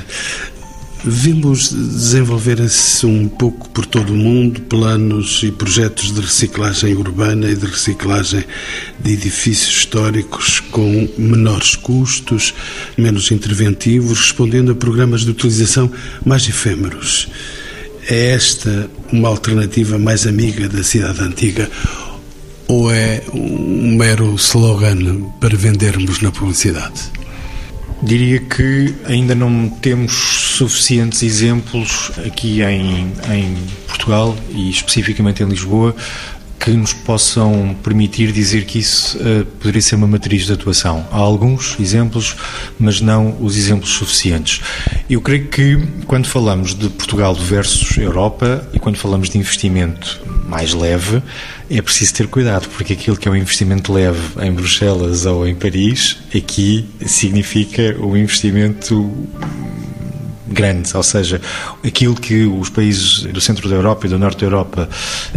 Vimos 1.02 1.70
desenvolver-se 1.70 3.06
um 3.06 3.30
pouco 3.30 3.70
por 3.70 3.86
todo 3.86 4.12
o 4.12 4.18
mundo 4.18 4.60
planos 4.64 5.42
e 5.44 5.52
projetos 5.52 6.14
de 6.14 6.20
reciclagem 6.20 6.94
urbana 6.94 7.50
e 7.50 7.56
de 7.56 7.66
reciclagem 7.66 8.44
de 9.00 9.14
edifícios 9.14 9.78
históricos 9.78 10.60
com 10.60 11.08
menores 11.18 11.76
custos, 11.76 12.54
menos 12.98 13.32
interventivos, 13.32 14.20
respondendo 14.20 14.74
a 14.74 14.76
programas 14.76 15.22
de 15.22 15.32
utilização 15.32 15.90
mais 16.26 16.48
efêmeros. 16.50 17.30
É 18.10 18.32
esta 18.32 18.90
uma 19.12 19.30
alternativa 19.30 19.98
mais 19.98 20.28
amiga 20.28 20.68
da 20.68 20.84
cidade 20.84 21.22
antiga 21.22 21.72
ou 22.68 22.92
é 22.92 23.24
um 23.34 23.96
mero 23.96 24.36
slogan 24.36 25.32
para 25.40 25.56
vendermos 25.56 26.22
na 26.22 26.32
publicidade? 26.32 27.19
Diria 28.02 28.40
que 28.40 28.96
ainda 29.06 29.36
não 29.36 29.70
temos 29.70 30.14
suficientes 30.58 31.22
exemplos 31.22 32.12
aqui 32.26 32.62
em, 32.62 33.12
em 33.34 33.58
Portugal 33.88 34.36
e 34.50 34.70
especificamente 34.70 35.44
em 35.44 35.48
Lisboa 35.48 35.96
que 36.60 36.72
nos 36.72 36.92
possam 36.92 37.76
permitir 37.82 38.32
dizer 38.32 38.66
que 38.66 38.80
isso 38.80 39.18
uh, 39.18 39.46
poderia 39.46 39.82
ser 39.82 39.96
uma 39.96 40.08
matriz 40.08 40.46
de 40.46 40.54
atuação. 40.54 41.08
Há 41.12 41.18
alguns 41.18 41.80
exemplos, 41.80 42.36
mas 42.78 43.00
não 43.00 43.38
os 43.42 43.58
exemplos 43.58 43.92
suficientes. 43.92 44.62
Eu 45.10 45.22
creio 45.22 45.48
que 45.48 45.78
quando 46.06 46.28
falamos 46.28 46.76
de 46.76 46.90
Portugal 46.90 47.34
versus 47.34 47.98
Europa 47.98 48.68
e 48.74 48.80
quando 48.80 48.98
falamos 48.98 49.30
de 49.30 49.38
investimento 49.38 50.22
mais 50.48 50.74
leve, 50.74 51.24
é 51.70 51.82
preciso 51.82 52.14
ter 52.14 52.28
cuidado, 52.28 52.68
porque 52.70 52.94
aquilo 52.94 53.16
que 53.16 53.28
é 53.28 53.32
um 53.32 53.36
investimento 53.36 53.94
leve 53.94 54.20
em 54.42 54.52
Bruxelas 54.52 55.26
ou 55.26 55.48
em 55.48 55.56
Paris, 55.56 56.18
aqui 56.36 56.90
significa 57.06 57.96
um 58.00 58.18
investimento 58.18 59.10
grande, 60.52 60.96
ou 60.96 61.04
seja, 61.04 61.42
aquilo 61.86 62.16
que 62.16 62.46
os 62.46 62.70
países 62.70 63.24
do 63.24 63.40
centro 63.40 63.70
da 63.70 63.76
Europa 63.76 64.08
e 64.08 64.10
do 64.10 64.20
norte 64.20 64.40
da 64.40 64.46
Europa 64.46 64.90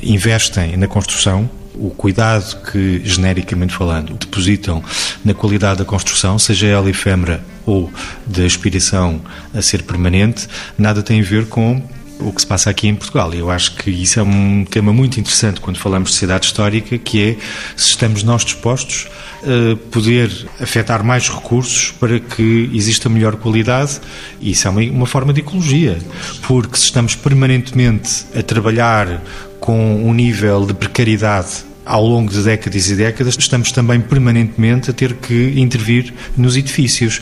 investem 0.03 0.77
na 0.77 0.87
construção, 0.87 1.49
o 1.75 1.91
cuidado 1.91 2.63
que, 2.71 3.01
genericamente 3.05 3.75
falando, 3.75 4.15
depositam 4.15 4.83
na 5.25 5.33
qualidade 5.33 5.79
da 5.79 5.85
construção, 5.85 6.39
seja 6.39 6.67
ela 6.67 6.89
efêmera 6.91 7.43
ou 7.65 7.91
de 8.27 8.45
aspiração 8.45 9.21
a 9.55 9.63
ser 9.63 9.83
permanente, 9.83 10.49
nada 10.77 11.03
tem 11.03 11.21
a 11.21 11.25
ver 11.25 11.47
com 11.47 11.83
o 12.27 12.33
que 12.33 12.41
se 12.41 12.47
passa 12.47 12.71
aqui 12.71 12.89
em 12.89 12.95
Portugal. 12.95 13.33
Eu 13.35 13.51
acho 13.51 13.75
que 13.77 13.91
isso 13.91 14.21
é 14.21 14.23
um 14.23 14.65
tema 14.65 14.93
muito 14.93 15.19
interessante 15.19 15.61
quando 15.61 15.79
falamos 15.79 16.11
de 16.11 16.17
cidade 16.17 16.47
histórica, 16.47 16.97
que 16.99 17.31
é 17.31 17.37
se 17.77 17.91
estamos 17.91 18.23
nós 18.23 18.45
dispostos 18.45 19.09
a 19.43 19.77
poder 19.91 20.31
afetar 20.61 21.05
mais 21.05 21.29
recursos 21.29 21.93
para 21.99 22.21
que 22.21 22.71
exista 22.73 23.09
melhor 23.09 23.37
qualidade. 23.37 24.01
E 24.41 24.53
isso 24.53 24.69
é 24.69 24.71
uma, 24.71 24.81
uma 24.83 25.07
forma 25.07 25.33
de 25.33 25.41
ecologia, 25.41 25.99
porque 26.47 26.77
se 26.77 26.85
estamos 26.85 27.15
permanentemente 27.15 28.25
a 28.37 28.43
trabalhar 28.43 29.23
com 29.59 30.05
um 30.05 30.13
nível 30.13 30.67
de 30.67 30.75
precariedade 30.75 31.72
ao 31.85 32.07
longo 32.07 32.31
de 32.31 32.43
décadas 32.43 32.89
e 32.89 32.97
décadas, 32.97 33.37
estamos 33.39 33.73
também 33.73 34.01
permanentemente 34.01 34.91
a 34.91 34.93
ter 34.93 35.15
que 35.15 35.55
intervir 35.57 36.13
nos 36.37 36.57
edifícios. 36.57 37.21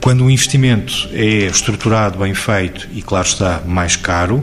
Quando 0.00 0.24
o 0.24 0.30
investimento 0.30 1.08
é 1.12 1.46
estruturado, 1.46 2.18
bem 2.18 2.34
feito 2.34 2.88
e, 2.92 3.02
claro 3.02 3.26
está, 3.26 3.62
mais 3.66 3.96
caro, 3.96 4.42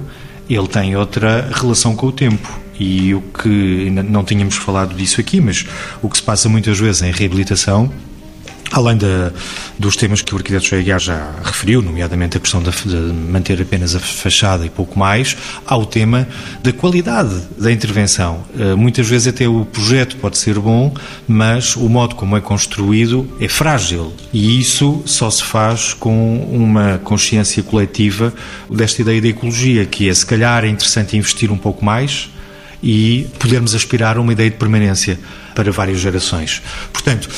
ele 0.50 0.68
tem 0.68 0.96
outra 0.96 1.50
relação 1.54 1.96
com 1.96 2.08
o 2.08 2.12
tempo. 2.12 2.60
E 2.80 3.14
o 3.14 3.22
que 3.22 3.90
não 3.90 4.24
tínhamos 4.24 4.56
falado 4.56 4.96
disso 4.96 5.20
aqui, 5.20 5.42
mas 5.42 5.66
o 6.02 6.10
que 6.10 6.18
se 6.18 6.24
passa 6.24 6.48
muitas 6.48 6.80
vezes 6.80 7.02
em 7.02 7.12
reabilitação 7.12 7.92
Além 8.72 8.98
de, 8.98 9.06
dos 9.80 9.96
temas 9.96 10.22
que 10.22 10.34
o 10.34 10.38
arquiteto 10.38 10.66
Joia 10.66 11.00
já 11.00 11.32
referiu, 11.44 11.82
nomeadamente 11.82 12.38
a 12.38 12.40
questão 12.40 12.62
de, 12.62 12.70
de, 12.72 12.96
manter 12.96 13.60
apenas 13.62 13.96
a 13.96 14.00
fachada 14.00 14.66
e 14.66 14.70
pouco 14.70 14.98
mais, 14.98 15.36
há 15.66 15.76
o 15.76 15.86
tema 15.86 16.28
da 16.62 16.72
qualidade 16.72 17.36
da 17.58 17.72
intervenção. 17.72 18.46
Uh, 18.54 18.78
muitas 18.78 19.08
vezes 19.08 19.28
até 19.28 19.48
o 19.48 19.66
projeto 19.66 20.18
pode 20.18 20.38
ser 20.38 20.60
bom, 20.60 20.94
mas 21.28 21.76
o 21.76 21.90
modo 21.90 22.16
como 22.16 22.38
é 22.38 22.42
construído 22.42 23.28
é 23.40 23.48
frágil. 23.48 24.14
E 24.32 24.60
isso 24.60 25.02
só 25.06 25.30
se 25.32 25.44
faz 25.44 25.94
com 25.94 26.38
uma 26.52 27.00
consciência 27.04 27.64
coletiva 27.64 28.34
desta 28.70 29.02
ideia 29.02 29.22
da 29.22 29.28
ecologia, 29.30 29.86
que 29.86 30.10
é 30.10 30.14
se 30.14 30.26
calhar 30.26 30.64
é 30.64 30.68
interessante 30.68 31.18
investir 31.18 31.52
um 31.52 31.58
pouco 31.58 31.84
mais 31.84 32.30
e 32.82 33.28
podermos 33.40 33.76
aspirar 33.76 34.18
a 34.18 34.22
uma 34.22 34.32
ideia 34.32 34.50
de 34.50 34.58
permanência 34.58 35.20
para 35.56 35.72
várias 35.72 36.00
gerações. 36.00 36.62
Portanto, 36.94 37.30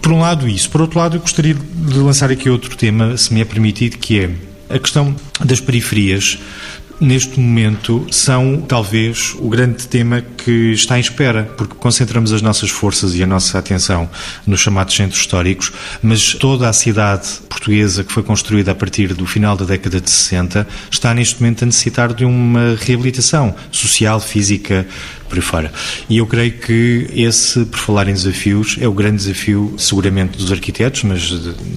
por 0.00 0.12
um 0.12 0.20
lado, 0.20 0.48
isso. 0.48 0.70
Por 0.70 0.80
outro 0.80 0.98
lado, 0.98 1.16
eu 1.16 1.20
gostaria 1.20 1.54
de 1.54 1.98
lançar 1.98 2.30
aqui 2.30 2.48
outro 2.48 2.76
tema, 2.76 3.16
se 3.16 3.32
me 3.32 3.40
é 3.40 3.44
permitido, 3.44 3.98
que 3.98 4.20
é 4.20 4.30
a 4.68 4.78
questão 4.78 5.14
das 5.44 5.60
periferias. 5.60 6.38
neste 6.98 7.38
momento, 7.38 8.06
são 8.10 8.62
talvez 8.66 9.34
o 9.38 9.50
grande 9.50 9.86
tema 9.86 10.22
que 10.22 10.72
está 10.72 10.96
em 10.96 11.00
espera, 11.02 11.44
porque 11.56 11.74
concentramos 11.74 12.32
as 12.32 12.40
nossas 12.40 12.70
forças 12.70 13.14
e 13.14 13.22
a 13.22 13.26
nossa 13.26 13.58
atenção 13.58 14.08
nos 14.46 14.60
chamados 14.60 14.94
centros 14.94 15.20
históricos, 15.20 15.72
mas 16.02 16.32
toda 16.32 16.66
a 16.66 16.72
cidade 16.72 17.28
portuguesa 17.50 18.02
que 18.02 18.10
foi 18.10 18.22
construída 18.22 18.72
a 18.72 18.74
partir 18.74 19.12
do 19.12 19.26
final 19.26 19.56
da 19.56 19.66
década 19.66 20.00
de 20.00 20.08
60 20.08 20.66
está 20.90 21.12
neste 21.12 21.40
momento 21.40 21.64
a 21.64 21.66
necessitar 21.66 22.14
de 22.14 22.24
uma 22.24 22.76
reabilitação 22.80 23.54
social, 23.70 24.18
física, 24.18 24.86
por 25.28 25.36
aí 25.36 25.42
fora. 25.42 25.72
E 26.08 26.18
eu 26.18 26.26
creio 26.26 26.52
que 26.52 27.06
esse, 27.14 27.64
por 27.64 27.78
falar 27.78 28.08
em 28.08 28.12
desafios, 28.12 28.76
é 28.80 28.88
o 28.88 28.92
grande 28.92 29.18
desafio, 29.18 29.74
seguramente, 29.78 30.38
dos 30.38 30.50
arquitetos, 30.52 31.02
mas, 31.04 31.32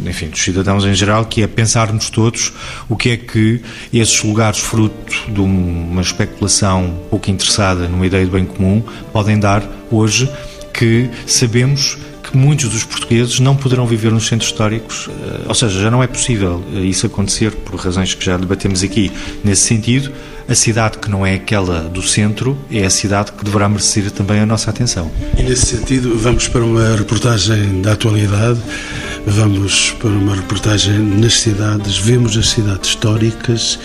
enfim, 0.06 0.28
dos 0.28 0.42
cidadãos 0.42 0.86
em 0.86 0.94
geral, 0.94 1.26
que 1.26 1.42
é 1.42 1.48
pensarmos 1.48 2.10
todos 2.10 2.54
o 2.88 2.96
que 2.96 3.10
é 3.10 3.18
que 3.18 3.62
esses 3.94 4.24
lugares, 4.24 4.60
fruto 4.60 5.32
de 5.32 5.40
uma 5.40 6.02
especulação 6.02 7.00
pouco 7.10 7.30
interessada 7.30 7.88
numa 7.88 8.06
ideia 8.06 8.26
de 8.26 8.32
bem 8.32 8.46
comum, 8.46 8.84
podem 9.12 9.40
dar 9.40 9.64
hoje, 9.92 10.30
que 10.74 11.10
sabemos 11.26 11.98
que 12.30 12.38
muitos 12.38 12.70
dos 12.70 12.84
portugueses 12.84 13.40
não 13.40 13.56
poderão 13.56 13.88
viver 13.88 14.12
nos 14.12 14.28
centros 14.28 14.52
históricos, 14.52 15.10
eh, 15.10 15.42
ou 15.48 15.56
seja, 15.56 15.82
já 15.82 15.92
não 15.92 16.04
é 16.04 16.08
possível 16.08 16.64
eh, 16.76 16.82
isso 16.82 17.06
acontecer 17.06 17.52
por 17.52 17.76
razões 17.76 18.14
que 18.14 18.24
já 18.24 18.38
debatemos 18.38 18.84
aqui. 18.84 19.12
Nesse 19.44 19.64
sentido, 19.64 20.12
a 20.48 20.56
cidade 20.56 20.98
que 20.98 21.10
não 21.10 21.26
é 21.26 21.36
aquela 21.36 21.82
do 21.84 22.02
centro 22.02 22.58
é 22.72 22.86
a 22.86 22.90
cidade 22.90 23.32
que 23.32 23.44
deverá 23.44 23.68
merecer 23.68 24.10
também 24.12 24.40
a 24.40 24.46
nossa 24.46 24.70
atenção. 24.70 25.12
E 25.38 25.44
nesse 25.44 25.66
sentido, 25.78 26.18
vamos 26.18 26.48
para 26.48 26.64
uma 26.64 26.96
reportagem 26.96 27.82
da 27.82 27.94
atualidade, 27.94 28.60
vamos 29.26 29.92
para 30.00 30.10
uma 30.10 30.36
reportagem 30.36 30.98
nas 30.98 31.40
cidades, 31.40 31.98
vemos 31.98 32.38
as 32.38 32.50
cidades 32.50 32.90
históricas 32.90 33.80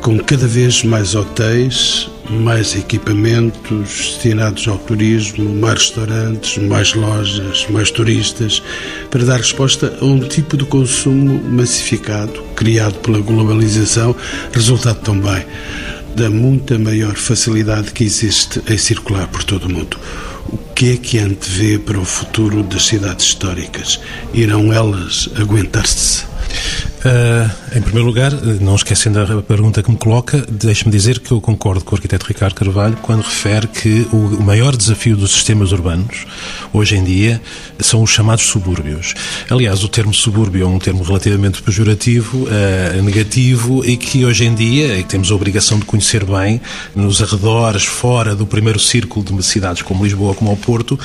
com 0.00 0.18
cada 0.18 0.48
vez 0.48 0.82
mais 0.82 1.14
hotéis, 1.14 2.10
mais 2.32 2.74
equipamentos 2.74 3.88
destinados 3.88 4.66
ao 4.66 4.78
turismo, 4.78 5.54
mais 5.56 5.80
restaurantes, 5.80 6.58
mais 6.58 6.94
lojas, 6.94 7.66
mais 7.70 7.90
turistas, 7.90 8.62
para 9.10 9.24
dar 9.24 9.36
resposta 9.36 9.96
a 10.00 10.04
um 10.04 10.18
tipo 10.20 10.56
de 10.56 10.64
consumo 10.64 11.42
massificado, 11.50 12.42
criado 12.56 12.94
pela 13.00 13.20
globalização, 13.20 14.14
resultado 14.52 15.00
também 15.00 15.44
da 16.14 16.28
muita 16.28 16.78
maior 16.78 17.14
facilidade 17.14 17.92
que 17.92 18.04
existe 18.04 18.62
em 18.68 18.76
circular 18.76 19.28
por 19.28 19.44
todo 19.44 19.64
o 19.64 19.72
mundo. 19.72 19.98
O 20.46 20.58
que 20.74 20.92
é 20.92 20.96
que 20.96 21.18
antevê 21.18 21.78
para 21.78 21.98
o 21.98 22.04
futuro 22.04 22.62
das 22.62 22.86
cidades 22.86 23.26
históricas? 23.26 24.00
Irão 24.34 24.72
elas 24.72 25.30
aguentar-se? 25.36 26.24
Uh, 27.04 27.76
em 27.76 27.82
primeiro 27.82 28.06
lugar, 28.06 28.30
não 28.60 28.76
esquecendo 28.76 29.20
a 29.20 29.42
pergunta 29.42 29.82
que 29.82 29.90
me 29.90 29.96
coloca, 29.96 30.46
deixe-me 30.48 30.92
dizer 30.92 31.18
que 31.18 31.32
eu 31.32 31.40
concordo 31.40 31.84
com 31.84 31.96
o 31.96 31.98
arquiteto 31.98 32.26
Ricardo 32.26 32.54
Carvalho 32.54 32.96
quando 33.02 33.22
refere 33.22 33.66
que 33.66 34.06
o 34.12 34.40
maior 34.40 34.76
desafio 34.76 35.16
dos 35.16 35.32
sistemas 35.32 35.72
urbanos, 35.72 36.24
hoje 36.72 36.96
em 36.96 37.02
dia, 37.02 37.42
são 37.80 38.04
os 38.04 38.10
chamados 38.10 38.44
subúrbios. 38.44 39.14
Aliás, 39.50 39.82
o 39.82 39.88
termo 39.88 40.14
subúrbio 40.14 40.62
é 40.62 40.66
um 40.66 40.78
termo 40.78 41.02
relativamente 41.02 41.60
pejorativo, 41.60 42.44
uh, 42.44 43.02
negativo, 43.02 43.84
e 43.84 43.96
que 43.96 44.24
hoje 44.24 44.44
em 44.44 44.54
dia, 44.54 44.96
e 44.96 45.02
temos 45.02 45.32
a 45.32 45.34
obrigação 45.34 45.80
de 45.80 45.84
conhecer 45.84 46.24
bem, 46.24 46.60
nos 46.94 47.20
arredores, 47.20 47.84
fora 47.84 48.32
do 48.36 48.46
primeiro 48.46 48.78
círculo 48.78 49.24
de 49.24 49.42
cidades 49.42 49.82
como 49.82 50.04
Lisboa, 50.04 50.34
como 50.36 50.52
ao 50.52 50.56
Porto, 50.56 50.96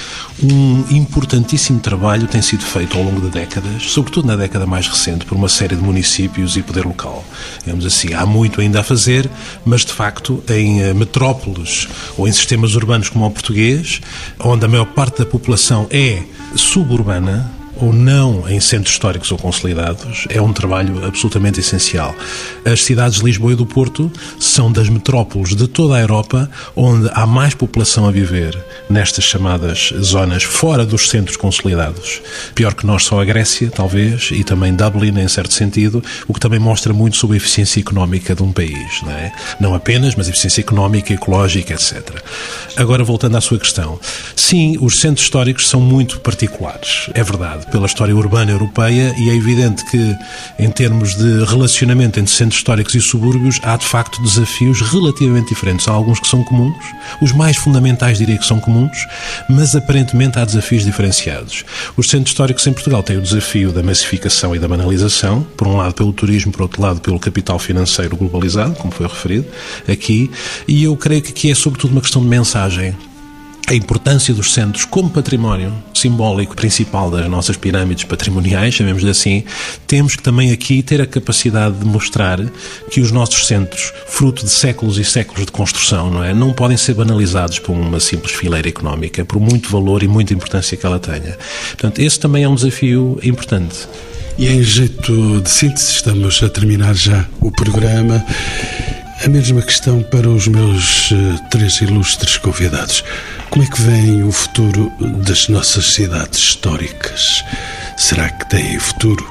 um 0.44 0.84
importantíssimo 0.92 1.80
trabalho 1.80 2.28
tem 2.28 2.42
sido 2.42 2.64
feito 2.64 2.96
ao 2.96 3.04
longo 3.04 3.22
de 3.22 3.30
décadas, 3.30 3.82
sobretudo 3.84 4.28
na 4.28 4.36
década 4.36 4.68
mais 4.68 4.88
recente, 4.88 5.26
por 5.26 5.36
uma 5.36 5.50
série 5.50 5.76
de 5.76 5.87
municípios 5.88 6.56
e 6.58 6.62
poder 6.62 6.86
local. 6.86 7.24
Digamos 7.64 7.86
assim, 7.86 8.14
há 8.14 8.26
muito 8.26 8.62
ainda 8.62 8.82
a 8.82 8.84
fazer, 8.84 9.30
mas 9.66 9.84
de 9.86 9.94
facto 9.94 10.44
em 10.50 10.82
eh, 10.82 10.94
metrópoles 10.94 11.88
ou 12.18 12.28
em 12.28 12.32
sistemas 12.32 12.76
urbanos 12.76 13.10
como 13.10 13.26
o 13.26 13.32
português, 13.32 14.02
onde 14.40 14.66
a 14.66 14.68
maior 14.68 14.86
parte 14.86 15.20
da 15.20 15.26
população 15.26 15.88
é 15.90 16.22
suburbana, 16.56 17.57
ou 17.80 17.94
não 17.94 18.50
em 18.50 18.60
centros 18.60 18.94
históricos 18.94 19.32
ou 19.32 19.38
consolidados 19.38 20.26
é 20.30 20.42
um 20.42 20.54
trabalho 20.54 21.06
absolutamente 21.06 21.60
essencial. 21.60 22.16
As 22.66 22.84
cidades 22.84 23.20
de 23.20 23.26
Lisboa 23.26 23.54
e 23.54 23.56
do 23.56 23.66
Porto 23.66 24.12
são 24.40 24.72
das 24.72 24.90
metrópoles 24.90 25.56
de 25.56 25.68
toda 25.68 25.96
a 25.96 26.02
Europa 26.02 26.50
onde 26.76 27.10
há 27.14 27.26
mais 27.26 27.54
população 27.54 28.08
a 28.08 28.12
viver 28.12 28.58
nestas 28.90 29.26
chamadas 29.26 29.94
zonas 30.02 30.44
fora 30.44 30.86
dos 30.86 31.10
centros 31.10 31.38
consolidados. 31.38 32.22
Pior 32.56 32.74
que 32.74 32.86
nós, 32.86 33.04
só 33.04 33.22
a 33.22 33.26
Grécia, 33.26 33.70
talvez, 33.70 34.30
e 34.32 34.44
também 34.44 34.74
Dublin, 34.74 35.20
em 35.20 35.28
certo 35.28 35.54
sentido, 35.54 36.04
o 36.28 36.34
que 36.34 36.40
também 36.40 36.60
mostra 36.60 36.94
muito 36.94 37.18
sobre 37.18 37.36
a 37.36 37.38
eficiência 37.38 37.80
económica 37.80 38.34
de 38.34 38.44
um 38.44 38.52
país. 38.52 39.02
Não, 39.04 39.12
é? 39.12 39.32
não 39.60 39.76
apenas, 39.76 40.16
mas 40.16 40.28
eficiência 40.28 40.62
económica, 40.62 41.14
ecológica, 41.14 41.74
etc. 41.74 42.22
Agora, 42.76 43.04
voltando 43.04 43.38
à 43.38 43.42
sua 43.42 43.60
questão. 43.60 44.00
Sim, 44.36 44.78
os 44.80 45.00
centros 45.00 45.26
históricos 45.26 45.68
são 45.68 45.82
muito 45.82 46.20
particulares, 46.20 47.10
é 47.14 47.24
verdade 47.24 47.67
pela 47.72 47.86
história 47.86 48.16
urbana 48.16 48.52
europeia 48.52 49.14
e 49.18 49.30
é 49.30 49.36
evidente 49.36 49.84
que, 49.86 50.16
em 50.60 50.70
termos 50.70 51.16
de 51.16 51.44
relacionamento 51.46 52.20
entre 52.20 52.34
centros 52.34 52.60
históricos 52.60 52.96
e 52.96 53.02
subúrbios, 53.02 53.60
há 53.64 53.78
de 53.78 53.86
facto 53.86 54.22
desafios 54.22 54.82
relativamente 54.82 55.50
diferentes. 55.50 55.88
Há 55.88 55.92
alguns 55.92 56.20
que 56.20 56.28
são 56.28 56.44
comuns, 56.44 56.84
os 57.22 57.32
mais 57.32 57.58
fundamentais 57.58 58.18
diria 58.18 58.38
que 58.38 58.46
são 58.46 58.60
comuns, 58.60 59.08
mas 59.50 59.76
aparentemente 59.76 60.40
há 60.40 60.46
desafios 60.46 60.84
diferenciados. 60.84 61.64
Os 61.96 62.10
centros 62.10 62.32
históricos 62.32 62.66
em 62.68 62.74
Portugal 62.74 63.04
têm 63.04 63.18
o 63.18 63.22
desafio 63.22 63.72
da 63.72 63.84
massificação 63.84 64.56
e 64.56 64.60
da 64.60 64.68
banalização, 64.68 65.46
por 65.56 65.68
um 65.68 65.78
lado 65.78 65.94
pelo 65.94 66.14
turismo, 66.14 66.52
por 66.52 66.64
outro 66.64 66.82
lado 66.82 67.02
pelo 67.02 67.20
capital 67.20 67.60
financeiro 67.60 68.16
globalizado, 68.16 68.76
como 68.76 68.92
foi 68.92 69.08
referido 69.08 69.48
aqui, 69.88 70.30
e 70.68 70.84
eu 70.84 70.96
creio 70.96 71.22
que 71.22 71.32
aqui 71.32 71.52
é 71.52 71.56
sobretudo 71.56 71.92
uma 71.92 72.02
questão 72.02 72.22
de 72.22 72.28
mensagem 72.28 72.96
a 73.68 73.74
importância 73.74 74.34
dos 74.34 74.54
centros 74.54 74.86
como 74.86 75.10
património 75.10 75.74
simbólico 75.94 76.56
principal 76.56 77.12
das 77.12 77.30
nossas 77.30 77.58
pirâmides 77.58 78.06
patrimoniais, 78.06 78.74
chamemos-lhe 78.74 79.10
assim, 79.10 79.44
temos 79.86 80.16
que 80.16 80.24
também 80.24 80.54
aqui 80.54 80.82
ter 80.82 81.02
a 81.02 81.06
capacidade 81.06 81.78
de 81.78 81.86
mostrar 81.86 82.40
que 82.90 83.02
os 83.02 83.12
nossos 83.12 83.46
centros, 83.46 83.92
fruto 84.08 84.46
de 84.46 84.52
séculos 84.52 84.98
e 84.98 85.04
séculos 85.04 85.46
de 85.46 85.52
construção, 85.52 86.10
não 86.10 86.24
é, 86.24 86.34
não 86.34 86.54
podem 86.54 86.78
ser 86.78 86.94
banalizados 86.94 87.60
por 87.60 87.74
uma 87.74 88.00
simples 88.00 88.32
fileira 88.34 88.70
económica, 88.70 89.26
por 89.26 89.38
muito 89.38 89.70
valor 89.70 90.02
e 90.02 90.08
muita 90.08 90.34
importância 90.34 90.78
que 90.78 90.86
ela 90.86 90.98
tenha. 91.00 91.38
Portanto, 91.72 92.00
esse 92.00 92.18
também 92.18 92.44
é 92.46 92.50
um 92.50 92.56
desafio 92.56 93.20
importante. 93.22 93.86
E 94.38 94.48
em 94.48 94.64
jeito 94.64 95.42
de 95.42 95.50
síntese, 95.50 95.92
estamos 95.92 96.42
a 96.42 96.48
terminar 96.48 96.94
já 96.94 97.26
o 97.42 97.52
programa. 97.52 98.24
A 99.24 99.30
mesma 99.30 99.62
questão 99.62 100.04
para 100.04 100.30
os 100.30 100.48
meus 100.48 101.12
uh, 101.12 101.16
três 101.50 101.82
ilustres 101.82 102.38
convidados. 102.38 103.04
Como 103.50 103.64
é 103.64 103.68
que 103.68 103.82
vem 103.82 104.24
o 104.24 104.32
futuro 104.32 104.92
das 105.26 105.48
nossas 105.48 105.94
cidades 105.94 106.40
históricas? 106.40 107.44
Será 107.98 108.30
que 108.30 108.48
têm 108.50 108.80
futuro? 108.80 109.28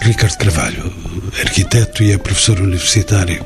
Ricardo 0.00 0.38
Carvalho, 0.38 0.92
arquiteto 1.40 2.02
e 2.02 2.12
é 2.12 2.18
professor 2.18 2.60
universitário. 2.60 3.44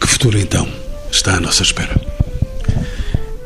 Que 0.00 0.06
futuro 0.06 0.38
então 0.38 0.66
está 1.12 1.36
à 1.36 1.40
nossa 1.40 1.62
espera? 1.62 1.94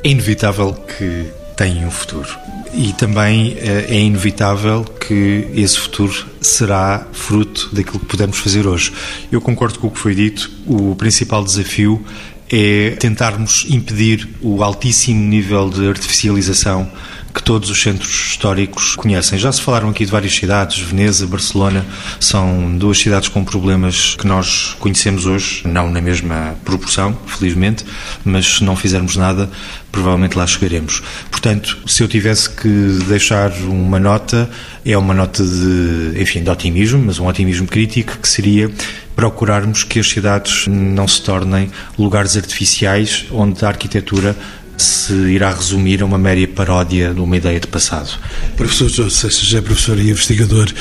É 0.05 0.09
inevitável 0.09 0.73
que 0.73 1.27
tenham 1.59 1.89
um 1.89 1.91
futuro. 1.91 2.29
E 2.73 2.93
também 2.93 3.57
eh, 3.59 3.87
é 3.89 3.99
inevitável 3.99 4.85
que 4.85 5.49
esse 5.55 5.77
futuro 5.77 6.15
será 6.41 7.05
fruto 7.13 7.69
daquilo 7.75 7.99
que 7.99 8.07
podemos 8.07 8.39
fazer 8.39 8.67
hoje. 8.67 8.93
Eu 9.31 9.41
concordo 9.41 9.81
com 9.81 9.89
o 9.89 9.91
que 9.91 9.99
foi 9.99 10.15
dito. 10.15 10.49
O 10.67 10.95
principal 10.95 11.43
desafio 11.43 12.03
é 12.51 12.91
tentarmos 13.01 13.67
impedir 13.69 14.29
o 14.41 14.63
altíssimo 14.63 15.21
nível 15.21 15.69
de 15.69 15.89
artificialização 15.89 16.89
que 17.33 17.43
todos 17.43 17.71
os 17.71 17.81
centros 17.81 18.11
históricos 18.31 18.97
conhecem. 18.97 19.39
Já 19.39 19.53
se 19.53 19.61
falaram 19.61 19.89
aqui 19.91 20.05
de 20.05 20.11
várias 20.11 20.35
cidades, 20.35 20.79
Veneza, 20.79 21.27
Barcelona, 21.27 21.85
são 22.19 22.77
duas 22.77 22.99
cidades 22.99 23.29
com 23.29 23.45
problemas 23.45 24.17
que 24.17 24.27
nós 24.27 24.77
conhecemos 24.79 25.27
hoje, 25.27 25.63
não 25.67 25.91
na 25.91 26.01
mesma 26.01 26.57
proporção, 26.65 27.17
felizmente, 27.27 27.85
mas 28.25 28.57
se 28.57 28.65
não 28.65 28.75
fizermos 28.75 29.17
nada, 29.17 29.51
provavelmente 29.93 30.37
lá 30.37 30.47
chegaremos. 30.47 31.03
Portanto, 31.31 31.79
se 31.87 32.03
eu 32.03 32.09
tivesse 32.09 32.51
que 32.51 32.69
deixar 33.07 33.53
uma 33.63 33.99
nota, 33.99 34.49
é 34.85 34.97
uma 34.97 35.15
nota 35.15 35.43
de, 35.45 36.21
enfim, 36.21 36.43
de 36.43 36.51
otimismo, 36.51 37.03
mas 37.05 37.19
um 37.19 37.27
otimismo 37.27 37.67
crítico, 37.67 38.19
que 38.19 38.29
seria 38.29 38.71
procurarmos 39.19 39.83
que 39.83 39.99
as 39.99 40.09
cidades 40.09 40.69
não 40.69 41.09
se 41.09 41.21
tornem 41.23 41.69
lugares 41.99 42.37
artificiais 42.37 43.27
onde 43.33 43.65
a 43.65 43.69
arquitetura 43.69 44.37
se 44.83 45.13
irá 45.13 45.53
resumir 45.53 46.03
a 46.03 46.07
uma 46.07 46.19
méria 46.19 46.47
paródia 46.47 47.13
de 47.13 47.21
uma 47.21 47.37
ideia 47.37 47.59
de 47.59 47.67
passado. 47.67 48.11
Professor 48.57 48.89
João 48.89 49.11
Seixas 49.11 49.53
é 49.55 49.61
professor 49.61 49.99
e 49.99 50.11
investigador 50.11 50.73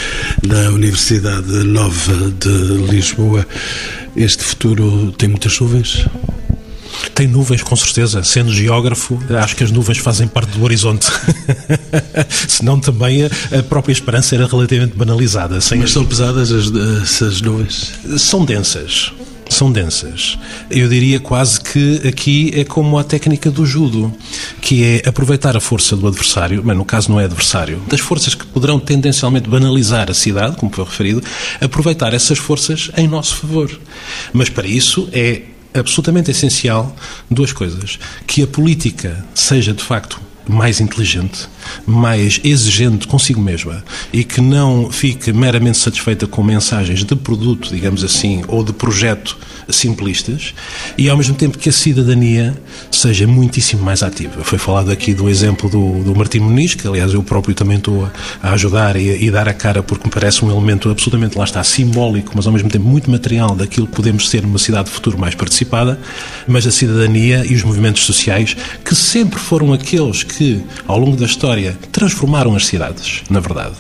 da 0.46 0.70
Universidade 0.72 1.52
Nova 1.64 2.32
de 2.32 2.92
Lisboa. 2.92 3.46
Este 4.16 4.44
futuro 4.44 5.12
tem 5.18 5.30
muitas 5.30 5.60
nuvens? 5.60 6.06
Tem 7.14 7.28
nuvens, 7.28 7.64
com 7.64 7.76
certeza. 7.76 8.24
Sendo 8.24 8.54
geógrafo, 8.54 9.20
acho 9.42 9.56
que 9.56 9.64
as 9.64 9.72
nuvens 9.72 9.98
fazem 9.98 10.28
parte 10.28 10.58
do 10.58 10.64
horizonte. 10.64 11.08
Senão 12.48 12.80
também 12.80 13.26
a, 13.26 13.64
própria 13.64 13.94
esperança 13.94 14.36
era 14.36 14.48
relativamente 14.48 14.96
banalizada. 14.96 15.60
Sem 15.62 15.80
Mas 15.80 15.88
as... 15.88 15.94
são 15.94 16.06
pesadas 16.06 16.52
as, 16.52 16.72
essas 17.04 17.42
nuvens? 17.42 17.94
São 18.18 18.46
densas 18.46 19.14
são 19.54 19.72
densas. 19.72 20.38
Eu 20.70 20.88
diria 20.88 21.20
quase 21.20 21.60
que 21.60 22.08
aqui 22.08 22.52
é 22.56 22.64
como 22.64 22.98
a 22.98 23.04
técnica 23.04 23.50
do 23.50 23.66
judo, 23.66 24.14
que 24.62 24.84
é 24.84 25.08
aproveitar 25.08 25.56
a 25.56 25.60
força 25.60 25.96
do 25.96 26.08
adversário, 26.08 26.62
mas 26.64 26.76
no 26.76 26.86
caso 26.86 27.12
não 27.12 27.20
é 27.20 27.26
adversário, 27.26 27.82
das 27.88 28.00
forças 28.00 28.36
que 28.36 28.46
poderão 28.46 28.80
tendencialmente 28.80 29.50
banalizar 29.50 30.10
a 30.10 30.14
cidade, 30.14 30.56
como 30.56 30.72
foi 30.72 30.86
referido, 30.86 31.24
aproveitar 31.62 32.14
essas 32.14 32.38
forças 32.38 32.92
em 32.98 33.08
nosso 33.08 33.36
favor. 33.36 33.80
Mas 34.34 34.50
para 34.50 34.68
isso 34.68 35.10
é 35.12 35.42
absolutamente 35.74 36.32
essencial 36.32 36.96
duas 37.30 37.54
coisas: 37.54 38.00
que 38.26 38.44
a 38.44 38.48
política 38.48 39.26
seja 39.34 39.74
de 39.74 39.84
facto 39.84 40.27
mais 40.50 40.80
inteligente, 40.80 41.48
mais 41.86 42.40
exigente 42.44 43.08
consigo 43.08 43.42
mesma 43.42 43.84
e 44.12 44.24
que 44.24 44.42
não 44.42 44.92
fique 44.92 45.32
meramente 45.34 45.78
satisfeita 45.78 46.28
com 46.28 46.44
mensagens 46.44 47.04
de 47.04 47.16
produto, 47.16 47.70
digamos 47.70 48.04
assim, 48.04 48.44
ou 48.48 48.64
de 48.64 48.74
projeto 48.74 49.38
simplistas 49.70 50.54
e 50.98 51.10
ao 51.10 51.18
mesmo 51.18 51.36
tempo 51.36 51.58
que 51.58 51.70
a 51.70 51.72
cidadania 51.72 52.56
seja 52.92 53.28
muitíssimo 53.28 53.84
mais 53.84 54.02
ativa. 54.02 54.44
Foi 54.44 54.58
falado 54.58 54.92
aqui 54.92 55.14
do 55.14 55.30
exemplo 55.30 55.70
do, 55.70 56.04
do 56.04 56.16
Martim 56.16 56.40
Muniz, 56.40 56.76
que 56.76 56.88
aliás 56.88 57.14
eu 57.14 57.24
próprio 57.24 57.54
também 57.54 57.78
estou 57.78 58.10
a, 58.42 58.52
ajudar 58.52 58.96
e, 58.96 59.26
e, 59.26 59.32
dar 59.32 59.48
a 59.48 59.54
cara 59.54 59.84
porque 59.84 60.06
me 60.06 60.12
parece 60.12 60.44
um 60.44 60.52
elemento 60.52 60.90
absolutamente, 60.90 61.38
lá 61.38 61.44
está, 61.44 61.64
simbólico, 61.64 62.32
mas 62.36 62.48
ao 62.48 62.54
mesmo 62.54 62.70
tempo 62.70 62.86
muito 62.86 63.10
material 63.12 63.56
daquilo 63.56 63.88
que 63.88 63.96
podemos 63.96 64.30
ser 64.30 64.42
numa 64.44 64.58
cidade 64.58 64.86
de 64.86 64.92
futuro 64.92 65.18
mais 65.18 65.36
participada, 65.36 66.00
mas 66.48 66.66
a 66.66 66.72
cidadania 66.72 67.46
e 67.46 67.54
os 67.54 67.64
movimentos 67.64 68.04
sociais 68.04 68.56
que 68.84 68.96
sempre 68.96 69.40
foram 69.40 69.74
aqueles 69.74 70.24
que, 70.24 70.37
ao 70.88 70.98
longo 70.98 71.16
da 71.16 71.26
história, 71.26 71.78
transformaram 71.92 72.56
as 72.56 72.66
cidades, 72.66 73.24
na 73.30 73.40
verdade 73.40 73.76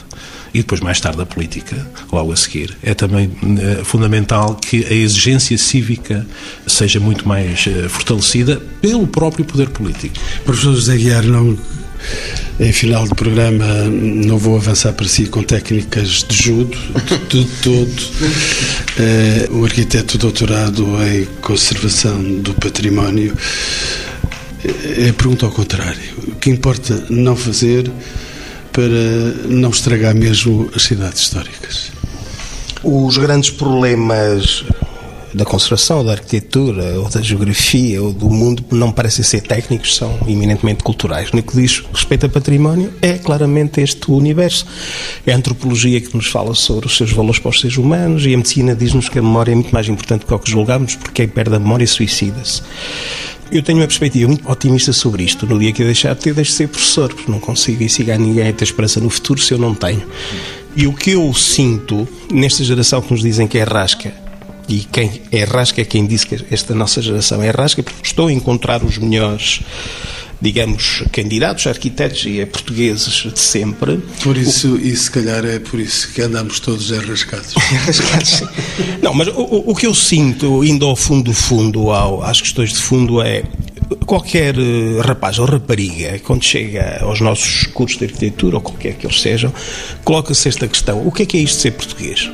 e 0.53 0.59
depois 0.59 0.81
mais 0.81 0.99
tarde 0.99 1.21
a 1.21 1.25
política, 1.25 1.75
logo 2.11 2.31
a 2.31 2.35
seguir. 2.35 2.75
É 2.81 2.93
também 2.93 3.31
é, 3.59 3.83
fundamental 3.83 4.55
que 4.55 4.85
a 4.85 4.93
exigência 4.93 5.57
cívica 5.57 6.25
seja 6.65 6.99
muito 6.99 7.27
mais 7.27 7.67
é, 7.67 7.87
fortalecida 7.87 8.59
pelo 8.81 9.05
próprio 9.05 9.45
poder 9.45 9.69
político. 9.69 10.15
Professor 10.45 10.73
José 10.73 10.97
Guiar, 10.97 11.23
não 11.23 11.57
em 12.59 12.71
final 12.71 13.07
do 13.07 13.15
programa 13.15 13.65
não 13.85 14.37
vou 14.37 14.55
avançar 14.55 14.93
para 14.93 15.07
si 15.07 15.25
com 15.25 15.43
técnicas 15.43 16.23
de 16.27 16.43
judo, 16.43 16.77
de, 17.29 17.43
de 17.43 17.51
todo. 17.61 18.03
É, 18.99 19.47
o 19.51 19.63
arquiteto 19.63 20.17
doutorado 20.17 20.87
em 21.03 21.25
conservação 21.41 22.19
do 22.41 22.53
património 22.55 23.35
é, 24.67 25.11
pergunta 25.11 25.45
ao 25.45 25.51
contrário. 25.51 26.01
O 26.27 26.35
que 26.35 26.49
importa 26.49 27.05
não 27.09 27.35
fazer 27.35 27.91
para 28.71 29.47
não 29.47 29.69
estragar 29.69 30.15
mesmo 30.15 30.69
as 30.75 30.83
cidades 30.83 31.21
históricas? 31.21 31.91
Os 32.83 33.17
grandes 33.17 33.49
problemas 33.49 34.63
da 35.33 35.45
conservação, 35.45 36.03
da 36.03 36.13
arquitetura, 36.13 36.99
ou 36.99 37.09
da 37.09 37.21
geografia, 37.21 38.01
ou 38.01 38.11
do 38.11 38.29
mundo, 38.29 38.63
não 38.71 38.91
parecem 38.91 39.23
ser 39.23 39.41
técnicos, 39.41 39.95
são 39.95 40.17
eminentemente 40.27 40.83
culturais. 40.83 41.31
No 41.31 41.43
que 41.43 41.55
diz 41.55 41.83
respeito 41.93 42.25
a 42.25 42.29
património, 42.29 42.93
é 43.01 43.13
claramente 43.17 43.81
este 43.81 44.09
universo. 44.09 44.65
É 45.25 45.33
a 45.33 45.35
antropologia 45.35 46.01
que 46.01 46.15
nos 46.15 46.27
fala 46.27 46.55
sobre 46.55 46.87
os 46.87 46.97
seus 46.97 47.11
valores 47.11 47.39
para 47.39 47.49
os 47.49 47.59
seres 47.59 47.77
humanos 47.77 48.25
e 48.25 48.33
a 48.33 48.37
medicina 48.37 48.75
diz-nos 48.75 49.09
que 49.09 49.19
a 49.19 49.21
memória 49.21 49.51
é 49.51 49.55
muito 49.55 49.71
mais 49.71 49.87
importante 49.87 50.21
do 50.21 50.27
que 50.27 50.33
o 50.33 50.39
que 50.39 50.49
julgamos, 50.49 50.95
porque 50.95 51.13
quem 51.13 51.27
perde 51.27 51.55
a 51.55 51.59
memória 51.59 51.85
suicida-se. 51.85 52.61
Eu 53.51 53.63
tenho 53.63 53.79
uma 53.79 53.87
perspectiva 53.87 54.27
muito 54.27 54.49
otimista 54.49 54.91
sobre 54.91 55.23
isto. 55.23 55.45
No 55.45 55.57
dia 55.57 55.71
que 55.71 55.81
eu 55.81 55.85
deixar 55.85 56.13
de 56.13 56.21
ter, 56.21 56.33
deixo 56.33 56.51
de 56.51 56.57
ser 56.57 56.67
professor, 56.67 57.13
porque 57.13 57.31
não 57.31 57.39
consigo 57.39 57.81
ensinar 57.83 58.17
ninguém 58.17 58.49
a 58.49 58.53
ter 58.53 58.65
esperança 58.65 58.99
no 58.99 59.09
futuro 59.09 59.39
se 59.39 59.53
eu 59.53 59.57
não 59.57 59.73
tenho. 59.73 60.03
E 60.75 60.85
o 60.85 60.93
que 60.93 61.11
eu 61.11 61.33
sinto 61.33 62.07
nesta 62.31 62.63
geração 62.63 63.01
que 63.01 63.11
nos 63.11 63.21
dizem 63.21 63.47
que 63.47 63.57
é 63.57 63.63
rasca, 63.63 64.13
e 64.67 64.79
quem 64.79 65.21
é 65.31 65.43
rasca 65.45 65.81
é 65.81 65.85
quem 65.85 66.05
diz 66.05 66.23
que 66.25 66.43
esta 66.51 66.75
nossa 66.75 67.01
geração 67.01 67.41
é 67.41 67.49
rasca, 67.49 67.81
porque 67.81 68.05
estou 68.05 68.27
a 68.27 68.33
encontrar 68.33 68.83
os 68.83 68.97
melhores 68.97 69.61
digamos, 70.41 71.03
candidatos 71.11 71.65
arquitetos 71.67 72.25
e 72.25 72.45
portugueses 72.45 73.27
de 73.33 73.39
sempre. 73.39 73.97
Por 74.21 74.37
isso, 74.37 74.75
o... 74.75 74.79
e 74.79 74.95
se 74.95 75.09
calhar 75.09 75.43
é 75.45 75.59
por 75.59 75.79
isso 75.79 76.11
que 76.13 76.21
andamos 76.21 76.59
todos 76.59 76.91
arrascados. 76.91 77.55
arrascados, 77.57 78.43
Não, 79.01 79.13
mas 79.13 79.27
o, 79.29 79.63
o, 79.67 79.75
que 79.75 79.87
eu 79.87 79.95
sinto, 79.95 80.63
indo 80.63 80.85
ao 80.85 80.95
fundo 80.95 81.25
do 81.25 81.33
fundo, 81.33 81.89
ao, 81.89 82.23
às 82.23 82.39
questões 82.39 82.71
de 82.73 82.79
fundo, 82.79 83.21
é 83.21 83.43
qualquer 84.05 84.55
eh, 84.57 85.01
rapaz 85.03 85.39
ou 85.39 85.45
rapariga, 85.45 86.19
quando 86.19 86.43
chega 86.43 86.99
aos 87.01 87.21
nossos 87.21 87.65
cursos 87.67 87.97
de 87.97 88.05
arquitetura, 88.05 88.57
ou 88.57 88.61
qualquer 88.61 88.93
que 88.95 89.05
eles 89.05 89.21
sejam, 89.21 89.53
coloca-se 90.03 90.47
esta 90.47 90.67
questão: 90.67 91.05
o 91.05 91.11
que 91.11 91.23
é 91.23 91.25
que 91.25 91.37
é 91.37 91.41
isto 91.41 91.55
de 91.55 91.61
ser 91.61 91.71
português? 91.71 92.29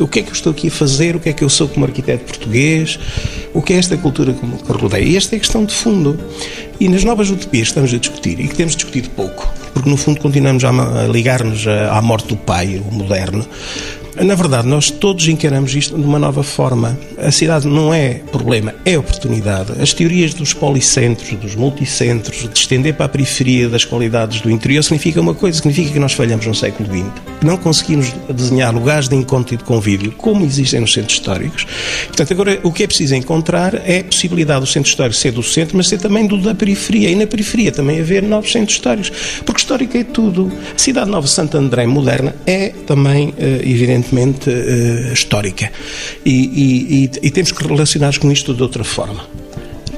O 0.00 0.08
que 0.08 0.20
é 0.20 0.22
que 0.22 0.30
eu 0.30 0.34
estou 0.34 0.52
aqui 0.52 0.68
a 0.68 0.70
fazer? 0.70 1.16
O 1.16 1.20
que 1.20 1.28
é 1.28 1.32
que 1.32 1.44
eu 1.44 1.48
sou 1.48 1.68
como 1.68 1.84
arquiteto 1.86 2.24
português? 2.24 2.98
O 3.52 3.62
que 3.62 3.72
é 3.72 3.76
esta 3.76 3.96
cultura 3.96 4.34
que 4.34 4.72
rodeia? 4.72 5.04
E 5.04 5.16
esta 5.16 5.34
é 5.34 5.38
a 5.38 5.40
questão 5.40 5.64
de 5.64 5.74
fundo. 5.74 6.18
E 6.80 6.88
nas 6.88 7.04
novas 7.04 7.30
utopias 7.30 7.68
que 7.68 7.70
estamos 7.70 7.94
a 7.94 7.98
discutir, 7.98 8.40
e 8.40 8.48
que 8.48 8.56
temos 8.56 8.74
discutido 8.74 9.08
pouco, 9.10 9.48
porque 9.72 9.88
no 9.88 9.96
fundo 9.96 10.20
continuamos 10.20 10.64
a 10.64 10.72
ligar-nos 11.08 11.66
à 11.66 12.02
morte 12.02 12.28
do 12.28 12.36
pai, 12.36 12.82
o 12.84 12.92
moderno, 12.92 13.46
na 14.16 14.34
verdade, 14.34 14.68
nós 14.68 14.90
todos 14.90 15.26
encaramos 15.26 15.74
isto 15.74 15.96
de 15.96 16.04
uma 16.04 16.18
nova 16.18 16.42
forma. 16.42 16.96
A 17.18 17.30
cidade 17.30 17.66
não 17.66 17.92
é 17.92 18.20
problema, 18.30 18.74
é 18.84 18.96
oportunidade. 18.96 19.72
As 19.80 19.92
teorias 19.92 20.34
dos 20.34 20.52
policentros, 20.52 21.32
dos 21.38 21.54
multicentros, 21.54 22.48
de 22.48 22.58
estender 22.58 22.94
para 22.94 23.06
a 23.06 23.08
periferia 23.08 23.68
das 23.68 23.84
qualidades 23.84 24.40
do 24.40 24.50
interior, 24.50 24.82
significa 24.82 25.20
uma 25.20 25.34
coisa: 25.34 25.58
significa 25.58 25.90
que 25.90 25.98
nós 25.98 26.12
falhamos 26.12 26.46
no 26.46 26.54
século 26.54 26.88
XX. 26.88 27.10
Não 27.42 27.56
conseguimos 27.56 28.12
desenhar 28.32 28.72
lugares 28.72 29.08
de 29.08 29.16
encontro 29.16 29.54
e 29.54 29.56
de 29.56 29.64
convívio 29.64 30.12
como 30.12 30.44
existem 30.44 30.80
nos 30.80 30.92
centros 30.92 31.14
históricos. 31.14 31.66
Portanto, 32.06 32.32
agora 32.32 32.60
o 32.62 32.72
que 32.72 32.84
é 32.84 32.86
preciso 32.86 33.14
encontrar 33.14 33.74
é 33.84 34.00
a 34.00 34.04
possibilidade 34.04 34.60
do 34.60 34.66
centro 34.66 34.88
histórico 34.88 35.16
ser 35.16 35.32
do 35.32 35.42
centro, 35.42 35.76
mas 35.76 35.88
ser 35.88 35.98
também 35.98 36.26
do 36.26 36.38
da 36.38 36.54
periferia. 36.54 37.10
E 37.10 37.14
na 37.14 37.26
periferia 37.26 37.72
também 37.72 38.00
haver 38.00 38.22
novos 38.22 38.52
centros 38.52 38.76
históricos. 38.76 39.10
Porque 39.44 39.60
histórico 39.60 39.96
é 39.96 40.04
tudo. 40.04 40.52
A 40.74 40.78
cidade 40.78 41.10
nova 41.10 41.26
Santo 41.26 41.56
André 41.56 41.86
moderna 41.86 42.34
é 42.46 42.68
também, 42.86 43.34
eh, 43.38 43.60
evidente, 43.64 44.03
evidentemente 44.04 44.50
uh, 44.50 45.12
histórica. 45.12 45.70
E, 46.24 46.30
e, 46.30 47.04
e, 47.04 47.10
e 47.26 47.30
temos 47.30 47.52
que 47.52 47.66
relacionar 47.66 48.18
com 48.18 48.30
isto 48.30 48.54
de 48.54 48.62
outra 48.62 48.84
forma 48.84 49.24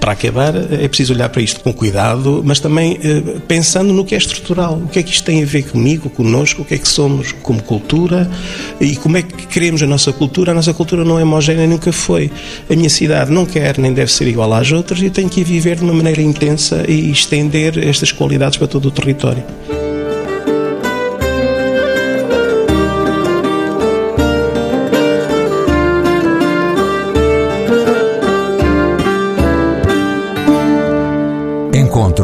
para 0.01 0.13
acabar, 0.13 0.55
é 0.55 0.87
preciso 0.87 1.15
olhar 1.15 1.29
para 1.31 1.43
isto 1.43 1.59
com 1.61 1.73
cuidado, 1.73 2.43
mas 2.45 2.61
também 2.61 2.97
eh, 3.03 3.41
pensando 3.49 3.93
no 3.93 4.05
que 4.05 4.15
é 4.15 4.19
estrutural. 4.19 4.75
O 4.75 4.89
que 4.89 5.01
é 5.01 5.03
que 5.03 5.11
isto 5.11 5.25
tem 5.25 5.43
a 5.43 5.47
ver 5.47 5.65
comigo, 5.65 6.09
conosco, 6.11 6.63
o 6.63 6.65
que 6.65 6.75
é 6.75 6.79
que 6.79 6.87
somos 6.87 7.33
como 7.33 7.61
cultura 7.63 8.31
e 8.79 8.95
como 8.97 9.17
é 9.17 9.23
que 9.23 9.47
queremos 9.49 9.83
a 9.83 9.87
nossa 9.87 10.13
cultura. 10.13 10.53
A 10.53 10.55
nossa 10.55 10.73
cultura 10.73 11.03
não 11.03 11.19
é 11.19 11.25
homogénea, 11.25 11.67
nunca 11.67 11.91
foi. 11.93 12.31
A 12.71 12.77
minha 12.77 12.91
cidade 12.91 13.33
não 13.33 13.47
quer 13.47 13.79
nem 13.79 13.93
deve 13.93 14.13
ser 14.13 14.29
igual 14.29 14.53
às 14.53 14.71
outras 14.71 15.01
e 15.01 15.11
tenho 15.11 15.31
que 15.31 15.43
viver 15.43 15.77
de 15.77 15.83
uma 15.83 15.95
maneira 15.95 16.21
intensa 16.21 16.85
e 16.87 17.11
estender 17.11 17.77
estas 17.79 18.13
qualidades 18.13 18.59
para 18.59 18.69
todo 18.69 18.87
o 18.87 18.91
território. 18.93 19.43